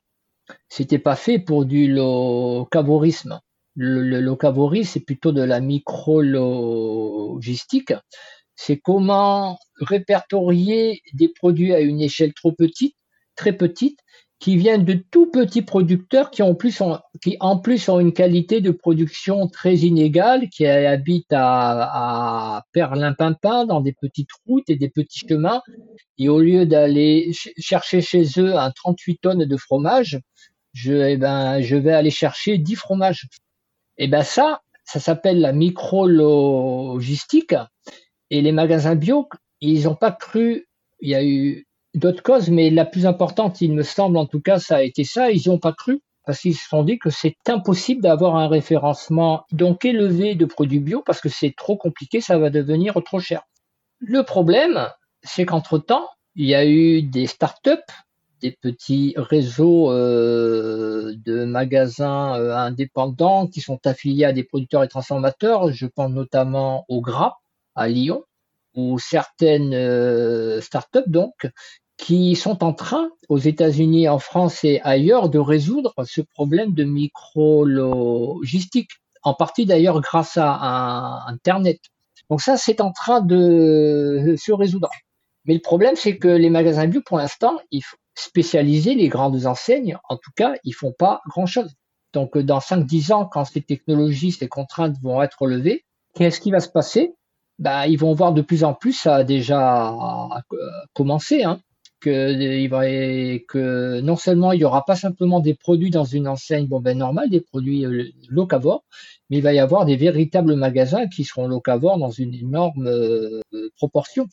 C'était 0.69 0.99
pas 0.99 1.15
fait 1.15 1.39
pour 1.39 1.65
du 1.65 1.91
locavorisme. 1.91 3.39
Le, 3.75 4.01
le 4.03 4.19
locavorisme, 4.21 4.91
c'est 4.93 4.99
plutôt 5.01 5.31
de 5.31 5.41
la 5.41 5.59
micro-logistique. 5.59 7.93
C'est 8.55 8.77
comment 8.79 9.57
répertorier 9.81 11.01
des 11.13 11.29
produits 11.29 11.73
à 11.73 11.79
une 11.81 12.01
échelle 12.01 12.33
trop 12.33 12.51
petite, 12.53 12.95
très 13.35 13.53
petite, 13.53 13.99
qui 14.45 14.57
viennent 14.57 14.85
de 14.85 14.93
tout 14.93 15.31
petits 15.31 15.63
producteurs 15.63 16.29
qui 16.29 16.43
en 16.43 16.53
plus 16.53 16.79
ont, 16.79 16.99
qui 17.23 17.35
en 17.39 17.57
plus 17.57 17.89
ont 17.89 17.99
une 17.99 18.13
qualité 18.13 18.61
de 18.61 18.69
production 18.69 19.47
très 19.47 19.77
inégale, 19.77 20.49
qui 20.49 20.67
habitent 20.67 21.33
à, 21.33 22.57
à 22.57 22.63
Perlimpinpin 22.71 23.65
dans 23.65 23.81
des 23.81 23.93
petites 23.93 24.29
routes 24.45 24.69
et 24.69 24.75
des 24.75 24.91
petits 24.91 25.25
chemins, 25.27 25.63
et 26.19 26.29
au 26.29 26.41
lieu 26.41 26.67
d'aller 26.67 27.31
chercher 27.57 28.01
chez 28.01 28.23
eux 28.37 28.55
un 28.55 28.69
38 28.69 29.17
tonnes 29.19 29.45
de 29.45 29.57
fromage, 29.57 30.19
je, 30.73 30.93
eh 30.93 31.17
ben, 31.17 31.59
je 31.61 31.75
vais 31.75 31.93
aller 31.93 32.11
chercher 32.11 32.59
10 32.59 32.75
fromages. 32.75 33.25
Et 33.97 34.03
eh 34.03 34.07
ben 34.07 34.21
ça, 34.21 34.61
ça 34.83 34.99
s'appelle 34.99 35.41
la 35.41 35.53
micro-logistique. 35.53 37.55
Et 38.29 38.43
les 38.43 38.51
magasins 38.51 38.93
bio, 38.93 39.27
ils 39.59 39.85
n'ont 39.85 39.95
pas 39.95 40.11
cru, 40.11 40.67
il 40.99 41.09
y 41.09 41.15
a 41.15 41.25
eu 41.25 41.64
d'autres 41.95 42.23
causes, 42.23 42.49
mais 42.49 42.69
la 42.69 42.85
plus 42.85 43.05
importante, 43.05 43.61
il 43.61 43.73
me 43.73 43.83
semble 43.83 44.17
en 44.17 44.25
tout 44.25 44.41
cas, 44.41 44.59
ça 44.59 44.77
a 44.77 44.81
été 44.81 45.03
ça, 45.03 45.31
ils 45.31 45.47
n'ont 45.47 45.59
pas 45.59 45.73
cru 45.73 46.01
parce 46.25 46.39
qu'ils 46.39 46.55
se 46.55 46.67
sont 46.67 46.83
dit 46.83 46.97
que 46.97 47.09
c'est 47.09 47.37
impossible 47.47 48.01
d'avoir 48.01 48.35
un 48.35 48.47
référencement 48.47 49.45
donc 49.51 49.85
élevé 49.85 50.35
de 50.35 50.45
produits 50.45 50.79
bio 50.79 51.03
parce 51.05 51.21
que 51.21 51.29
c'est 51.29 51.53
trop 51.55 51.77
compliqué, 51.77 52.19
ça 52.19 52.37
va 52.37 52.49
devenir 52.49 52.95
trop 53.05 53.19
cher. 53.19 53.43
Le 53.99 54.23
problème, 54.23 54.89
c'est 55.23 55.45
qu'entre-temps, 55.45 56.07
il 56.35 56.47
y 56.47 56.55
a 56.55 56.65
eu 56.65 57.03
des 57.03 57.27
startups, 57.27 57.69
des 58.41 58.51
petits 58.51 59.13
réseaux 59.15 59.91
euh, 59.91 61.13
de 61.25 61.45
magasins 61.45 62.37
euh, 62.39 62.55
indépendants 62.55 63.47
qui 63.47 63.61
sont 63.61 63.79
affiliés 63.85 64.25
à 64.25 64.33
des 64.33 64.43
producteurs 64.43 64.83
et 64.83 64.87
transformateurs. 64.87 65.71
Je 65.71 65.85
pense 65.85 66.11
notamment 66.11 66.85
au 66.89 67.01
Gras 67.01 67.35
à 67.75 67.87
Lyon, 67.87 68.23
ou 68.75 68.99
certaines 68.99 69.73
euh, 69.73 70.59
startups 70.61 71.07
donc 71.07 71.47
qui 71.97 72.35
sont 72.35 72.63
en 72.63 72.73
train, 72.73 73.09
aux 73.29 73.37
États-Unis, 73.37 74.09
en 74.09 74.19
France 74.19 74.63
et 74.63 74.81
ailleurs, 74.81 75.29
de 75.29 75.39
résoudre 75.39 75.93
ce 76.03 76.21
problème 76.21 76.73
de 76.73 76.83
micro-logistique, 76.83 78.91
en 79.23 79.33
partie 79.33 79.65
d'ailleurs 79.65 80.01
grâce 80.01 80.37
à 80.37 81.23
Internet. 81.27 81.79
Donc 82.29 82.41
ça, 82.41 82.57
c'est 82.57 82.81
en 82.81 82.91
train 82.91 83.21
de 83.21 84.35
se 84.37 84.51
résoudre. 84.51 84.89
Mais 85.45 85.53
le 85.53 85.61
problème, 85.61 85.95
c'est 85.95 86.17
que 86.17 86.27
les 86.27 86.49
magasins 86.49 86.87
bio, 86.87 87.01
pour 87.05 87.17
l'instant, 87.17 87.57
ils 87.71 87.83
spécialisés, 88.15 88.95
les 88.95 89.09
grandes 89.09 89.45
enseignes, 89.45 89.97
en 90.09 90.17
tout 90.17 90.31
cas, 90.35 90.55
ils 90.63 90.73
font 90.73 90.93
pas 90.97 91.21
grand-chose. 91.27 91.75
Donc 92.13 92.37
dans 92.37 92.59
5-10 92.59 93.13
ans, 93.13 93.25
quand 93.25 93.45
ces 93.45 93.61
technologies, 93.61 94.31
ces 94.31 94.47
contraintes 94.47 94.95
vont 95.01 95.21
être 95.21 95.47
levées, 95.47 95.83
qu'est-ce 96.15 96.39
qui 96.39 96.51
va 96.51 96.61
se 96.61 96.69
passer? 96.69 97.13
Bah, 97.59 97.87
Ils 97.87 97.97
vont 97.97 98.13
voir 98.13 98.33
de 98.33 98.41
plus 98.41 98.63
en 98.63 98.73
plus, 98.73 98.93
ça 98.93 99.15
a 99.15 99.23
déjà 99.23 99.93
commencé, 100.93 101.43
hein, 101.43 101.59
que, 101.99 104.01
non 104.01 104.15
seulement 104.15 104.51
il 104.51 104.59
n'y 104.59 104.63
aura 104.63 104.85
pas 104.85 104.95
simplement 104.95 105.39
des 105.39 105.53
produits 105.53 105.89
dans 105.89 106.03
une 106.03 106.27
enseigne 106.27 106.67
bon 106.67 106.79
ben 106.79 106.97
normale, 106.97 107.29
des 107.29 107.41
produits 107.41 107.85
euh, 107.85 108.05
locavores, 108.29 108.83
mais 109.29 109.37
il 109.37 109.43
va 109.43 109.53
y 109.53 109.59
avoir 109.59 109.85
des 109.85 109.95
véritables 109.95 110.55
magasins 110.55 111.07
qui 111.07 111.23
seront 111.23 111.47
locavores 111.47 111.97
dans 111.97 112.11
une 112.11 112.33
énorme 112.33 112.87
euh, 112.87 113.41
proportion. 113.77 114.27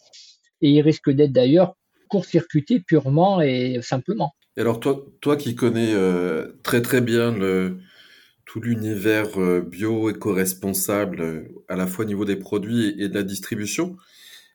Et 0.61 0.71
ils 0.71 0.83
risquent 0.83 1.11
d'être 1.11 1.33
d'ailleurs 1.33 1.75
court-circuités 2.09 2.81
purement 2.81 3.41
et 3.41 3.81
simplement. 3.83 4.35
Et 4.57 4.61
alors 4.61 4.81
toi, 4.81 5.05
toi 5.21 5.37
qui 5.37 5.55
connais 5.55 5.95
euh, 5.95 6.53
très 6.63 6.83
très 6.83 7.01
bien 7.01 7.35
tout 8.45 8.61
l'univers 8.61 9.29
bio, 9.63 10.11
éco-responsable, 10.11 11.49
à 11.69 11.77
la 11.77 11.87
fois 11.87 12.05
au 12.05 12.09
niveau 12.09 12.27
des 12.27 12.37
produits 12.37 12.95
et 12.99 13.09
de 13.09 13.15
la 13.15 13.23
distribution, 13.23 13.97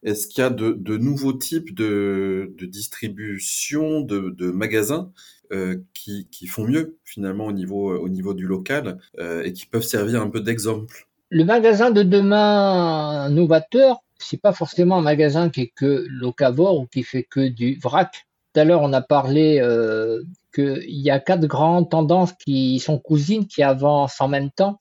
est-ce 0.03 0.27
qu'il 0.27 0.43
y 0.43 0.45
a 0.45 0.49
de, 0.49 0.97
nouveaux 0.97 1.33
types 1.33 1.73
de, 1.73 2.53
distribution, 2.61 4.01
de, 4.01 4.51
magasins 4.51 5.11
euh, 5.51 5.77
qui, 5.93 6.47
font 6.47 6.65
mieux 6.65 6.97
finalement 7.03 7.45
au 7.45 7.51
niveau, 7.51 7.97
au 7.97 8.09
niveau 8.09 8.33
du 8.33 8.45
local 8.45 8.99
euh, 9.19 9.43
et 9.43 9.53
qui 9.53 9.65
peuvent 9.65 9.83
servir 9.83 10.21
un 10.21 10.29
peu 10.29 10.41
d'exemple? 10.41 11.07
Le 11.29 11.43
magasin 11.43 11.91
de 11.91 12.03
demain 12.03 13.29
novateur, 13.29 14.01
c'est 14.17 14.41
pas 14.41 14.53
forcément 14.53 14.97
un 14.97 15.01
magasin 15.01 15.49
qui 15.49 15.61
est 15.61 15.73
que 15.75 16.05
locavore 16.09 16.79
ou 16.79 16.85
qui 16.87 17.03
fait 17.03 17.23
que 17.23 17.47
du 17.47 17.75
vrac. 17.75 18.27
Tout 18.53 18.61
à 18.61 18.63
l'heure, 18.63 18.81
on 18.81 18.93
a 18.93 19.01
parlé 19.01 19.59
euh, 19.59 20.23
qu'il 20.55 20.83
y 20.85 21.11
a 21.11 21.19
quatre 21.19 21.45
grandes 21.45 21.89
tendances 21.89 22.33
qui 22.33 22.79
sont 22.79 22.97
cousines, 22.97 23.45
qui 23.45 23.61
avancent 23.61 24.21
en 24.21 24.27
même 24.27 24.51
temps. 24.51 24.79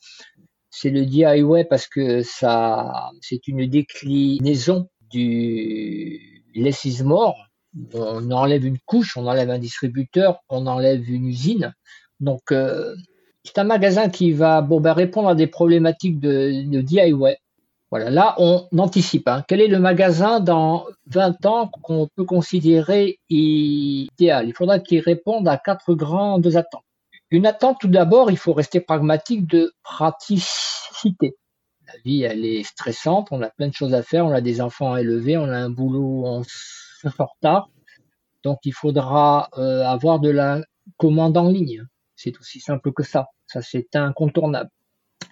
C'est 0.70 0.90
le 0.90 1.04
DIY 1.04 1.64
parce 1.68 1.86
que 1.86 2.22
c'est 2.22 3.48
une 3.48 3.66
déclinaison 3.66 4.88
du 5.10 6.42
less 6.54 6.84
is 6.84 7.02
On 7.94 8.30
enlève 8.30 8.64
une 8.64 8.78
couche, 8.84 9.16
on 9.16 9.26
enlève 9.26 9.50
un 9.50 9.58
distributeur, 9.58 10.40
on 10.48 10.66
enlève 10.66 11.08
une 11.10 11.26
usine. 11.26 11.74
Donc, 12.20 12.52
euh, 12.52 12.94
c'est 13.44 13.58
un 13.58 13.64
magasin 13.64 14.08
qui 14.08 14.32
va 14.32 14.62
ben, 14.62 14.92
répondre 14.92 15.28
à 15.28 15.34
des 15.34 15.46
problématiques 15.46 16.18
de, 16.18 16.68
de 16.68 16.80
DIY. 16.80 17.36
Voilà, 17.90 18.10
là, 18.10 18.34
on 18.38 18.66
anticipe. 18.76 19.28
Hein. 19.28 19.44
Quel 19.46 19.60
est 19.60 19.68
le 19.68 19.78
magasin 19.78 20.40
dans 20.40 20.86
20 21.06 21.46
ans 21.46 21.68
qu'on 21.82 22.08
peut 22.16 22.24
considérer 22.24 23.20
idéal? 23.30 24.48
Il 24.48 24.54
faudra 24.54 24.80
qu'il 24.80 25.00
réponde 25.00 25.46
à 25.46 25.56
quatre 25.56 25.94
grandes 25.94 26.56
attentes. 26.56 26.82
Une 27.30 27.46
attente, 27.46 27.78
tout 27.80 27.88
d'abord, 27.88 28.30
il 28.30 28.38
faut 28.38 28.52
rester 28.52 28.80
pragmatique 28.80 29.46
de 29.46 29.72
praticité 29.82 31.36
la 31.96 32.02
vie, 32.02 32.22
elle 32.22 32.44
est 32.44 32.62
stressante, 32.62 33.28
on 33.30 33.42
a 33.42 33.48
plein 33.48 33.68
de 33.68 33.72
choses 33.72 33.94
à 33.94 34.02
faire, 34.02 34.26
on 34.26 34.32
a 34.32 34.40
des 34.40 34.60
enfants 34.60 34.92
à 34.92 35.00
élever, 35.00 35.36
on 35.36 35.44
a 35.44 35.56
un 35.56 35.70
boulot 35.70 36.26
en 36.26 36.42
retard. 37.18 37.70
Donc, 38.42 38.58
il 38.64 38.72
faudra 38.72 39.48
euh, 39.56 39.82
avoir 39.84 40.20
de 40.20 40.30
la 40.30 40.60
commande 40.98 41.36
en 41.36 41.48
ligne. 41.48 41.84
C'est 42.14 42.38
aussi 42.38 42.60
simple 42.60 42.92
que 42.92 43.02
ça. 43.02 43.28
Ça, 43.46 43.62
c'est 43.62 43.96
incontournable. 43.96 44.70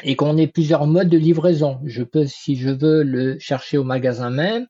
Et 0.02 0.16
qu'on 0.16 0.36
ait 0.36 0.46
plusieurs 0.46 0.86
modes 0.86 1.08
de 1.08 1.18
livraison. 1.18 1.80
Je 1.84 2.02
peux, 2.02 2.26
si 2.26 2.56
je 2.56 2.70
veux, 2.70 3.02
le 3.02 3.38
chercher 3.38 3.78
au 3.78 3.84
magasin 3.84 4.30
même 4.30 4.66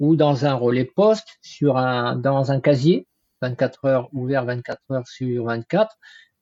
ou 0.00 0.16
dans 0.16 0.46
un 0.46 0.54
relais 0.54 0.84
poste, 0.84 1.38
dans 1.62 2.52
un 2.52 2.60
casier, 2.60 3.06
24 3.42 3.84
heures 3.84 4.08
ouvert 4.12 4.44
24 4.44 4.80
heures 4.90 5.06
sur 5.06 5.44
24, 5.44 5.96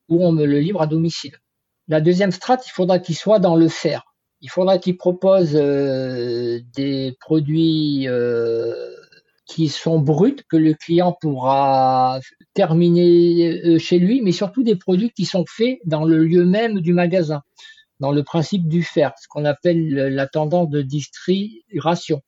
ou 0.08 0.24
on 0.24 0.32
me 0.32 0.46
le 0.46 0.58
livre 0.58 0.80
à 0.80 0.86
domicile. 0.86 1.36
La 1.88 2.00
deuxième 2.00 2.30
strate, 2.30 2.66
il 2.66 2.70
faudra 2.70 2.98
qu'il 2.98 3.16
soit 3.16 3.40
dans 3.40 3.56
le 3.56 3.68
fer 3.68 4.11
il 4.42 4.50
faudra 4.50 4.78
qu'ils 4.78 4.96
proposent 4.96 5.54
euh, 5.54 6.60
des 6.74 7.16
produits 7.20 8.08
euh, 8.08 8.74
qui 9.46 9.68
sont 9.68 10.00
bruts, 10.00 10.42
que 10.50 10.56
le 10.56 10.74
client 10.74 11.16
pourra 11.20 12.18
terminer 12.52 13.62
euh, 13.64 13.78
chez 13.78 14.00
lui, 14.00 14.20
mais 14.20 14.32
surtout 14.32 14.64
des 14.64 14.74
produits 14.74 15.10
qui 15.10 15.24
sont 15.24 15.44
faits 15.48 15.78
dans 15.84 16.04
le 16.04 16.24
lieu 16.24 16.44
même 16.44 16.80
du 16.80 16.92
magasin, 16.92 17.42
dans 18.00 18.10
le 18.10 18.24
principe 18.24 18.66
du 18.66 18.82
faire, 18.82 19.12
ce 19.20 19.28
qu'on 19.28 19.44
appelle 19.44 19.88
la 19.88 20.26
tendance 20.26 20.68
de 20.70 20.82
distribution. 20.82 22.20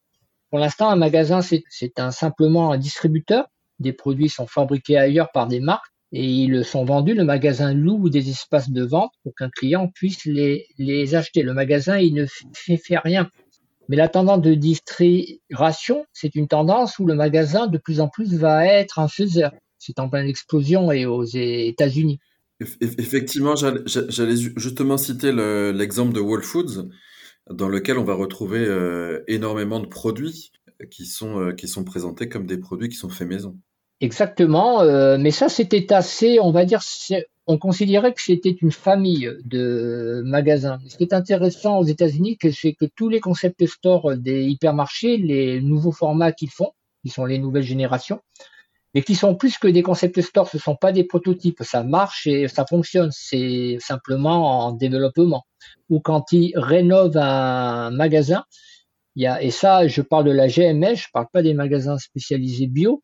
Pour 0.51 0.61
l'instant, 0.61 0.89
un 0.89 0.97
magasin, 0.97 1.41
c'est 1.43 1.65
simplement 2.11 2.71
un 2.71 2.79
distributeur. 2.79 3.47
Des 3.81 3.93
produits 3.93 4.29
sont 4.29 4.47
fabriqués 4.47 4.97
ailleurs 4.97 5.33
par 5.33 5.49
des 5.49 5.59
marques 5.59 5.94
et 6.15 6.25
ils 6.25 6.65
sont 6.65 6.85
vendus. 6.85 7.15
Le 7.15 7.25
magasin 7.25 7.75
loue 7.75 8.09
des 8.09 8.31
espaces 8.31 8.71
de 8.71 8.85
vente 8.85 9.11
pour 9.25 9.35
qu'un 9.35 9.51
client 9.51 9.89
puisse 9.93 10.25
les, 10.25 10.67
les 10.79 11.17
acheter. 11.17 11.43
Le 11.43 11.53
magasin, 11.53 11.99
il 11.99 12.15
ne 12.15 12.27
fait, 12.55 12.99
rien. 12.99 13.29
Mais 13.89 13.97
la 13.97 14.09
tendance 14.09 14.41
de 14.41 14.55
distribution, 14.55 16.07
c'est 16.13 16.37
une 16.37 16.47
tendance 16.47 17.01
où 17.01 17.07
le 17.07 17.17
magasin 17.17 17.67
de 17.67 17.79
plus 17.79 18.01
en 18.01 18.09
plus 18.09 18.37
va 18.37 18.65
être 18.65 19.01
un 19.01 19.09
faiseur. 19.09 19.53
C'est 19.79 19.99
en 19.99 20.09
pleine 20.09 20.29
explosion 20.29 20.93
et 20.93 21.05
aux 21.05 21.25
États-Unis. 21.25 22.21
Effectivement, 22.81 23.57
j'allais 23.57 24.37
justement 24.57 24.97
citer 24.97 25.33
l'exemple 25.33 26.15
de 26.15 26.21
Whole 26.21 26.45
Foods, 26.45 26.89
dans 27.51 27.69
lequel 27.69 27.99
on 27.99 28.05
va 28.05 28.15
retrouver 28.15 28.65
énormément 29.27 29.81
de 29.81 29.89
produits 29.89 30.53
qui 30.93 31.07
sont, 31.07 31.53
qui 31.57 31.67
sont 31.67 31.83
présentés 31.83 32.29
comme 32.29 32.47
des 32.47 32.59
produits 32.59 32.89
qui 32.89 32.97
sont 32.97 33.11
faits 33.11 33.29
maison. 33.29 33.59
Exactement, 34.05 34.85
mais 35.19 35.31
ça 35.31 35.49
c'était 35.49 35.91
assez, 35.93 36.39
on 36.39 36.51
va 36.51 36.65
dire, 36.67 36.81
on 37.47 37.57
considérait 37.57 38.13
que 38.13 38.21
c'était 38.21 38.57
une 38.61 38.71
famille 38.71 39.31
de 39.45 40.21
magasins. 40.27 40.79
Ce 40.89 40.97
qui 40.99 41.05
est 41.05 41.15
intéressant 41.15 41.79
aux 41.79 41.85
États-Unis, 41.85 42.37
c'est 42.53 42.75
que 42.75 42.85
tous 42.97 43.09
les 43.09 43.21
concept 43.21 43.65
stores 43.67 44.17
des 44.17 44.45
hypermarchés, 44.45 45.17
les 45.17 45.63
nouveaux 45.63 45.93
formats 45.93 46.33
qu'ils 46.33 46.51
font, 46.51 46.73
qui 47.03 47.11
sont 47.11 47.25
les 47.25 47.39
nouvelles 47.39 47.63
générations, 47.63 48.21
mais 48.95 49.03
qui 49.03 49.15
sont 49.15 49.37
plus 49.37 49.57
que 49.57 49.69
des 49.69 49.83
concept 49.83 50.21
stores, 50.21 50.49
ce 50.49 50.59
ne 50.59 50.63
sont 50.63 50.77
pas 50.77 50.93
des 50.93 51.05
prototypes, 51.05 51.63
ça 51.63 51.83
marche 51.83 52.27
et 52.27 52.47
ça 52.49 52.67
fonctionne, 52.69 53.11
c'est 53.11 53.79
simplement 53.81 54.67
en 54.67 54.73
développement. 54.73 55.45
Ou 55.89 56.01
quand 56.01 56.31
ils 56.33 56.53
rénovent 56.57 57.17
un 57.17 57.91
magasin, 57.91 58.45
y 59.17 59.27
a, 59.27 59.43
et 59.43 59.51
ça, 59.51 59.87
je 59.87 60.03
parle 60.03 60.25
de 60.25 60.33
la 60.33 60.49
GMS, 60.49 60.97
je 60.97 61.07
parle 61.13 61.29
pas 61.33 61.43
des 61.43 61.55
magasins 61.55 61.99
spécialisés 61.99 62.67
bio, 62.67 63.03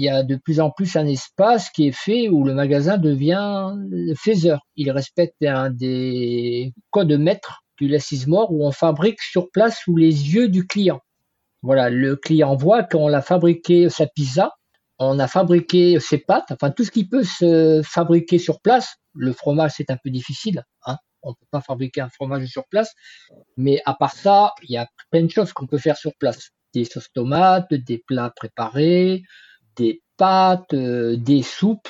y 0.00 0.08
a 0.08 0.22
de 0.22 0.36
plus 0.36 0.60
en 0.60 0.70
plus 0.70 0.96
un 0.96 1.06
espace 1.06 1.70
qui 1.70 1.88
est 1.88 1.96
fait 1.96 2.28
où 2.28 2.44
le 2.44 2.54
magasin 2.54 2.98
devient 2.98 3.74
faiseur. 4.16 4.60
Il 4.76 4.90
respecte 4.90 5.42
un 5.42 5.70
des 5.70 6.72
codes 6.90 7.12
maîtres 7.12 7.62
du 7.78 7.98
mort 8.28 8.52
où 8.52 8.64
on 8.64 8.70
fabrique 8.70 9.20
sur 9.20 9.50
place 9.50 9.80
sous 9.82 9.96
les 9.96 10.34
yeux 10.34 10.48
du 10.48 10.66
client. 10.66 11.00
Voilà, 11.62 11.90
le 11.90 12.16
client 12.16 12.54
voit 12.56 12.82
qu'on 12.82 13.12
a 13.12 13.22
fabriqué 13.22 13.88
sa 13.88 14.06
pizza, 14.06 14.52
on 14.98 15.18
a 15.18 15.26
fabriqué 15.26 15.98
ses 16.00 16.18
pâtes, 16.18 16.50
enfin 16.52 16.70
tout 16.70 16.84
ce 16.84 16.90
qui 16.90 17.08
peut 17.08 17.24
se 17.24 17.82
fabriquer 17.84 18.38
sur 18.38 18.60
place. 18.60 18.96
Le 19.14 19.32
fromage, 19.32 19.72
c'est 19.76 19.90
un 19.90 19.98
peu 20.02 20.10
difficile. 20.10 20.64
Hein 20.86 20.96
on 21.22 21.30
ne 21.30 21.34
peut 21.34 21.46
pas 21.50 21.60
fabriquer 21.60 22.00
un 22.00 22.08
fromage 22.08 22.46
sur 22.46 22.66
place. 22.68 22.92
Mais 23.56 23.80
à 23.84 23.94
part 23.94 24.12
ça, 24.12 24.52
il 24.62 24.72
y 24.72 24.76
a 24.76 24.88
plein 25.10 25.22
de 25.22 25.30
choses 25.30 25.52
qu'on 25.52 25.66
peut 25.66 25.78
faire 25.78 25.96
sur 25.96 26.12
place. 26.18 26.50
Des 26.74 26.84
sauces 26.84 27.12
tomates, 27.12 27.72
des 27.72 28.02
plats 28.06 28.32
préparés, 28.34 29.22
des 29.76 30.02
pâtes, 30.16 30.74
euh, 30.74 31.16
des 31.16 31.42
soupes 31.42 31.88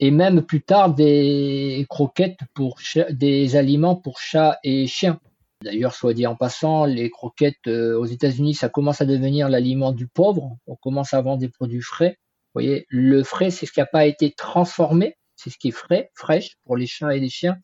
et 0.00 0.10
même 0.10 0.42
plus 0.42 0.62
tard 0.62 0.94
des 0.94 1.86
croquettes 1.88 2.40
pour 2.54 2.80
des 3.10 3.56
aliments 3.56 3.94
pour 3.94 4.18
chats 4.18 4.58
et 4.64 4.86
chiens. 4.88 5.20
D'ailleurs, 5.62 5.94
soit 5.94 6.12
dit 6.12 6.26
en 6.26 6.34
passant, 6.34 6.86
les 6.86 7.08
croquettes 7.08 7.68
euh, 7.68 7.96
aux 7.96 8.06
États-Unis, 8.06 8.54
ça 8.54 8.68
commence 8.68 9.00
à 9.00 9.04
devenir 9.04 9.48
l'aliment 9.48 9.92
du 9.92 10.08
pauvre. 10.08 10.56
On 10.66 10.74
commence 10.74 11.14
à 11.14 11.22
vendre 11.22 11.38
des 11.38 11.48
produits 11.48 11.82
frais. 11.82 12.18
Vous 12.18 12.60
voyez, 12.60 12.84
le 12.88 13.22
frais, 13.22 13.50
c'est 13.50 13.64
ce 13.64 13.72
qui 13.72 13.78
n'a 13.78 13.86
pas 13.86 14.04
été 14.04 14.32
transformé, 14.32 15.16
c'est 15.36 15.50
ce 15.50 15.56
qui 15.56 15.68
est 15.68 15.70
frais, 15.70 16.10
fraîche 16.14 16.56
pour 16.64 16.76
les 16.76 16.86
chats 16.86 17.14
et 17.14 17.20
les 17.20 17.30
chiens. 17.30 17.58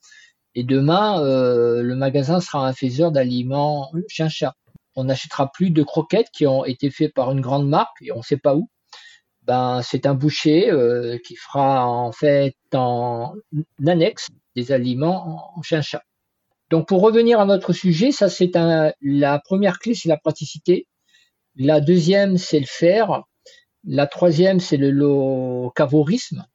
Et 0.55 0.63
demain, 0.63 1.21
euh, 1.21 1.83
le 1.83 1.97
magasin 1.97 2.41
sera 2.41 2.67
un 2.67 2.73
faiseur 2.73 3.11
d'aliments 3.11 3.91
chien-chat. 4.09 4.55
On 4.95 5.05
n'achètera 5.05 5.51
plus 5.53 5.71
de 5.71 5.83
croquettes 5.83 6.31
qui 6.33 6.47
ont 6.47 6.65
été 6.65 6.91
faites 6.91 7.15
par 7.15 7.33
une 7.33 7.41
grande 7.41 7.69
marque 7.69 8.01
et 8.01 8.13
on 8.13 8.19
ne 8.19 8.23
sait 8.23 8.39
pas 8.39 8.55
où 8.55 8.69
ben, 9.49 9.81
c'est 9.83 10.05
un 10.05 10.15
boucher 10.15 10.71
euh, 10.71 11.17
qui 11.25 11.35
fera 11.35 11.89
en 11.89 12.13
fait 12.13 12.55
en 12.75 13.33
annexe 13.87 14.29
des 14.55 14.73
aliments 14.73 15.55
en 15.57 15.63
chien-chat. 15.63 16.03
Donc 16.69 16.87
pour 16.87 17.01
revenir 17.01 17.41
à 17.41 17.47
notre 17.47 17.73
sujet, 17.73 18.13
ça 18.13 18.29
c'est 18.29 18.51
la 18.55 19.39
première 19.39 19.79
clé, 19.79 19.95
c'est 19.95 20.11
la 20.11 20.19
praticité. 20.19 20.87
La 21.57 21.81
deuxième, 21.81 22.37
c'est 22.37 22.61
le 22.61 22.67
faire. 22.67 23.23
La 23.85 24.07
troisième, 24.07 24.61
c'est 24.61 24.77
le 24.77 24.91
locavorisme. 24.91 26.47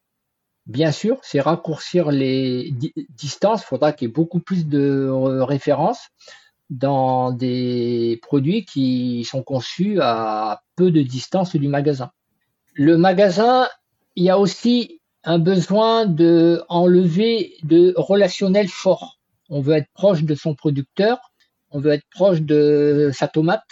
Bien 0.68 0.92
sûr, 0.92 1.18
c'est 1.24 1.42
raccourcir 1.42 2.12
les 2.12 2.76
distances. 3.10 3.64
Il 3.64 3.66
faudra 3.66 3.92
qu'il 3.92 4.08
y 4.08 4.12
ait 4.12 4.14
beaucoup 4.14 4.40
plus 4.40 4.68
de 4.68 5.10
références 5.42 6.10
dans 6.70 7.32
des 7.32 8.20
produits 8.22 8.66
qui 8.66 9.24
sont 9.24 9.42
conçus 9.42 10.00
à 10.00 10.62
peu 10.76 10.92
de 10.92 11.02
distance 11.02 11.56
du 11.56 11.68
magasin 11.68 12.12
le 12.74 12.98
magasin, 12.98 13.68
il 14.16 14.24
y 14.24 14.30
a 14.30 14.40
aussi 14.40 15.00
un 15.24 15.40
besoin 15.40 16.06
de 16.06 16.64
de 17.64 17.94
relationnel 17.96 18.68
fort. 18.68 19.20
On 19.50 19.62
veut 19.62 19.76
être 19.76 19.90
proche 19.94 20.24
de 20.24 20.36
son 20.36 20.56
producteur, 20.56 21.32
on 21.72 21.80
veut 21.80 21.92
être 21.92 22.08
proche 22.12 22.42
de 22.42 23.12
sa 23.14 23.28
tomate. 23.28 23.64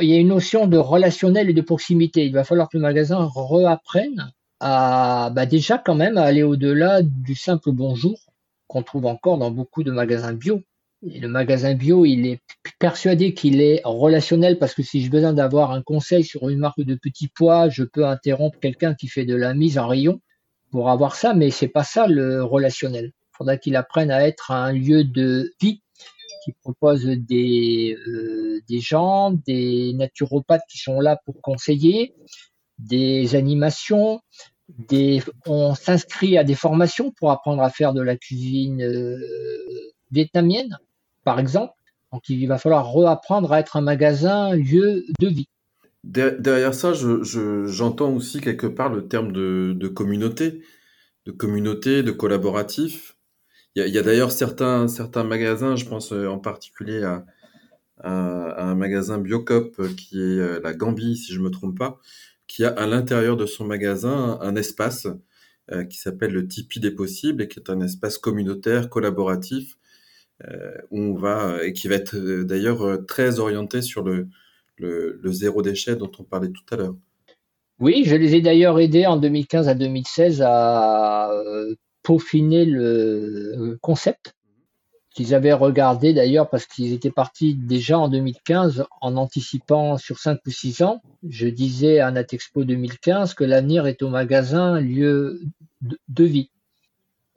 Il 0.00 0.08
y 0.08 0.14
a 0.14 0.18
une 0.18 0.28
notion 0.28 0.66
de 0.66 0.78
relationnel 0.78 1.48
et 1.48 1.52
de 1.52 1.60
proximité. 1.60 2.26
Il 2.26 2.32
va 2.32 2.44
falloir 2.44 2.68
que 2.68 2.76
le 2.76 2.82
magasin 2.82 3.30
réapprenne 3.34 4.32
à 4.60 5.30
bah 5.34 5.46
déjà 5.46 5.78
quand 5.78 5.94
même 5.94 6.16
à 6.16 6.22
aller 6.22 6.42
au-delà 6.42 7.02
du 7.02 7.34
simple 7.34 7.72
bonjour 7.72 8.18
qu'on 8.68 8.82
trouve 8.82 9.06
encore 9.06 9.38
dans 9.38 9.50
beaucoup 9.50 9.82
de 9.82 9.92
magasins 9.92 10.32
bio 10.32 10.62
le 11.02 11.28
magasin 11.28 11.74
bio, 11.74 12.04
il 12.04 12.26
est 12.26 12.40
persuadé 12.78 13.34
qu'il 13.34 13.60
est 13.60 13.80
relationnel 13.84 14.58
parce 14.58 14.74
que 14.74 14.82
si 14.82 15.02
j'ai 15.02 15.08
besoin 15.08 15.32
d'avoir 15.32 15.70
un 15.70 15.82
conseil 15.82 16.24
sur 16.24 16.48
une 16.48 16.58
marque 16.58 16.80
de 16.80 16.94
petits 16.94 17.28
pois, 17.28 17.68
je 17.68 17.84
peux 17.84 18.06
interrompre 18.06 18.58
quelqu'un 18.58 18.94
qui 18.94 19.08
fait 19.08 19.24
de 19.24 19.34
la 19.34 19.54
mise 19.54 19.78
en 19.78 19.88
rayon 19.88 20.20
pour 20.70 20.90
avoir 20.90 21.14
ça, 21.14 21.34
mais 21.34 21.50
c'est 21.50 21.68
pas 21.68 21.84
ça 21.84 22.06
le 22.06 22.42
relationnel. 22.42 23.12
Il 23.14 23.36
faudra 23.36 23.56
qu'il 23.56 23.76
apprenne 23.76 24.10
à 24.10 24.26
être 24.26 24.50
un 24.50 24.72
lieu 24.72 25.04
de 25.04 25.52
vie 25.60 25.82
qui 26.44 26.52
propose 26.52 27.04
des, 27.04 27.96
euh, 28.06 28.60
gens, 28.80 29.32
des 29.32 29.92
naturopathes 29.94 30.62
qui 30.70 30.78
sont 30.78 31.00
là 31.00 31.18
pour 31.24 31.40
conseiller, 31.42 32.14
des 32.78 33.34
animations, 33.34 34.20
on 35.46 35.74
s'inscrit 35.74 36.38
à 36.38 36.44
des 36.44 36.54
formations 36.54 37.12
pour 37.12 37.30
apprendre 37.30 37.62
à 37.62 37.70
faire 37.70 37.92
de 37.92 38.02
la 38.02 38.16
cuisine 38.16 38.82
euh, 38.82 39.18
vietnamienne 40.10 40.78
par 41.26 41.40
exemple. 41.40 41.74
Donc 42.12 42.22
il 42.30 42.46
va 42.46 42.56
falloir 42.56 42.90
reapprendre 42.90 43.52
à 43.52 43.60
être 43.60 43.76
un 43.76 43.82
magasin, 43.82 44.54
lieu 44.54 45.04
de 45.20 45.28
vie. 45.28 45.48
Derrière 46.04 46.72
ça, 46.72 46.92
j'entends 46.94 48.12
aussi 48.12 48.40
quelque 48.40 48.68
part 48.68 48.90
le 48.90 49.08
terme 49.08 49.32
de, 49.32 49.88
communauté, 49.88 50.62
de 51.26 51.32
communauté, 51.32 52.02
de 52.04 52.12
collaboratif. 52.12 53.16
Il 53.74 53.86
y 53.86 53.98
a, 53.98 54.02
d'ailleurs 54.02 54.32
certains, 54.32 54.88
certains 54.88 55.24
magasins, 55.24 55.76
je 55.76 55.84
pense 55.84 56.12
euh, 56.12 56.28
en 56.28 56.38
particulier 56.38 57.02
à, 57.02 57.26
un 58.02 58.74
magasin 58.74 59.18
Biocop 59.18 59.74
euh, 59.80 59.88
qui 59.88 60.18
est 60.18 60.38
euh, 60.38 60.60
la 60.62 60.72
Gambie, 60.72 61.16
si 61.16 61.32
je 61.32 61.40
me 61.40 61.50
trompe 61.50 61.76
pas, 61.76 61.98
qui 62.46 62.64
a 62.64 62.68
à 62.68 62.86
l'intérieur 62.86 63.36
de 63.36 63.44
son 63.44 63.66
magasin 63.66 64.38
un 64.40 64.56
espace 64.56 65.08
qui 65.90 65.98
s'appelle 65.98 66.30
le 66.30 66.46
Tipeee 66.46 66.78
des 66.78 66.92
possibles 66.92 67.42
et 67.42 67.48
qui 67.48 67.58
est 67.58 67.70
un 67.70 67.80
espace 67.80 68.18
communautaire, 68.18 68.88
collaboratif, 68.88 69.76
on 70.90 71.14
va 71.14 71.64
et 71.64 71.72
qui 71.72 71.88
va 71.88 71.96
être 71.96 72.16
euh, 72.16 72.44
d'ailleurs 72.44 72.82
euh, 72.82 72.98
très 72.98 73.38
orienté 73.38 73.82
sur 73.82 74.02
le, 74.02 74.28
le, 74.76 75.32
zéro 75.32 75.62
déchet 75.62 75.96
dont 75.96 76.10
on 76.18 76.24
parlait 76.24 76.50
tout 76.50 76.74
à 76.74 76.76
l'heure. 76.76 76.94
Oui, 77.78 78.04
je 78.06 78.16
les 78.16 78.34
ai 78.34 78.40
d'ailleurs 78.40 78.78
aidés 78.78 79.06
en 79.06 79.16
2015 79.16 79.68
à 79.68 79.74
2016 79.74 80.42
à 80.42 81.30
peaufiner 82.02 82.64
le 82.64 83.78
concept 83.82 84.34
qu'ils 85.16 85.34
avaient 85.34 85.54
regardé 85.54 86.12
d'ailleurs 86.12 86.48
parce 86.50 86.66
qu'ils 86.66 86.92
étaient 86.92 87.10
partis 87.10 87.54
déjà 87.54 87.98
en 87.98 88.08
2015 88.08 88.84
en 89.00 89.16
anticipant 89.16 89.96
sur 89.96 90.18
5 90.18 90.40
ou 90.46 90.50
6 90.50 90.82
ans. 90.82 91.02
Je 91.26 91.48
disais 91.48 92.00
à 92.00 92.10
Natexpo 92.10 92.64
2015 92.64 93.32
que 93.32 93.44
l'avenir 93.44 93.86
est 93.86 94.02
au 94.02 94.10
magasin 94.10 94.78
lieu 94.78 95.40
de 95.80 96.24
vie. 96.24 96.50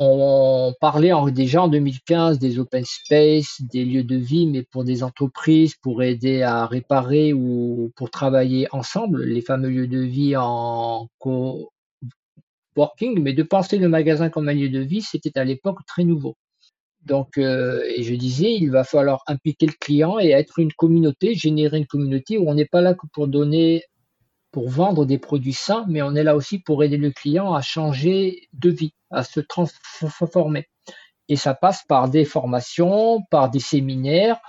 On 0.01 0.73
parlait 0.79 1.11
déjà 1.31 1.63
en 1.63 1.67
2015 1.67 2.39
des 2.39 2.57
open 2.57 2.85
space, 2.85 3.61
des 3.61 3.83
lieux 3.83 4.05
de 4.05 4.15
vie, 4.15 4.47
mais 4.47 4.63
pour 4.63 4.85
des 4.85 5.03
entreprises, 5.03 5.75
pour 5.75 6.01
aider 6.03 6.41
à 6.41 6.65
réparer 6.65 7.33
ou 7.33 7.91
pour 7.97 8.09
travailler 8.09 8.67
ensemble, 8.71 9.25
les 9.25 9.41
fameux 9.41 9.67
lieux 9.69 9.87
de 9.87 9.99
vie 9.99 10.37
en 10.37 11.09
co-working, 11.19 11.69
mais 13.21 13.33
de 13.33 13.43
penser 13.43 13.77
le 13.77 13.89
magasin 13.89 14.29
comme 14.29 14.47
un 14.47 14.53
lieu 14.53 14.69
de 14.69 14.79
vie, 14.79 15.01
c'était 15.01 15.37
à 15.37 15.43
l'époque 15.43 15.79
très 15.85 16.05
nouveau. 16.05 16.37
Donc, 17.05 17.37
euh, 17.37 17.83
je 17.99 18.13
disais, 18.15 18.53
il 18.53 18.71
va 18.71 18.83
falloir 18.85 19.23
impliquer 19.27 19.65
le 19.65 19.73
client 19.79 20.19
et 20.19 20.29
être 20.29 20.59
une 20.59 20.71
communauté, 20.73 21.33
générer 21.35 21.77
une 21.77 21.87
communauté 21.87 22.37
où 22.37 22.49
on 22.49 22.53
n'est 22.53 22.65
pas 22.65 22.81
là 22.81 22.93
que 22.93 23.07
pour 23.11 23.27
donner, 23.27 23.83
pour 24.51 24.69
vendre 24.69 25.05
des 25.05 25.17
produits 25.17 25.53
sains, 25.53 25.85
mais 25.87 26.01
on 26.01 26.15
est 26.15 26.23
là 26.23 26.35
aussi 26.35 26.59
pour 26.59 26.83
aider 26.83 26.97
le 26.97 27.11
client 27.11 27.53
à 27.53 27.61
changer 27.61 28.47
de 28.53 28.69
vie 28.69 28.93
à 29.11 29.23
se 29.23 29.39
transformer. 29.39 30.67
Et 31.27 31.35
ça 31.35 31.53
passe 31.53 31.83
par 31.87 32.09
des 32.09 32.25
formations, 32.25 33.21
par 33.29 33.49
des 33.49 33.59
séminaires, 33.59 34.39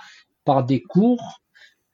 par 0.45 0.63
des 0.63 0.81
cours, 0.81 1.41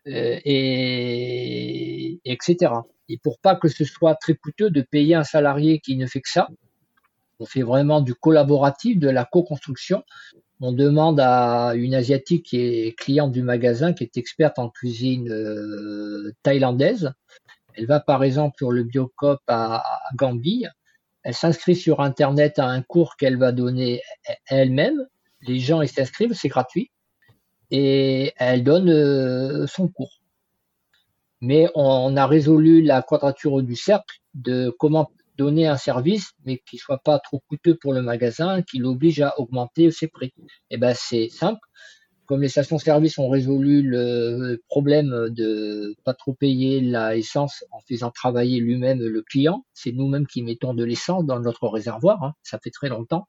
euh, 0.07 0.39
et, 0.45 2.21
etc. 2.23 2.73
Et 3.09 3.17
pour 3.17 3.39
pas 3.39 3.55
que 3.55 3.67
ce 3.67 3.83
soit 3.83 4.15
très 4.15 4.35
coûteux 4.35 4.69
de 4.69 4.81
payer 4.81 5.15
un 5.15 5.23
salarié 5.23 5.79
qui 5.79 5.97
ne 5.97 6.05
fait 6.05 6.21
que 6.21 6.29
ça, 6.29 6.47
on 7.39 7.45
fait 7.45 7.61
vraiment 7.61 8.01
du 8.01 8.15
collaboratif, 8.15 8.97
de 8.99 9.09
la 9.09 9.25
co-construction. 9.25 10.03
On 10.59 10.71
demande 10.71 11.19
à 11.19 11.73
une 11.75 11.93
asiatique 11.93 12.47
qui 12.47 12.57
est 12.57 12.97
cliente 12.97 13.31
du 13.31 13.43
magasin, 13.43 13.93
qui 13.93 14.03
est 14.03 14.17
experte 14.17 14.57
en 14.57 14.69
cuisine 14.69 15.29
euh, 15.29 16.33
thaïlandaise. 16.41 17.11
Elle 17.77 17.85
va 17.85 17.99
par 17.99 18.23
exemple 18.23 18.55
sur 18.57 18.71
le 18.71 18.83
Biocop 18.83 19.41
à, 19.47 19.83
Gambie 20.15 20.65
elle 21.27 21.33
s'inscrit 21.33 21.75
sur 21.75 21.99
Internet 21.99 22.57
à 22.57 22.67
un 22.67 22.81
cours 22.81 23.17
qu'elle 23.17 23.37
va 23.37 23.51
donner 23.51 24.01
elle-même. 24.45 25.05
Les 25.41 25.59
gens 25.59 25.85
s'inscrivent, 25.85 26.31
c'est 26.31 26.47
gratuit. 26.47 26.89
et 27.69 28.31
elle 28.37 28.63
donne 28.63 28.89
euh, 28.89 29.67
son 29.67 29.89
cours. 29.89 30.21
Mais 31.41 31.67
on 31.75 32.15
a 32.15 32.25
résolu 32.25 32.81
la 32.81 33.01
quadrature 33.01 33.61
du 33.61 33.75
cercle 33.75 34.21
de 34.35 34.73
comment 34.79 35.11
donner 35.37 35.67
un 35.67 35.75
service, 35.75 36.31
mais 36.45 36.59
qui 36.65 36.77
soit 36.77 36.99
pas 36.99 37.19
trop 37.19 37.41
coûteux 37.49 37.75
pour 37.75 37.91
le 37.91 38.01
magasin, 38.01 38.61
qui 38.61 38.77
l'oblige 38.77 39.19
à 39.19 39.37
augmenter 39.37 39.91
ses 39.91 40.07
prix. 40.07 40.33
Et 40.37 40.75
eh 40.75 40.77
ben 40.77 40.93
c'est 40.95 41.27
simple. 41.27 41.59
Comme 42.27 42.41
les 42.41 42.49
stations-service 42.49 43.17
ont 43.17 43.29
résolu 43.29 43.81
le 43.81 44.61
problème 44.67 45.29
de 45.29 45.95
pas 46.03 46.13
trop 46.13 46.33
payer 46.33 46.81
la 46.81 47.15
essence 47.15 47.63
en 47.71 47.79
faisant 47.87 48.11
travailler 48.11 48.59
lui-même 48.59 48.99
le 48.99 49.21
client, 49.21 49.65
c'est 49.73 49.91
nous-mêmes 49.91 50.27
qui 50.27 50.43
mettons 50.43 50.73
de 50.73 50.83
l'essence 50.83 51.25
dans 51.25 51.39
notre 51.39 51.67
réservoir. 51.67 52.23
Hein, 52.23 52.33
ça 52.43 52.59
fait 52.61 52.71
très 52.71 52.89
longtemps. 52.89 53.27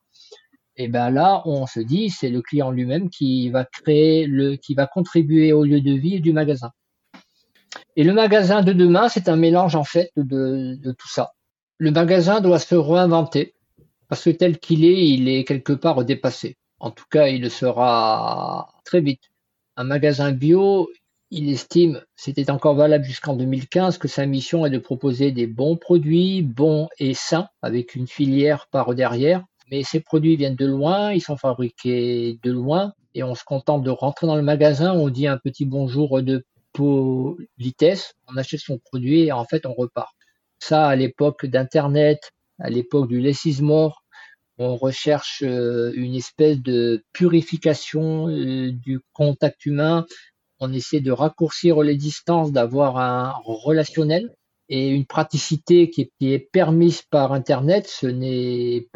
Et 0.76 0.88
ben 0.88 1.10
là, 1.10 1.42
on 1.44 1.66
se 1.66 1.80
dit, 1.80 2.10
c'est 2.10 2.28
le 2.28 2.42
client 2.42 2.70
lui-même 2.70 3.08
qui 3.08 3.50
va 3.50 3.64
créer 3.64 4.26
le, 4.26 4.56
qui 4.56 4.74
va 4.74 4.86
contribuer 4.86 5.52
au 5.52 5.64
lieu 5.64 5.80
de 5.80 5.92
vie 5.92 6.20
du 6.20 6.32
magasin. 6.32 6.72
Et 7.96 8.04
le 8.04 8.12
magasin 8.12 8.62
de 8.62 8.72
demain, 8.72 9.08
c'est 9.08 9.28
un 9.28 9.36
mélange 9.36 9.74
en 9.74 9.84
fait 9.84 10.12
de, 10.16 10.76
de 10.76 10.92
tout 10.92 11.08
ça 11.08 11.32
le 11.78 11.92
magasin 11.92 12.40
doit 12.40 12.58
se 12.58 12.74
réinventer 12.74 13.54
parce 14.08 14.24
que 14.24 14.30
tel 14.30 14.58
qu'il 14.58 14.84
est, 14.84 15.08
il 15.08 15.28
est 15.28 15.44
quelque 15.44 15.72
part 15.72 16.04
dépassé. 16.04 16.57
En 16.80 16.90
tout 16.90 17.04
cas, 17.10 17.28
il 17.28 17.42
le 17.42 17.48
sera 17.48 18.68
très 18.84 19.00
vite. 19.00 19.22
Un 19.76 19.84
magasin 19.84 20.32
bio, 20.32 20.90
il 21.30 21.50
estime, 21.50 22.02
c'était 22.16 22.50
encore 22.50 22.74
valable 22.74 23.04
jusqu'en 23.04 23.36
2015, 23.36 23.98
que 23.98 24.08
sa 24.08 24.26
mission 24.26 24.64
est 24.64 24.70
de 24.70 24.78
proposer 24.78 25.30
des 25.30 25.46
bons 25.46 25.76
produits, 25.76 26.42
bons 26.42 26.88
et 26.98 27.14
sains, 27.14 27.48
avec 27.62 27.94
une 27.94 28.06
filière 28.06 28.66
par 28.70 28.94
derrière. 28.94 29.44
Mais 29.70 29.82
ces 29.82 30.00
produits 30.00 30.36
viennent 30.36 30.56
de 30.56 30.66
loin, 30.66 31.12
ils 31.12 31.20
sont 31.20 31.36
fabriqués 31.36 32.38
de 32.42 32.50
loin, 32.50 32.94
et 33.14 33.22
on 33.22 33.34
se 33.34 33.44
contente 33.44 33.82
de 33.82 33.90
rentrer 33.90 34.26
dans 34.26 34.36
le 34.36 34.42
magasin, 34.42 34.92
on 34.92 35.08
dit 35.10 35.26
un 35.26 35.38
petit 35.38 35.66
bonjour 35.66 36.22
de 36.22 36.44
politesse, 36.72 38.14
on 38.28 38.36
achète 38.36 38.60
son 38.60 38.78
produit 38.78 39.24
et 39.24 39.32
en 39.32 39.44
fait 39.44 39.66
on 39.66 39.74
repart. 39.74 40.14
Ça, 40.60 40.86
à 40.86 40.96
l'époque 40.96 41.44
d'Internet, 41.44 42.32
à 42.58 42.70
l'époque 42.70 43.08
du 43.08 43.20
mort, 43.62 44.02
on 44.58 44.76
recherche 44.76 45.42
euh, 45.46 45.92
une 45.94 46.14
espèce 46.14 46.60
de 46.60 47.02
purification 47.12 48.28
euh, 48.28 48.72
du 48.72 49.00
contact 49.12 49.64
humain. 49.66 50.04
On 50.60 50.72
essaie 50.72 51.00
de 51.00 51.12
raccourcir 51.12 51.80
les 51.82 51.96
distances, 51.96 52.52
d'avoir 52.52 52.98
un 52.98 53.34
relationnel 53.44 54.34
et 54.68 54.88
une 54.88 55.06
praticité 55.06 55.88
qui 55.88 56.10
est, 56.20 56.38
permise 56.52 57.02
par 57.02 57.32
Internet, 57.32 57.86
ce 57.88 58.06
n'est 58.06 58.88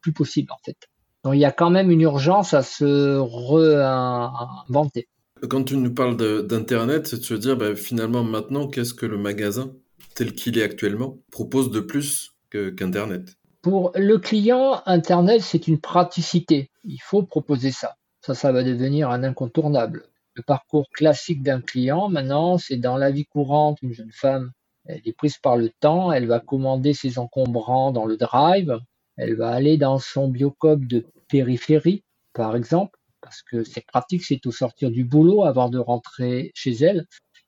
plus 0.00 0.12
possible 0.12 0.50
en 0.50 0.58
fait. 0.64 0.76
Donc 1.22 1.34
il 1.34 1.40
y 1.40 1.44
a 1.44 1.52
quand 1.52 1.70
même 1.70 1.90
une 1.90 2.00
urgence 2.00 2.54
à 2.54 2.62
se 2.62 3.18
réinventer. 3.18 5.06
Quand 5.48 5.64
tu 5.64 5.76
nous 5.76 5.94
parles 5.94 6.16
d'Internet, 6.46 7.06
c'est 7.06 7.18
de 7.18 7.24
se 7.24 7.34
dire 7.34 7.56
bah, 7.56 7.76
finalement 7.76 8.24
maintenant, 8.24 8.66
qu'est-ce 8.66 8.94
que 8.94 9.06
le 9.06 9.18
magasin 9.18 9.72
tel 10.14 10.32
qu'il 10.32 10.58
est 10.58 10.62
actuellement, 10.62 11.18
propose 11.30 11.70
de 11.70 11.80
plus 11.80 12.34
qu'Internet? 12.50 13.36
Pour 13.62 13.92
le 13.94 14.18
client, 14.18 14.82
Internet, 14.86 15.40
c'est 15.40 15.68
une 15.68 15.78
praticité. 15.78 16.70
Il 16.82 17.00
faut 17.00 17.22
proposer 17.22 17.70
ça. 17.70 17.94
Ça, 18.20 18.34
ça 18.34 18.50
va 18.50 18.64
devenir 18.64 19.10
un 19.10 19.22
incontournable. 19.22 20.06
Le 20.34 20.42
parcours 20.42 20.88
classique 20.90 21.42
d'un 21.44 21.60
client, 21.60 22.08
maintenant, 22.08 22.58
c'est 22.58 22.76
dans 22.76 22.96
la 22.96 23.12
vie 23.12 23.24
courante, 23.24 23.78
une 23.82 23.92
jeune 23.92 24.10
femme, 24.12 24.50
elle 24.86 25.02
est 25.04 25.12
prise 25.16 25.38
par 25.38 25.56
le 25.56 25.70
temps, 25.70 26.10
elle 26.10 26.26
va 26.26 26.40
commander 26.40 26.92
ses 26.92 27.18
encombrants 27.18 27.92
dans 27.92 28.04
le 28.04 28.16
drive, 28.16 28.80
elle 29.16 29.36
va 29.36 29.50
aller 29.50 29.76
dans 29.76 29.98
son 29.98 30.28
biocop 30.28 30.84
de 30.84 31.06
périphérie, 31.28 32.02
par 32.32 32.56
exemple, 32.56 32.98
parce 33.20 33.42
que 33.42 33.62
c'est 33.62 33.86
pratique, 33.86 34.24
c'est 34.24 34.44
au 34.46 34.50
sortir 34.50 34.90
du 34.90 35.04
boulot 35.04 35.44
avant 35.44 35.68
de 35.68 35.78
rentrer 35.78 36.50
chez 36.54 36.72
elle 36.72 37.06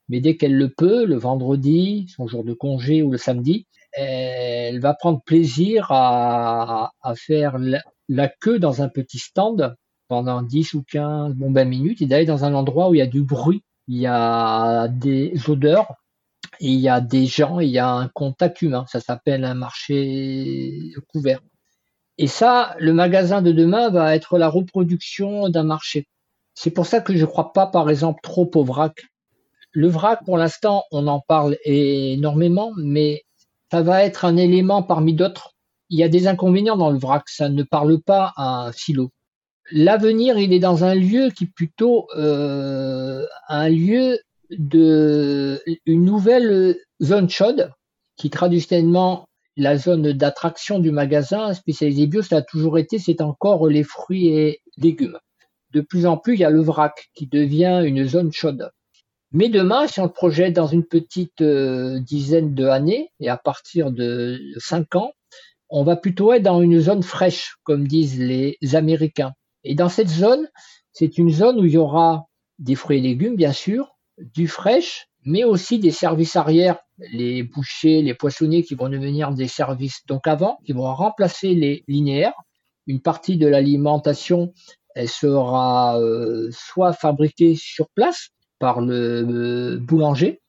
mais 0.09 0.21
dès 0.21 0.37
qu'elle 0.37 0.57
le 0.57 0.69
peut, 0.69 1.05
le 1.07 1.17
vendredi, 1.17 2.07
son 2.15 2.27
jour 2.27 2.45
de 2.45 2.53
congé 2.53 3.03
ou 3.03 3.11
le 3.11 3.19
samedi, 3.19 3.67
elle 3.97 4.81
va 4.81 4.95
prendre 4.95 5.23
plaisir 5.23 5.89
à, 5.91 6.91
faire 7.17 7.59
la, 8.09 8.29
queue 8.29 8.59
dans 8.59 8.83
un 8.83 8.89
petit 8.89 9.19
stand 9.19 9.75
pendant 10.09 10.43
10 10.43 10.75
ou 10.75 10.83
15, 10.83 11.35
bon 11.35 11.53
20 11.53 11.65
minutes 11.65 12.03
et 12.03 12.07
d'aller 12.07 12.27
dans 12.27 12.45
un 12.45 12.55
endroit 12.55 12.91
où 12.91 12.95
il 12.95 12.99
y 12.99 13.03
a 13.03 13.07
du 13.07 13.23
bruit, 13.23 13.63
il 13.89 13.99
y 13.99 14.07
a 14.07 14.89
des 14.89 15.35
odeurs, 15.49 15.95
il 16.61 16.79
y 16.79 16.89
a 16.89 17.01
des 17.01 17.27
gens, 17.27 17.61
il 17.61 17.71
y 17.71 17.79
a 17.79 17.91
un 17.91 18.09
contact 18.09 18.63
humain. 18.63 18.85
Ça 18.89 19.01
s'appelle 19.01 19.45
un 19.45 19.55
marché 19.55 20.93
couvert. 21.09 21.41
Et 22.19 22.29
ça, 22.29 22.77
le 22.79 22.93
magasin 22.93 23.43
de 23.43 23.51
demain 23.51 23.91
va 23.91 24.15
être 24.15 24.39
la 24.39 24.49
reproduction 24.49 25.49
d'un 25.49 25.65
marché. 25.65 26.07
C'est 26.55 26.71
pour 26.71 26.87
ça 26.87 27.01
que 27.01 27.15
je 27.15 27.23
ne 27.23 27.27
crois 27.27 27.53
pas, 27.53 27.67
par 27.67 27.91
exemple, 27.91 28.21
trop 28.23 28.49
au 28.55 28.65
vrac 28.65 29.03
le 29.75 29.89
vrac, 29.89 30.25
pour 30.25 30.39
l'instant, 30.39 30.85
on 30.93 31.09
en 31.09 31.21
parle 31.21 31.59
énormément, 31.65 32.73
mais 32.77 33.24
ça 33.75 33.83
va 33.83 34.05
être 34.05 34.25
un 34.25 34.37
élément 34.37 34.85
parmi 34.85 35.15
d'autres. 35.15 35.51
Il 35.91 35.99
y 35.99 36.05
a 36.05 36.09
des 36.09 36.29
inconvénients 36.29 36.77
dans 36.77 36.93
le 36.93 36.99
vrac, 36.99 37.25
ça 37.27 37.49
ne 37.49 37.65
parle 37.65 38.01
pas 38.01 38.33
à 38.37 38.67
un 38.67 38.73
silo. 38.73 39.11
L'avenir, 39.73 40.39
il 40.39 40.53
est 40.53 40.61
dans 40.61 40.85
un 40.85 40.95
lieu 40.95 41.31
qui 41.37 41.45
est 41.45 41.53
plutôt 41.53 42.07
euh, 42.17 43.27
un 43.49 43.69
lieu 43.69 44.21
de 44.51 45.61
une 45.87 46.05
nouvelle 46.05 46.77
zone 47.03 47.29
chaude, 47.29 47.73
qui 48.17 48.31
traditionnellement 48.31 49.27
la 49.57 49.77
zone 49.77 50.13
d'attraction 50.13 50.79
du 50.79 50.93
magasin 50.93 51.53
spécialisé 51.53 52.07
bio, 52.07 52.23
ça 52.23 52.37
a 52.37 52.43
toujours 52.43 52.79
été, 52.79 53.01
c'est 53.01 53.21
encore 53.21 53.67
les 53.67 53.83
fruits 53.83 54.29
et 54.29 54.61
légumes. 54.77 55.19
De 55.73 55.81
plus 55.81 56.07
en 56.07 56.17
plus, 56.17 56.35
il 56.35 56.41
y 56.41 56.45
a 56.45 56.51
le 56.51 56.63
vrac 56.63 57.09
qui 57.13 57.27
devient 57.27 57.83
une 57.85 58.07
zone 58.07 58.31
chaude. 58.31 58.71
Mais 59.35 59.49
demain, 59.49 59.89
si 59.89 59.99
on 59.99 60.05
le 60.05 60.13
projette 60.13 60.53
dans 60.53 60.69
une 60.69 60.85
petite 60.85 61.41
euh, 61.41 61.99
dizaine 61.99 62.55
d'années, 62.55 63.11
et 63.19 63.29
à 63.29 63.37
partir 63.37 63.91
de 63.91 64.41
5 64.59 64.95
ans, 64.95 65.13
on 65.69 65.83
va 65.83 65.97
plutôt 65.97 66.33
être 66.33 66.45
dans 66.45 66.63
une 66.63 66.79
zone 66.79 67.03
fraîche, 67.03 67.57
comme 67.65 67.89
disent 67.89 68.21
les 68.21 68.57
Américains. 68.75 69.33
Et 69.65 69.75
dans 69.75 69.89
cette 69.89 70.09
zone, 70.09 70.47
c'est 70.93 71.19
une 71.19 71.31
zone 71.31 71.59
où 71.59 71.65
il 71.65 71.73
y 71.73 71.79
aura 71.79 72.29
des 72.61 72.77
fruits 72.77 72.99
et 72.99 73.01
légumes, 73.01 73.35
bien 73.35 73.53
sûr, 73.53 73.97
du 74.19 74.47
fraîche, 74.47 75.09
mais 75.25 75.43
aussi 75.43 75.81
des 75.81 75.91
services 75.91 76.37
arrière, 76.37 76.79
les 76.99 77.43
bouchers, 77.43 78.03
les 78.03 78.15
poissonniers 78.15 78.63
qui 78.63 78.77
vont 78.77 78.89
devenir 78.89 79.33
des 79.33 79.49
services 79.49 80.07
donc 80.07 80.29
avant, 80.29 80.59
qui 80.65 80.73
vont 80.73 80.95
remplacer 80.95 81.55
les 81.55 81.83
linéaires. 81.89 82.35
Une 82.87 83.01
partie 83.01 83.37
de 83.37 83.49
l'alimentation, 83.49 84.53
elle 84.95 85.09
sera 85.09 85.99
euh, 86.01 86.51
soit 86.53 86.93
fabriquée 86.93 87.57
sur 87.57 87.89
place, 87.91 88.29
par 88.59 88.81
le 88.81 89.79
boulanger, 89.79 90.41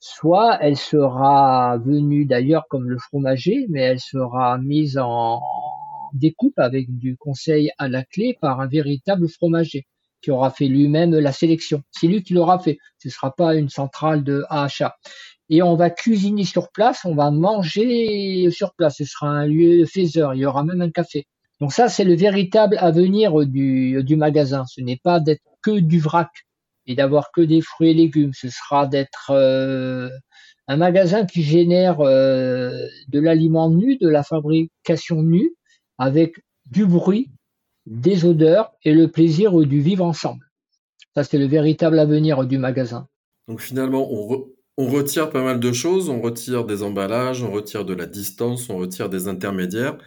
soit 0.00 0.58
elle 0.60 0.76
sera 0.76 1.78
venue 1.78 2.26
d'ailleurs 2.26 2.66
comme 2.68 2.88
le 2.88 2.98
fromager, 2.98 3.66
mais 3.70 3.80
elle 3.80 4.00
sera 4.00 4.58
mise 4.58 4.98
en 4.98 5.40
découpe 6.12 6.58
avec 6.58 6.96
du 6.96 7.16
conseil 7.16 7.70
à 7.78 7.88
la 7.88 8.04
clé 8.04 8.36
par 8.40 8.60
un 8.60 8.66
véritable 8.66 9.28
fromager 9.28 9.86
qui 10.22 10.30
aura 10.30 10.50
fait 10.50 10.66
lui-même 10.66 11.14
la 11.18 11.32
sélection. 11.32 11.82
C'est 11.90 12.06
lui 12.06 12.22
qui 12.22 12.32
l'aura 12.32 12.58
fait. 12.58 12.78
Ce 12.98 13.08
ne 13.08 13.12
sera 13.12 13.34
pas 13.34 13.54
une 13.54 13.68
centrale 13.68 14.24
de 14.24 14.44
achat. 14.48 14.96
Et 15.50 15.62
on 15.62 15.76
va 15.76 15.90
cuisiner 15.90 16.44
sur 16.44 16.70
place, 16.70 17.04
on 17.04 17.14
va 17.14 17.30
manger 17.30 18.50
sur 18.50 18.74
place. 18.74 18.96
Ce 18.98 19.04
sera 19.04 19.28
un 19.28 19.46
lieu 19.46 19.84
faiseur. 19.84 20.34
Il 20.34 20.40
y 20.40 20.46
aura 20.46 20.64
même 20.64 20.80
un 20.80 20.90
café. 20.90 21.26
Donc 21.60 21.72
ça, 21.72 21.88
c'est 21.88 22.04
le 22.04 22.14
véritable 22.14 22.78
avenir 22.78 23.44
du, 23.44 24.02
du 24.02 24.16
magasin. 24.16 24.64
Ce 24.66 24.80
n'est 24.80 25.00
pas 25.02 25.20
d'être 25.20 25.42
que 25.62 25.78
du 25.78 26.00
vrac 26.00 26.30
et 26.86 26.94
d'avoir 26.94 27.30
que 27.32 27.40
des 27.40 27.60
fruits 27.60 27.90
et 27.90 27.94
légumes. 27.94 28.32
Ce 28.34 28.48
sera 28.48 28.86
d'être 28.86 29.30
euh, 29.30 30.08
un 30.68 30.76
magasin 30.76 31.26
qui 31.26 31.42
génère 31.42 32.00
euh, 32.00 32.72
de 33.08 33.20
l'aliment 33.20 33.70
nu, 33.70 33.96
de 33.98 34.08
la 34.08 34.22
fabrication 34.22 35.22
nue, 35.22 35.54
avec 35.98 36.36
du 36.70 36.86
bruit, 36.86 37.30
des 37.86 38.24
odeurs 38.24 38.72
et 38.82 38.92
le 38.92 39.08
plaisir 39.10 39.58
du 39.60 39.80
vivre 39.80 40.04
ensemble. 40.04 40.44
Ça, 41.14 41.22
c'est 41.22 41.38
le 41.38 41.46
véritable 41.46 41.98
avenir 41.98 42.44
du 42.44 42.58
magasin. 42.58 43.08
Donc 43.46 43.60
finalement, 43.60 44.10
on, 44.10 44.86
retire 44.86 45.30
pas 45.30 45.44
mal 45.44 45.60
de 45.60 45.72
choses, 45.72 46.08
on 46.08 46.20
retire 46.20 46.64
des 46.64 46.82
emballages, 46.82 47.42
on 47.42 47.52
retire 47.52 47.84
de 47.84 47.94
la 47.94 48.06
distance, 48.06 48.70
on 48.70 48.78
retire 48.78 49.08
des 49.08 49.28
intermédiaires, 49.28 49.98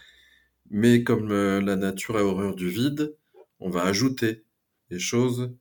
mais 0.69 1.03
comme 1.03 1.31
euh, 1.31 1.61
la 1.61 1.75
nature 1.75 2.17
a 2.17 2.23
horreur 2.23 2.55
du 2.55 2.67
vide, 2.69 3.15
on 3.59 3.69
va 3.69 3.83
ajouter 3.83 4.43
des 4.89 4.99
choses 4.99 5.51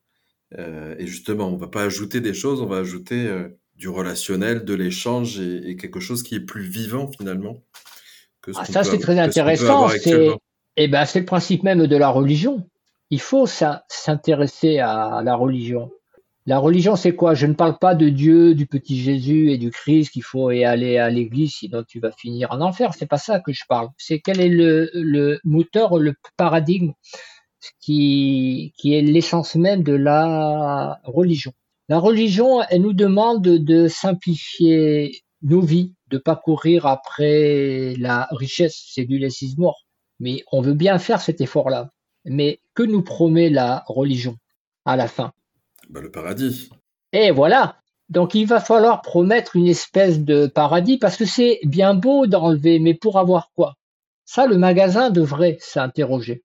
et 0.53 1.07
justement, 1.07 1.49
on 1.49 1.57
va 1.57 1.69
pas 1.69 1.83
ajouter 1.83 2.21
des 2.21 2.35
choses, 2.35 2.61
on 2.61 2.67
va 2.67 2.79
ajouter 2.79 3.27
euh, 3.27 3.49
du 3.75 3.89
relationnel, 3.89 4.65
de 4.65 4.75
l'échange 4.75 5.41
et, 5.41 5.77
quelque 5.77 6.01
chose 6.01 6.23
qui 6.23 6.37
est 6.37 6.41
plus 6.41 6.63
vivant 6.63 7.09
finalement. 7.09 7.57
ah, 8.55 8.65
ça, 8.65 8.85
c'est 8.85 8.99
très 8.99 9.19
intéressant. 9.19 9.89
C'est 9.89 10.31
eh 10.79 10.89
ben, 10.89 11.05
le 11.15 11.25
principe 11.25 11.63
même 11.63 11.87
de 11.87 11.97
la 11.97 12.09
religion. 12.09 12.69
Il 13.11 13.21
faut 13.21 13.47
s'intéresser 13.47 14.79
à 14.79 15.23
la 15.25 15.35
religion. 15.37 15.91
La 16.45 16.59
religion, 16.59 16.95
c'est 16.95 17.15
quoi? 17.15 17.35
Je 17.35 17.47
ne 17.47 17.55
parle 17.55 17.79
pas 17.79 17.97
de 17.97 18.09
Dieu, 18.09 18.55
du 18.55 18.67
petit 18.67 19.01
Jésus 19.01 19.51
et 19.51 19.59
du 19.59 19.71
Christ 19.71 20.11
qu'il 20.11 20.23
faut 20.23 20.49
aller 20.49 20.97
à 20.97 21.11
l'église, 21.11 21.55
sinon 21.55 21.83
tu 21.83 21.99
vas 21.99 22.13
finir 22.13 22.53
en 22.53 22.61
enfer. 22.61 22.93
C'est 22.97 23.07
pas 23.07 23.19
ça 23.19 23.41
que 23.41 23.53
je 23.53 23.65
parle. 23.69 23.89
C'est 23.99 24.21
quel 24.21 24.41
est 24.41 24.49
le, 24.49 24.89
le 24.95 25.41
moteur, 25.45 25.99
le 25.99 26.15
paradigme 26.37 26.93
ce 27.61 27.71
qui, 27.81 28.73
qui 28.77 28.95
est 28.95 29.03
l'essence 29.03 29.55
même 29.55 29.83
de 29.83 29.95
la 29.95 31.01
religion. 31.05 31.53
La 31.89 31.99
religion, 31.99 32.63
elle 32.69 32.83
nous 32.83 32.93
demande 32.93 33.43
de 33.43 33.89
simplifier 33.89 35.23
nos 35.43 35.61
vies, 35.61 35.95
de 36.09 36.19
pas 36.19 36.37
courir 36.37 36.87
après 36.87 37.95
la 37.99 38.29
richesse, 38.33 38.85
c'est 38.93 39.05
du 39.05 39.19
laissisme 39.19 39.61
mort. 39.61 39.87
Mais 40.19 40.43
on 40.51 40.61
veut 40.61 40.75
bien 40.75 40.99
faire 40.99 41.21
cet 41.21 41.41
effort-là. 41.41 41.91
Mais 42.25 42.61
que 42.75 42.83
nous 42.83 43.03
promet 43.03 43.51
la 43.51 43.85
religion 43.87 44.37
à 44.85 44.97
la 44.97 45.07
fin? 45.07 45.33
Bah, 45.89 46.01
Le 46.01 46.11
paradis. 46.11 46.71
Et 47.13 47.31
voilà. 47.31 47.77
Donc 48.09 48.35
il 48.35 48.47
va 48.47 48.61
falloir 48.61 49.03
promettre 49.03 49.57
une 49.57 49.67
espèce 49.67 50.21
de 50.21 50.47
paradis 50.47 50.99
parce 50.99 51.17
que 51.17 51.25
c'est 51.25 51.61
bien 51.65 51.95
beau 51.95 52.27
d'enlever, 52.27 52.79
mais 52.79 52.95
pour 52.95 53.19
avoir 53.19 53.51
quoi? 53.55 53.75
Ça, 54.25 54.47
le 54.47 54.59
magasin 54.59 55.11
devrait 55.11 55.59
s'interroger. 55.61 56.43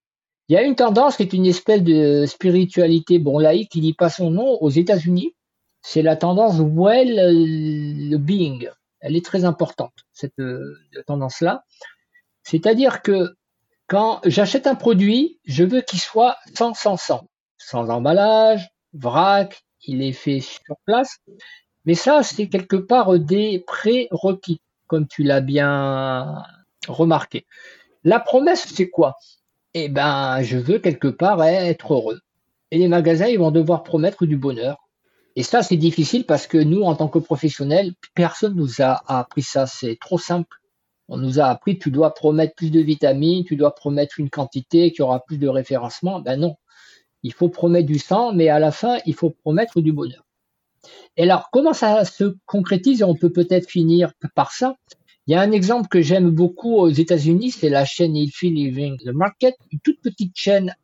Il 0.52 0.56
y 0.56 0.58
a 0.58 0.64
une 0.64 0.76
tendance 0.76 1.16
qui 1.16 1.24
est 1.24 1.32
une 1.32 1.46
espèce 1.46 1.82
de 1.82 2.26
spiritualité 2.26 3.20
bon 3.20 3.40
laïque 3.40 3.72
qui 3.72 3.80
dit 3.80 3.94
pas 3.94 4.10
son 4.10 4.32
nom 4.32 4.58
aux 4.60 4.70
États-Unis. 4.70 5.34
C'est 5.82 6.02
la 6.02 6.18
tendance 6.18 6.60
well 6.60 8.18
being. 8.20 8.70
Elle 9.00 9.16
est 9.16 9.24
très 9.24 9.46
importante 9.46 9.94
cette 10.12 10.38
euh, 10.40 10.76
tendance-là. 11.08 11.64
C'est-à-dire 12.44 13.02
que 13.02 13.34
quand 13.88 14.20
j'achète 14.26 14.68
un 14.68 14.76
produit, 14.76 15.40
je 15.46 15.64
veux 15.64 15.80
qu'il 15.80 16.02
soit 16.02 16.36
sans, 16.54 16.74
sans, 16.74 16.98
sans, 16.98 17.30
sans 17.58 17.90
emballage, 17.90 18.72
vrac, 18.92 19.64
il 19.86 20.02
est 20.04 20.12
fait 20.12 20.42
sur 20.42 20.76
place. 20.84 21.20
Mais 21.86 21.96
ça, 21.96 22.24
c'est 22.24 22.50
quelque 22.50 22.76
part 22.76 23.18
des 23.18 23.64
prérequis, 23.66 24.60
comme 24.88 25.08
tu 25.08 25.24
l'as 25.24 25.40
bien 25.40 26.44
remarqué. 26.90 27.46
La 28.04 28.20
promesse, 28.20 28.68
c'est 28.68 28.90
quoi? 28.90 29.16
Eh 29.74 29.88
ben, 29.88 30.42
je 30.42 30.58
veux 30.58 30.80
quelque 30.80 31.08
part 31.08 31.42
être 31.44 31.94
heureux. 31.94 32.20
Et 32.72 32.78
les 32.78 32.88
magasins, 32.90 33.28
ils 33.28 33.40
vont 33.40 33.52
devoir 33.52 33.84
promettre 33.84 34.26
du 34.26 34.38
bonheur. 34.38 34.90
Et 35.38 35.44
ça, 35.44 35.64
c'est 35.64 35.78
difficile 35.78 36.26
parce 36.26 36.46
que 36.46 36.58
nous, 36.58 36.82
en 36.82 36.96
tant 36.96 37.08
que 37.08 37.20
professionnels, 37.20 37.94
personne 38.14 38.56
nous 38.56 38.82
a 38.82 39.02
appris 39.08 39.44
ça. 39.44 39.66
C'est 39.66 39.98
trop 40.00 40.18
simple. 40.18 40.58
On 41.08 41.18
nous 41.18 41.40
a 41.40 41.46
appris, 41.46 41.80
tu 41.80 41.90
dois 41.90 42.14
promettre 42.14 42.56
plus 42.56 42.70
de 42.70 42.82
vitamines, 42.82 43.46
tu 43.46 43.56
dois 43.56 43.74
promettre 43.74 44.20
une 44.20 44.30
quantité 44.30 44.92
qui 44.92 45.02
aura 45.02 45.22
plus 45.24 45.38
de 45.38 45.48
référencement. 45.48 46.20
Ben 46.20 46.38
non. 46.38 46.56
Il 47.24 47.34
faut 47.34 47.50
promettre 47.50 47.88
du 47.88 48.00
sang, 48.00 48.34
mais 48.34 48.50
à 48.50 48.60
la 48.60 48.72
fin, 48.72 48.98
il 49.06 49.14
faut 49.14 49.30
promettre 49.30 49.80
du 49.80 49.94
bonheur. 49.94 50.26
Et 51.16 51.24
alors, 51.24 51.50
comment 51.52 51.74
ça 51.74 52.04
se 52.04 52.36
concrétise? 52.46 53.04
On 53.04 53.16
peut 53.16 53.32
peut-être 53.32 53.70
finir 53.70 54.12
par 54.36 54.52
ça. 54.52 54.76
Il 55.28 55.34
y 55.34 55.36
a 55.36 55.42
un 55.42 55.52
exemple 55.52 55.88
que 55.88 56.02
j'aime 56.02 56.32
beaucoup 56.32 56.76
aux 56.78 56.90
États-Unis, 56.90 57.52
c'est 57.52 57.70
la 57.70 57.86
chaîne 57.86 58.16
Ilfi 58.16 58.50
Living 58.50 58.98
the 58.98 59.14
Market, 59.14 59.56
une 59.72 59.80
toute 59.80 60.02
petite 60.02 60.36
chaîne 60.36 60.76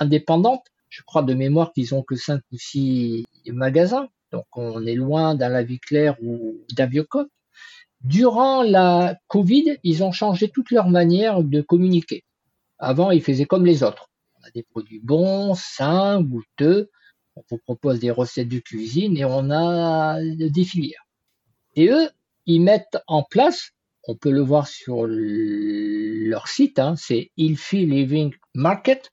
indépendante. 0.00 0.64
Je 0.88 1.02
crois 1.02 1.22
de 1.22 1.34
mémoire 1.34 1.72
qu'ils 1.72 1.94
ont 1.94 2.02
que 2.02 2.16
cinq 2.16 2.40
ou 2.52 2.58
six 2.58 3.24
magasins. 3.46 4.08
Donc, 4.32 4.46
on 4.54 4.84
est 4.86 4.96
loin 4.96 5.34
d'un 5.36 5.48
La 5.48 5.62
Vie 5.62 5.78
Claire 5.78 6.16
ou 6.22 6.56
d'un 6.72 6.86
Biocop. 6.86 7.28
Durant 8.02 8.62
la 8.62 9.16
Covid, 9.28 9.78
ils 9.84 10.02
ont 10.02 10.12
changé 10.12 10.48
toute 10.48 10.70
leur 10.70 10.88
manière 10.88 11.42
de 11.42 11.60
communiquer. 11.60 12.24
Avant, 12.78 13.10
ils 13.10 13.22
faisaient 13.22 13.46
comme 13.46 13.64
les 13.64 13.82
autres. 13.82 14.10
On 14.40 14.46
a 14.46 14.50
des 14.50 14.64
produits 14.64 15.00
bons, 15.00 15.54
sains, 15.54 16.22
goûteux. 16.22 16.90
On 17.36 17.42
vous 17.50 17.58
propose 17.58 18.00
des 18.00 18.10
recettes 18.10 18.48
de 18.48 18.58
cuisine 18.58 19.16
et 19.16 19.24
on 19.24 19.50
a 19.50 20.20
des 20.22 20.64
filières. 20.64 21.06
Et 21.76 21.88
eux, 21.88 22.08
ils 22.46 22.60
mettent 22.60 22.98
en 23.06 23.22
place, 23.22 23.70
on 24.08 24.14
peut 24.14 24.30
le 24.30 24.40
voir 24.40 24.68
sur 24.68 25.04
leur 25.06 26.48
site, 26.48 26.78
hein, 26.78 26.94
c'est 26.96 27.30
Ilfi 27.36 27.86
Living 27.86 28.34
Market. 28.54 29.10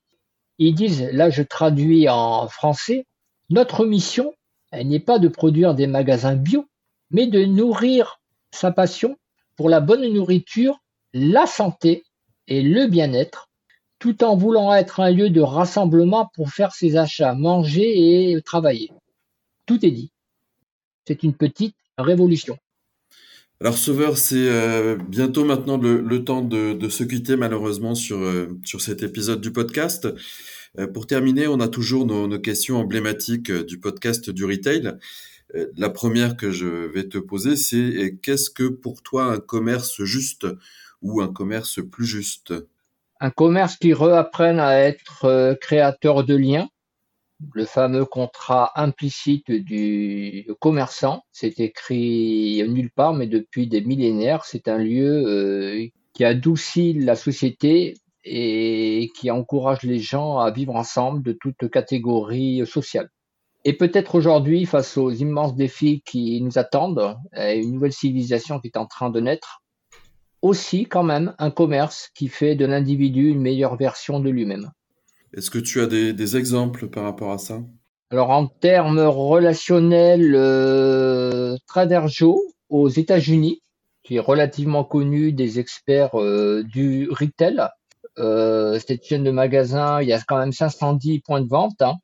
Ils 0.59 0.75
disent, 0.75 1.09
là 1.11 1.29
je 1.29 1.41
traduis 1.41 2.07
en 2.09 2.47
français, 2.47 3.05
notre 3.49 3.85
mission, 3.85 4.33
n'est 4.71 4.99
pas 4.99 5.19
de 5.19 5.27
produire 5.27 5.75
des 5.75 5.87
magasins 5.87 6.35
bio, 6.35 6.65
mais 7.11 7.27
de 7.27 7.43
nourrir 7.45 8.19
sa 8.51 8.71
passion 8.71 9.17
pour 9.55 9.69
la 9.69 9.81
bonne 9.81 10.07
nourriture, 10.11 10.79
la 11.13 11.45
santé 11.45 12.03
et 12.47 12.61
le 12.61 12.87
bien-être, 12.87 13.49
tout 13.99 14.23
en 14.23 14.35
voulant 14.35 14.73
être 14.73 14.99
un 14.99 15.11
lieu 15.11 15.29
de 15.29 15.41
rassemblement 15.41 16.29
pour 16.33 16.49
faire 16.49 16.73
ses 16.73 16.97
achats, 16.97 17.33
manger 17.33 18.31
et 18.31 18.41
travailler. 18.41 18.91
Tout 19.65 19.85
est 19.85 19.91
dit. 19.91 20.11
C'est 21.07 21.23
une 21.23 21.33
petite 21.33 21.75
révolution. 21.97 22.57
Alors 23.61 23.77
Sauveur, 23.77 24.17
c'est 24.17 24.49
euh, 24.49 24.97
bientôt 25.07 25.45
maintenant 25.45 25.77
le, 25.77 26.23
temps 26.25 26.41
de, 26.41 26.89
se 26.89 27.03
quitter 27.03 27.35
malheureusement 27.35 27.95
sur, 27.95 28.17
euh, 28.17 28.47
sur 28.65 28.81
cet 28.81 29.03
épisode 29.03 29.41
du 29.41 29.51
podcast. 29.51 30.07
Euh, 30.79 30.87
pour 30.87 31.07
terminer, 31.07 31.47
on 31.47 31.59
a 31.59 31.67
toujours 31.67 32.05
nos 32.05 32.39
questions 32.39 32.77
emblématiques 32.77 33.51
du 33.51 33.79
podcast 33.79 34.29
du 34.29 34.43
retail. 34.43 34.97
La 35.77 35.89
première 35.89 36.35
que 36.35 36.51
je 36.51 36.65
vais 36.65 37.07
te 37.07 37.19
poser, 37.19 37.55
c'est 37.55 38.17
qu'est-ce 38.23 38.49
que 38.49 38.67
pour 38.67 39.03
toi 39.03 39.25
un 39.25 39.39
commerce 39.39 40.03
juste 40.03 40.47
ou 41.01 41.21
un 41.21 41.31
commerce 41.31 41.79
plus 41.91 42.07
juste? 42.07 42.53
Un 43.19 43.29
commerce 43.29 43.77
qui 43.77 43.93
réapprenne 43.93 44.59
à 44.59 44.79
être 44.79 45.55
créateur 45.61 46.23
de 46.23 46.35
liens. 46.35 46.69
Le 47.51 47.65
fameux 47.65 48.05
contrat 48.05 48.71
implicite 48.75 49.51
du 49.51 50.47
commerçant, 50.59 51.23
c'est 51.31 51.59
écrit 51.59 52.63
nulle 52.67 52.91
part, 52.91 53.13
mais 53.13 53.27
depuis 53.27 53.67
des 53.67 53.81
millénaires, 53.81 54.45
c'est 54.45 54.67
un 54.67 54.77
lieu 54.77 55.89
qui 56.13 56.23
adoucit 56.23 56.93
la 56.93 57.15
société 57.15 57.95
et 58.23 59.09
qui 59.15 59.31
encourage 59.31 59.83
les 59.83 59.99
gens 59.99 60.37
à 60.37 60.51
vivre 60.51 60.75
ensemble 60.75 61.23
de 61.23 61.33
toutes 61.33 61.69
catégories 61.69 62.65
sociales. 62.65 63.09
Et 63.65 63.73
peut-être 63.73 64.15
aujourd'hui, 64.15 64.65
face 64.65 64.97
aux 64.97 65.11
immenses 65.11 65.55
défis 65.55 66.01
qui 66.05 66.41
nous 66.41 66.57
attendent, 66.57 67.17
une 67.35 67.71
nouvelle 67.71 67.93
civilisation 67.93 68.59
qui 68.59 68.67
est 68.67 68.77
en 68.77 68.85
train 68.85 69.09
de 69.09 69.19
naître, 69.19 69.61
aussi 70.41 70.85
quand 70.85 71.03
même 71.03 71.33
un 71.39 71.51
commerce 71.51 72.09
qui 72.13 72.27
fait 72.27 72.55
de 72.55 72.65
l'individu 72.65 73.29
une 73.29 73.41
meilleure 73.41 73.77
version 73.77 74.19
de 74.19 74.29
lui-même. 74.29 74.71
Est-ce 75.34 75.49
que 75.49 75.59
tu 75.59 75.81
as 75.81 75.88
des, 75.88 76.38
exemples 76.38 76.88
par 76.88 77.03
rapport 77.03 77.31
à 77.31 77.38
ça? 77.38 77.61
Alors 78.11 78.29
en 78.29 78.47
termes 78.47 78.99
relationnels, 78.99 80.36
euh, 80.36 81.57
Trader 81.67 82.03
Joe 82.07 82.39
aux 82.69 82.89
États-Unis, 82.89 83.61
qui 84.03 84.17
est 84.17 84.19
relativement 84.19 84.84
connu 84.84 85.31
des 85.31 85.59
experts 85.59 86.19
euh, 86.19 86.63
du 86.63 87.09
retail. 87.09 87.67
Euh, 88.19 88.79
cette 88.86 89.03
chaîne 89.03 89.23
de 89.23 89.31
magasins, 89.31 90.01
il 90.01 90.09
y 90.09 90.13
a 90.13 90.21
quand 90.27 90.38
même 90.38 90.51
510 90.51 91.21
points 91.21 91.41
de 91.41 91.47
vente, 91.47 91.81
hein, 91.81 91.95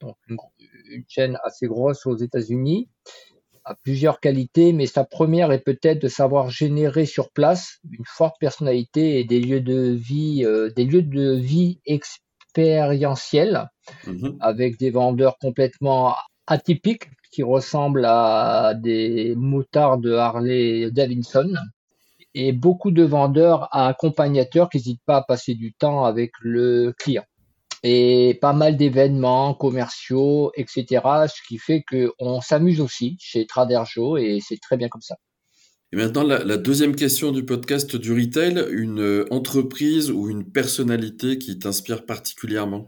donc 0.00 0.16
une 0.28 1.04
chaîne 1.06 1.38
assez 1.44 1.66
grosse 1.66 2.06
aux 2.06 2.16
États-Unis, 2.16 2.88
a 3.64 3.74
plusieurs 3.74 4.20
qualités, 4.20 4.72
mais 4.72 4.86
sa 4.86 5.04
première 5.04 5.52
est 5.52 5.60
peut-être 5.60 6.00
de 6.00 6.08
savoir 6.08 6.50
générer 6.50 7.06
sur 7.06 7.30
place 7.30 7.78
une 7.90 8.04
forte 8.06 8.36
personnalité 8.40 9.20
et 9.20 9.24
des 9.24 9.40
lieux 9.40 9.60
de 9.60 9.90
vie, 9.90 10.44
euh, 10.44 10.70
des 10.70 10.84
lieux 10.84 11.02
de 11.02 11.34
vie 11.34 11.80
expérientiels, 12.50 13.68
mhm. 14.06 14.36
avec 14.40 14.78
des 14.78 14.90
vendeurs 14.90 15.38
complètement 15.38 16.16
atypiques 16.46 17.08
qui 17.32 17.42
ressemblent 17.42 18.06
à 18.06 18.74
des 18.74 19.34
motards 19.36 19.98
de 19.98 20.12
Harley 20.14 20.90
Davidson 20.90 21.54
et 22.34 22.52
beaucoup 22.52 22.90
de 22.90 23.04
vendeurs 23.04 23.68
accompagnateurs 23.74 24.68
qui 24.68 24.78
n'hésitent 24.78 25.04
pas 25.06 25.18
à 25.18 25.22
passer 25.22 25.54
du 25.54 25.72
temps 25.72 26.04
avec 26.04 26.32
le 26.40 26.92
client 26.98 27.24
et 27.82 28.38
pas 28.40 28.52
mal 28.52 28.76
d'événements 28.76 29.54
commerciaux, 29.54 30.52
etc. 30.56 31.02
Ce 31.28 31.40
qui 31.46 31.58
fait 31.58 31.82
qu'on 31.88 32.40
s'amuse 32.40 32.80
aussi 32.80 33.16
chez 33.20 33.46
Trader 33.46 33.82
Joe 33.86 34.20
et 34.20 34.40
c'est 34.40 34.58
très 34.60 34.76
bien 34.76 34.88
comme 34.88 35.00
ça. 35.00 35.16
Et 35.92 35.96
maintenant, 35.96 36.22
la, 36.22 36.56
deuxième 36.56 36.94
question 36.94 37.32
du 37.32 37.44
podcast 37.44 37.96
du 37.96 38.12
retail, 38.12 38.64
une 38.70 39.26
entreprise 39.30 40.10
ou 40.10 40.28
une 40.28 40.44
personnalité 40.44 41.38
qui 41.38 41.58
t'inspire 41.58 42.06
particulièrement? 42.06 42.86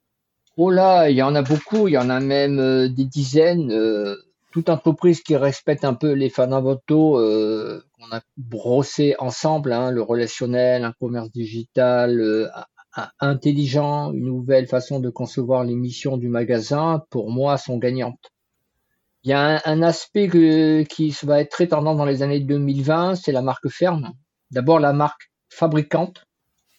Oh 0.57 0.71
là, 0.71 1.11
il 1.11 1.17
y 1.17 1.23
en 1.23 1.35
a 1.35 1.43
beaucoup, 1.43 1.89
il 1.89 1.93
y 1.93 1.99
en 1.99 2.11
a 2.11 2.21
même 2.21 2.59
euh, 2.59 2.89
des 2.89 3.07
dizaines. 3.07 3.73
Euh, 3.73 4.15
toute 4.53 4.69
entreprise 4.69 5.23
qui 5.23 5.35
respecte 5.35 5.85
un 5.85 5.95
peu 5.95 6.13
les 6.13 6.29
fondamentaux 6.29 7.19
euh, 7.19 7.83
qu'on 7.95 8.15
a 8.15 8.21
brossé 8.37 9.17
ensemble, 9.19 9.73
hein, 9.73 9.91
le 9.91 10.03
relationnel, 10.03 10.85
un 10.85 10.93
commerce 10.93 11.33
digital, 11.33 12.21
euh, 12.21 12.49
intelligent, 13.19 14.13
une 14.13 14.27
nouvelle 14.27 14.67
façon 14.67 15.01
de 15.01 15.09
concevoir 15.09 15.65
les 15.65 15.75
missions 15.75 16.19
du 16.19 16.29
magasin, 16.29 17.03
pour 17.11 17.31
moi, 17.31 17.57
sont 17.57 17.79
gagnantes. 17.79 18.31
Il 19.25 19.31
y 19.31 19.33
a 19.33 19.63
un, 19.65 19.83
aspect 19.83 20.29
qui 20.89 21.17
va 21.23 21.41
être 21.41 21.51
très 21.51 21.69
tendance 21.69 21.97
dans 21.97 22.05
les 22.05 22.23
années 22.23 22.41
2020, 22.41 23.15
c'est 23.15 23.31
la 23.31 23.43
marque 23.43 23.69
ferme. 23.69 24.13
D'abord, 24.51 24.81
la 24.81 24.93
marque 24.93 25.31
fabricante. 25.49 26.25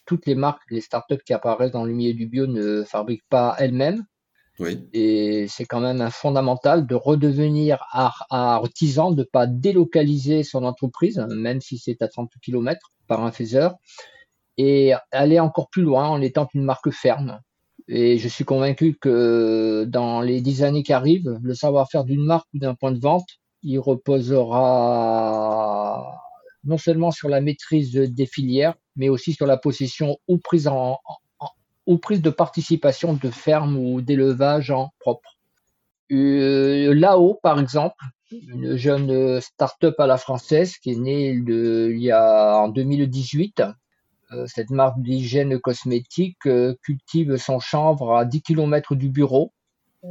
Toutes 0.04 0.26
les 0.26 0.34
marques, 0.34 0.70
les 0.70 0.82
startups 0.82 1.22
qui 1.24 1.32
apparaissent 1.32 1.72
dans 1.72 1.86
le 1.86 1.92
milieu 1.92 2.12
du 2.12 2.26
bio 2.26 2.46
ne 2.46 2.84
fabriquent 2.84 3.26
pas 3.30 3.56
elles-mêmes. 3.58 4.04
Oui. 4.58 4.86
Et 4.92 5.46
c'est 5.48 5.64
quand 5.64 5.80
même 5.80 6.02
un 6.02 6.10
fondamental 6.10 6.86
de 6.86 6.94
redevenir 6.94 7.82
artisan, 8.30 9.10
de 9.10 9.20
ne 9.20 9.24
pas 9.24 9.46
délocaliser 9.46 10.42
son 10.42 10.64
entreprise, 10.64 11.18
même 11.30 11.62
si 11.62 11.78
c'est 11.78 12.02
à 12.02 12.08
30 12.08 12.30
km 12.42 12.92
par 13.06 13.24
un 13.24 13.32
faiseur 13.32 13.76
et 14.56 14.92
aller 15.10 15.40
encore 15.40 15.68
plus 15.70 15.82
loin 15.82 16.08
en 16.08 16.20
étant 16.20 16.48
une 16.54 16.62
marque 16.62 16.90
ferme. 16.90 17.40
Et 17.88 18.16
je 18.18 18.28
suis 18.28 18.44
convaincu 18.44 18.96
que 18.98 19.84
dans 19.86 20.20
les 20.22 20.40
dix 20.40 20.62
années 20.62 20.82
qui 20.82 20.92
arrivent, 20.92 21.38
le 21.42 21.54
savoir-faire 21.54 22.04
d'une 22.04 22.24
marque 22.24 22.48
ou 22.54 22.58
d'un 22.58 22.74
point 22.74 22.92
de 22.92 23.00
vente, 23.00 23.28
il 23.62 23.78
reposera 23.78 24.70
non 26.64 26.78
seulement 26.78 27.10
sur 27.10 27.28
la 27.28 27.42
maîtrise 27.42 27.92
des 27.92 28.26
filières, 28.26 28.74
mais 28.96 29.10
aussi 29.10 29.34
sur 29.34 29.46
la 29.46 29.58
possession 29.58 30.16
ou 30.28 30.38
prise, 30.38 30.66
en, 30.66 30.98
ou 31.86 31.98
prise 31.98 32.22
de 32.22 32.30
participation 32.30 33.14
de 33.14 33.28
fermes 33.30 33.76
ou 33.76 34.00
d'élevage 34.00 34.70
en 34.70 34.90
propre. 34.98 35.36
Euh, 36.10 36.94
Là-haut, 36.94 37.38
par 37.42 37.60
exemple, 37.60 38.02
une 38.30 38.76
jeune 38.76 39.40
start-up 39.40 39.98
à 39.98 40.06
la 40.06 40.16
française 40.16 40.76
qui 40.78 40.92
est 40.92 40.96
née 40.96 41.30
il 41.30 41.98
y 41.98 42.10
a, 42.10 42.56
en 42.56 42.68
2018, 42.68 43.60
euh, 43.60 43.72
cette 44.46 44.70
marque 44.70 45.00
d'hygiène 45.00 45.58
cosmétique 45.58 46.46
euh, 46.46 46.74
cultive 46.82 47.36
son 47.36 47.58
chanvre 47.58 48.16
à 48.16 48.24
10 48.24 48.42
km 48.42 48.94
du 48.94 49.08
bureau. 49.08 49.52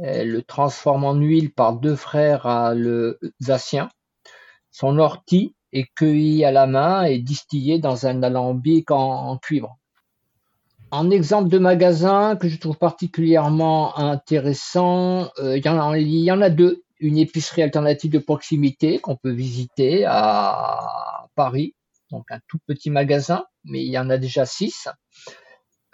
Elle 0.02 0.30
le 0.30 0.42
transforme 0.42 1.04
en 1.04 1.14
huile 1.14 1.52
par 1.52 1.74
deux 1.74 1.94
frères 1.94 2.46
alsaciens. 2.46 3.88
Son 4.72 4.98
ortie 4.98 5.54
est 5.72 5.86
cueilli 5.94 6.44
à 6.44 6.50
la 6.50 6.66
main 6.66 7.04
et 7.04 7.18
distillé 7.18 7.78
dans 7.78 8.06
un 8.06 8.22
alambic 8.22 8.90
en, 8.90 9.38
cuivre. 9.38 9.76
En 10.90 11.10
exemple 11.10 11.48
de 11.48 11.58
magasin 11.58 12.36
que 12.36 12.48
je 12.48 12.58
trouve 12.58 12.76
particulièrement 12.76 13.96
intéressant, 13.96 15.30
euh, 15.38 15.56
il, 15.56 15.64
y 15.64 16.30
en 16.32 16.40
a, 16.40 16.50
deux. 16.50 16.82
Une 17.00 17.18
épicerie 17.18 17.62
alternative 17.62 18.12
de 18.12 18.18
proximité 18.18 18.98
qu'on 18.98 19.16
peut 19.16 19.32
visiter 19.32 20.04
à 20.06 21.26
Paris, 21.34 21.74
donc 22.10 22.30
un 22.30 22.38
tout 22.48 22.58
petit 22.66 22.88
magasin, 22.88 23.44
mais 23.64 23.84
il 23.84 23.90
y 23.90 23.98
en 23.98 24.10
a 24.10 24.18
déjà 24.18 24.46
six, 24.46 24.88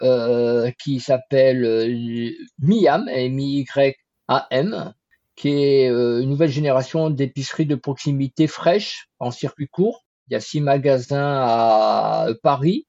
euh, 0.03 0.71
qui 0.83 0.99
s'appelle 0.99 1.63
euh, 1.63 2.31
Miam, 2.57 3.07
M-I-Y-A-M, 3.07 4.93
qui 5.35 5.49
est 5.49 5.91
euh, 5.91 6.21
une 6.21 6.29
nouvelle 6.29 6.49
génération 6.49 7.11
d'épiceries 7.11 7.67
de 7.67 7.75
proximité 7.75 8.47
fraîches 8.47 9.09
en 9.19 9.29
circuit 9.29 9.67
court. 9.67 10.03
Il 10.27 10.33
y 10.33 10.35
a 10.35 10.39
six 10.39 10.59
magasins 10.59 11.43
à 11.43 12.29
Paris. 12.41 12.87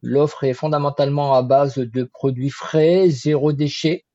L'offre 0.00 0.44
est 0.44 0.54
fondamentalement 0.54 1.34
à 1.34 1.42
base 1.42 1.76
de 1.76 2.04
produits 2.04 2.48
frais, 2.48 3.10
zéro 3.10 3.52
déchet 3.52 4.06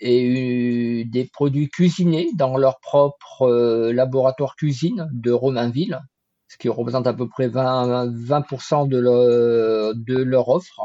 et 0.00 1.04
des 1.06 1.26
produits 1.26 1.68
cuisinés 1.68 2.30
dans 2.34 2.56
leur 2.56 2.80
propre 2.80 3.90
laboratoire 3.92 4.56
cuisine 4.56 5.08
de 5.12 5.30
Romainville 5.30 6.00
ce 6.48 6.56
qui 6.56 6.68
représente 6.68 7.06
à 7.06 7.12
peu 7.12 7.28
près 7.28 7.48
20, 7.48 8.06
20% 8.10 8.88
de, 8.88 9.92
de 9.94 10.22
leur 10.22 10.48
offre, 10.48 10.80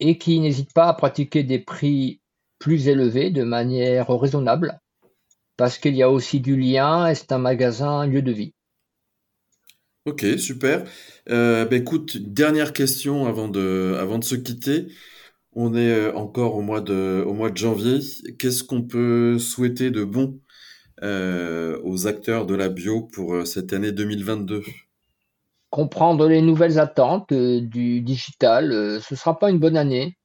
et 0.00 0.18
qui 0.18 0.40
n'hésitent 0.40 0.74
pas 0.74 0.88
à 0.88 0.94
pratiquer 0.94 1.42
des 1.42 1.58
prix 1.58 2.20
plus 2.58 2.88
élevés 2.88 3.30
de 3.30 3.44
manière 3.44 4.08
raisonnable, 4.08 4.80
parce 5.56 5.78
qu'il 5.78 5.94
y 5.94 6.02
a 6.02 6.10
aussi 6.10 6.40
du 6.40 6.56
lien 6.56 7.08
et 7.08 7.14
c'est 7.14 7.32
un 7.32 7.38
magasin, 7.38 8.00
un 8.00 8.06
lieu 8.06 8.22
de 8.22 8.32
vie. 8.32 8.54
Ok, 10.06 10.24
super. 10.38 10.84
Euh, 11.28 11.66
bah, 11.66 11.76
écoute, 11.76 12.16
dernière 12.16 12.72
question 12.72 13.26
avant 13.26 13.48
de, 13.48 13.94
avant 14.00 14.18
de 14.18 14.24
se 14.24 14.36
quitter. 14.36 14.86
On 15.52 15.74
est 15.74 15.90
euh, 15.90 16.14
encore 16.14 16.54
au 16.56 16.62
mois 16.62 16.80
de, 16.80 17.22
au 17.26 17.34
mois 17.34 17.50
de 17.50 17.56
janvier. 17.58 17.98
Qu'est-ce 18.38 18.64
qu'on 18.64 18.82
peut 18.82 19.38
souhaiter 19.38 19.90
de 19.90 20.04
bon 20.04 20.40
euh, 21.02 21.78
aux 21.84 22.06
acteurs 22.06 22.46
de 22.46 22.54
la 22.54 22.68
bio 22.70 23.02
pour 23.02 23.46
cette 23.46 23.72
année 23.72 23.92
2022 23.92 24.62
comprendre 25.70 26.28
les 26.28 26.40
nouvelles 26.40 26.78
attentes 26.78 27.32
euh, 27.32 27.60
du 27.60 28.00
digital. 28.00 28.72
Euh, 28.72 29.00
ce 29.00 29.14
sera 29.14 29.38
pas 29.38 29.50
une 29.50 29.58
bonne 29.58 29.76
année 29.76 30.16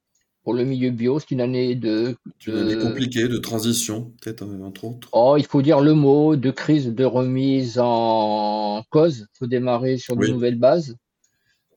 pour 0.44 0.54
le 0.54 0.64
milieu 0.64 0.90
bio. 0.90 1.20
C'est 1.20 1.32
une 1.32 1.42
année 1.42 1.76
de, 1.76 2.16
Une 2.48 2.58
année 2.58 2.78
compliquée, 2.78 3.28
de 3.28 3.38
transition, 3.38 4.14
peut-être 4.22 4.44
euh, 4.44 4.64
entre 4.64 4.86
autres? 4.86 5.10
Oh, 5.12 5.36
il 5.38 5.46
faut 5.46 5.62
dire 5.62 5.82
le 5.82 5.94
mot 5.94 6.36
de 6.36 6.52
crise, 6.52 6.88
de 6.88 7.06
remise 7.06 7.80
en 7.80 8.84
cause. 8.90 9.28
Il 9.34 9.38
faut 9.38 9.48
démarrer 9.48 9.98
sur 9.98 10.16
de 10.16 10.28
nouvelles 10.28 10.60
bases. 10.60 10.96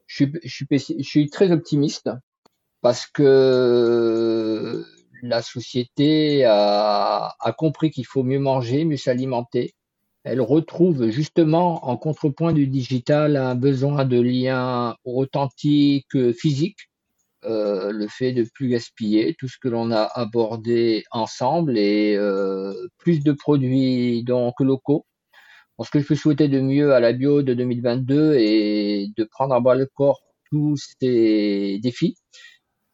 Je 0.07 0.25
suis, 0.25 0.33
je, 0.45 0.49
suis, 0.49 0.67
je 0.99 1.09
suis 1.09 1.31
très 1.31 1.51
optimiste 1.51 2.11
parce 2.81 3.07
que 3.07 4.85
la 5.23 5.43
société 5.43 6.45
a, 6.45 7.35
a 7.41 7.53
compris 7.53 7.91
qu'il 7.91 8.07
faut 8.07 8.23
mieux 8.23 8.39
manger, 8.39 8.85
mieux 8.85 8.97
s'alimenter 8.97 9.75
elle 10.27 10.41
retrouve 10.41 11.09
justement 11.11 11.87
en 11.87 11.97
contrepoint 11.97 12.53
du 12.53 12.66
digital 12.66 13.37
un 13.37 13.55
besoin 13.55 14.05
de 14.05 14.20
lien 14.20 14.97
authentique 15.05 16.33
physique, 16.33 16.91
euh, 17.45 17.93
le 17.93 18.09
fait 18.09 18.33
de 18.33 18.43
plus 18.43 18.68
gaspiller 18.68 19.37
tout 19.39 19.47
ce 19.47 19.57
que 19.57 19.68
l'on 19.68 19.93
a 19.93 20.03
abordé 20.03 21.05
ensemble 21.12 21.79
et 21.79 22.16
euh, 22.16 22.74
plus 22.99 23.22
de 23.22 23.31
produits 23.31 24.24
donc 24.24 24.55
locaux. 24.59 25.07
ce 25.81 25.91
que 25.91 26.01
je 26.01 26.07
peux 26.09 26.16
souhaiter 26.16 26.49
de 26.49 26.61
mieux 26.61 26.93
à 26.93 26.99
la 26.99 27.12
bio 27.12 27.43
de 27.43 27.55
2022 27.55 28.35
est 28.35 29.16
de 29.16 29.24
prendre 29.24 29.55
à 29.55 29.61
bras 29.61 29.77
le 29.77 29.87
corps 29.87 30.22
tous 30.51 30.77
ces 31.01 31.79
défis, 31.81 32.16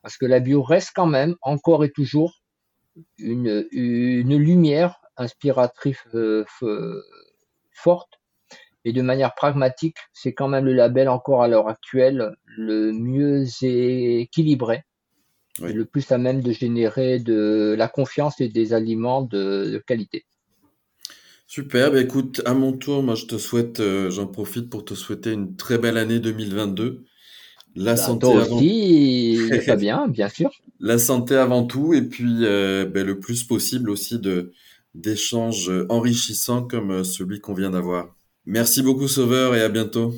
parce 0.03 0.19
que 0.19 0.27
la 0.27 0.41
bio 0.41 0.63
reste 0.63 0.91
quand 0.95 1.07
même 1.07 1.35
encore 1.41 1.83
et 1.83 1.91
toujours 1.91 2.43
une 3.17 4.37
lumière 4.37 5.02
inspiratrice 5.17 5.99
euh, 6.15 6.45
forte 7.71 8.23
et 8.85 8.93
de 8.93 9.03
manière 9.03 9.35
pragmatique, 9.35 9.97
c'est 10.13 10.33
quand 10.33 10.49
même 10.49 10.65
le 10.65 10.73
label 10.73 11.09
encore 11.09 11.43
à 11.43 11.49
l'heure 11.49 11.69
actuelle 11.69 12.35
le 12.57 12.93
mieux 12.93 13.45
équilibré, 13.63 14.83
le 15.61 15.85
plus 15.85 16.11
à 16.11 16.19
même 16.19 16.43
de 16.43 16.51
générer 16.51 17.19
de 17.19 17.75
la 17.79 17.89
confiance 17.89 18.41
et 18.41 18.49
des 18.49 18.73
aliments 18.73 19.23
de, 19.23 19.83
qualité. 19.87 20.25
Super, 21.47 21.93
bah 21.93 22.01
écoute, 22.01 22.41
à 22.47 22.55
mon 22.55 22.73
tour, 22.73 23.03
moi 23.03 23.15
je 23.15 23.27
te 23.27 23.37
souhaite, 23.37 23.81
euh, 23.81 24.11
j'en 24.11 24.27
profite 24.27 24.71
pour 24.71 24.87
te 24.87 24.95
souhaiter 24.95 25.33
une 25.33 25.55
très 25.55 25.77
belle 25.77 25.99
année 25.99 26.19
2022. 26.19 27.05
La 27.75 27.93
bah, 27.93 27.97
santé 27.99 28.27
avant... 28.27 28.57
aussi, 28.57 29.39
bien, 29.79 30.09
bien 30.09 30.31
sûr. 30.31 30.51
La 30.81 30.99
santé 30.99 31.37
avant 31.37 31.65
tout, 31.65 31.93
et 31.93 32.03
puis 32.03 32.39
euh, 32.47 32.87
bah, 32.87 33.03
le 33.03 33.21
plus 33.21 33.45
possible 33.45 33.91
aussi 33.91 34.19
de, 34.19 34.53
d'échanges 34.95 35.71
enrichissants 35.89 36.63
comme 36.63 36.91
euh, 36.91 37.05
celui 37.05 37.41
qu'on 37.41 37.55
vient 37.55 37.71
d'avoir. 37.71 38.15
Merci 38.45 38.83
beaucoup 38.83 39.09
Sauveur 39.09 39.55
et 39.55 39.63
à 39.63 39.69
bientôt. 39.69 40.15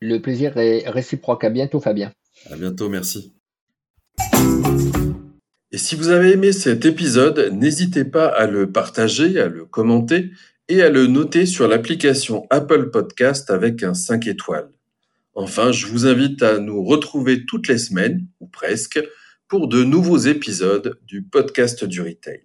Le 0.00 0.18
plaisir 0.18 0.56
est 0.58 0.88
réciproque. 0.88 1.44
À 1.44 1.50
bientôt 1.50 1.80
Fabien. 1.80 2.12
À 2.50 2.56
bientôt, 2.56 2.88
merci. 2.88 3.32
Et 5.70 5.78
si 5.78 5.96
vous 5.96 6.08
avez 6.08 6.32
aimé 6.32 6.52
cet 6.52 6.86
épisode, 6.86 7.50
n'hésitez 7.52 8.04
pas 8.04 8.26
à 8.26 8.46
le 8.46 8.70
partager, 8.70 9.38
à 9.38 9.48
le 9.48 9.64
commenter 9.64 10.30
et 10.68 10.82
à 10.82 10.90
le 10.90 11.06
noter 11.06 11.46
sur 11.46 11.68
l'application 11.68 12.46
Apple 12.50 12.90
Podcast 12.90 13.50
avec 13.50 13.82
un 13.82 13.94
5 13.94 14.26
étoiles. 14.26 14.70
Enfin, 15.34 15.70
je 15.70 15.86
vous 15.86 16.06
invite 16.06 16.42
à 16.42 16.58
nous 16.58 16.82
retrouver 16.82 17.44
toutes 17.46 17.68
les 17.68 17.78
semaines, 17.78 18.26
ou 18.40 18.46
presque, 18.46 19.00
pour 19.46 19.68
de 19.68 19.84
nouveaux 19.84 20.18
épisodes 20.18 20.98
du 21.06 21.22
podcast 21.22 21.84
du 21.84 22.00
retail. 22.00 22.42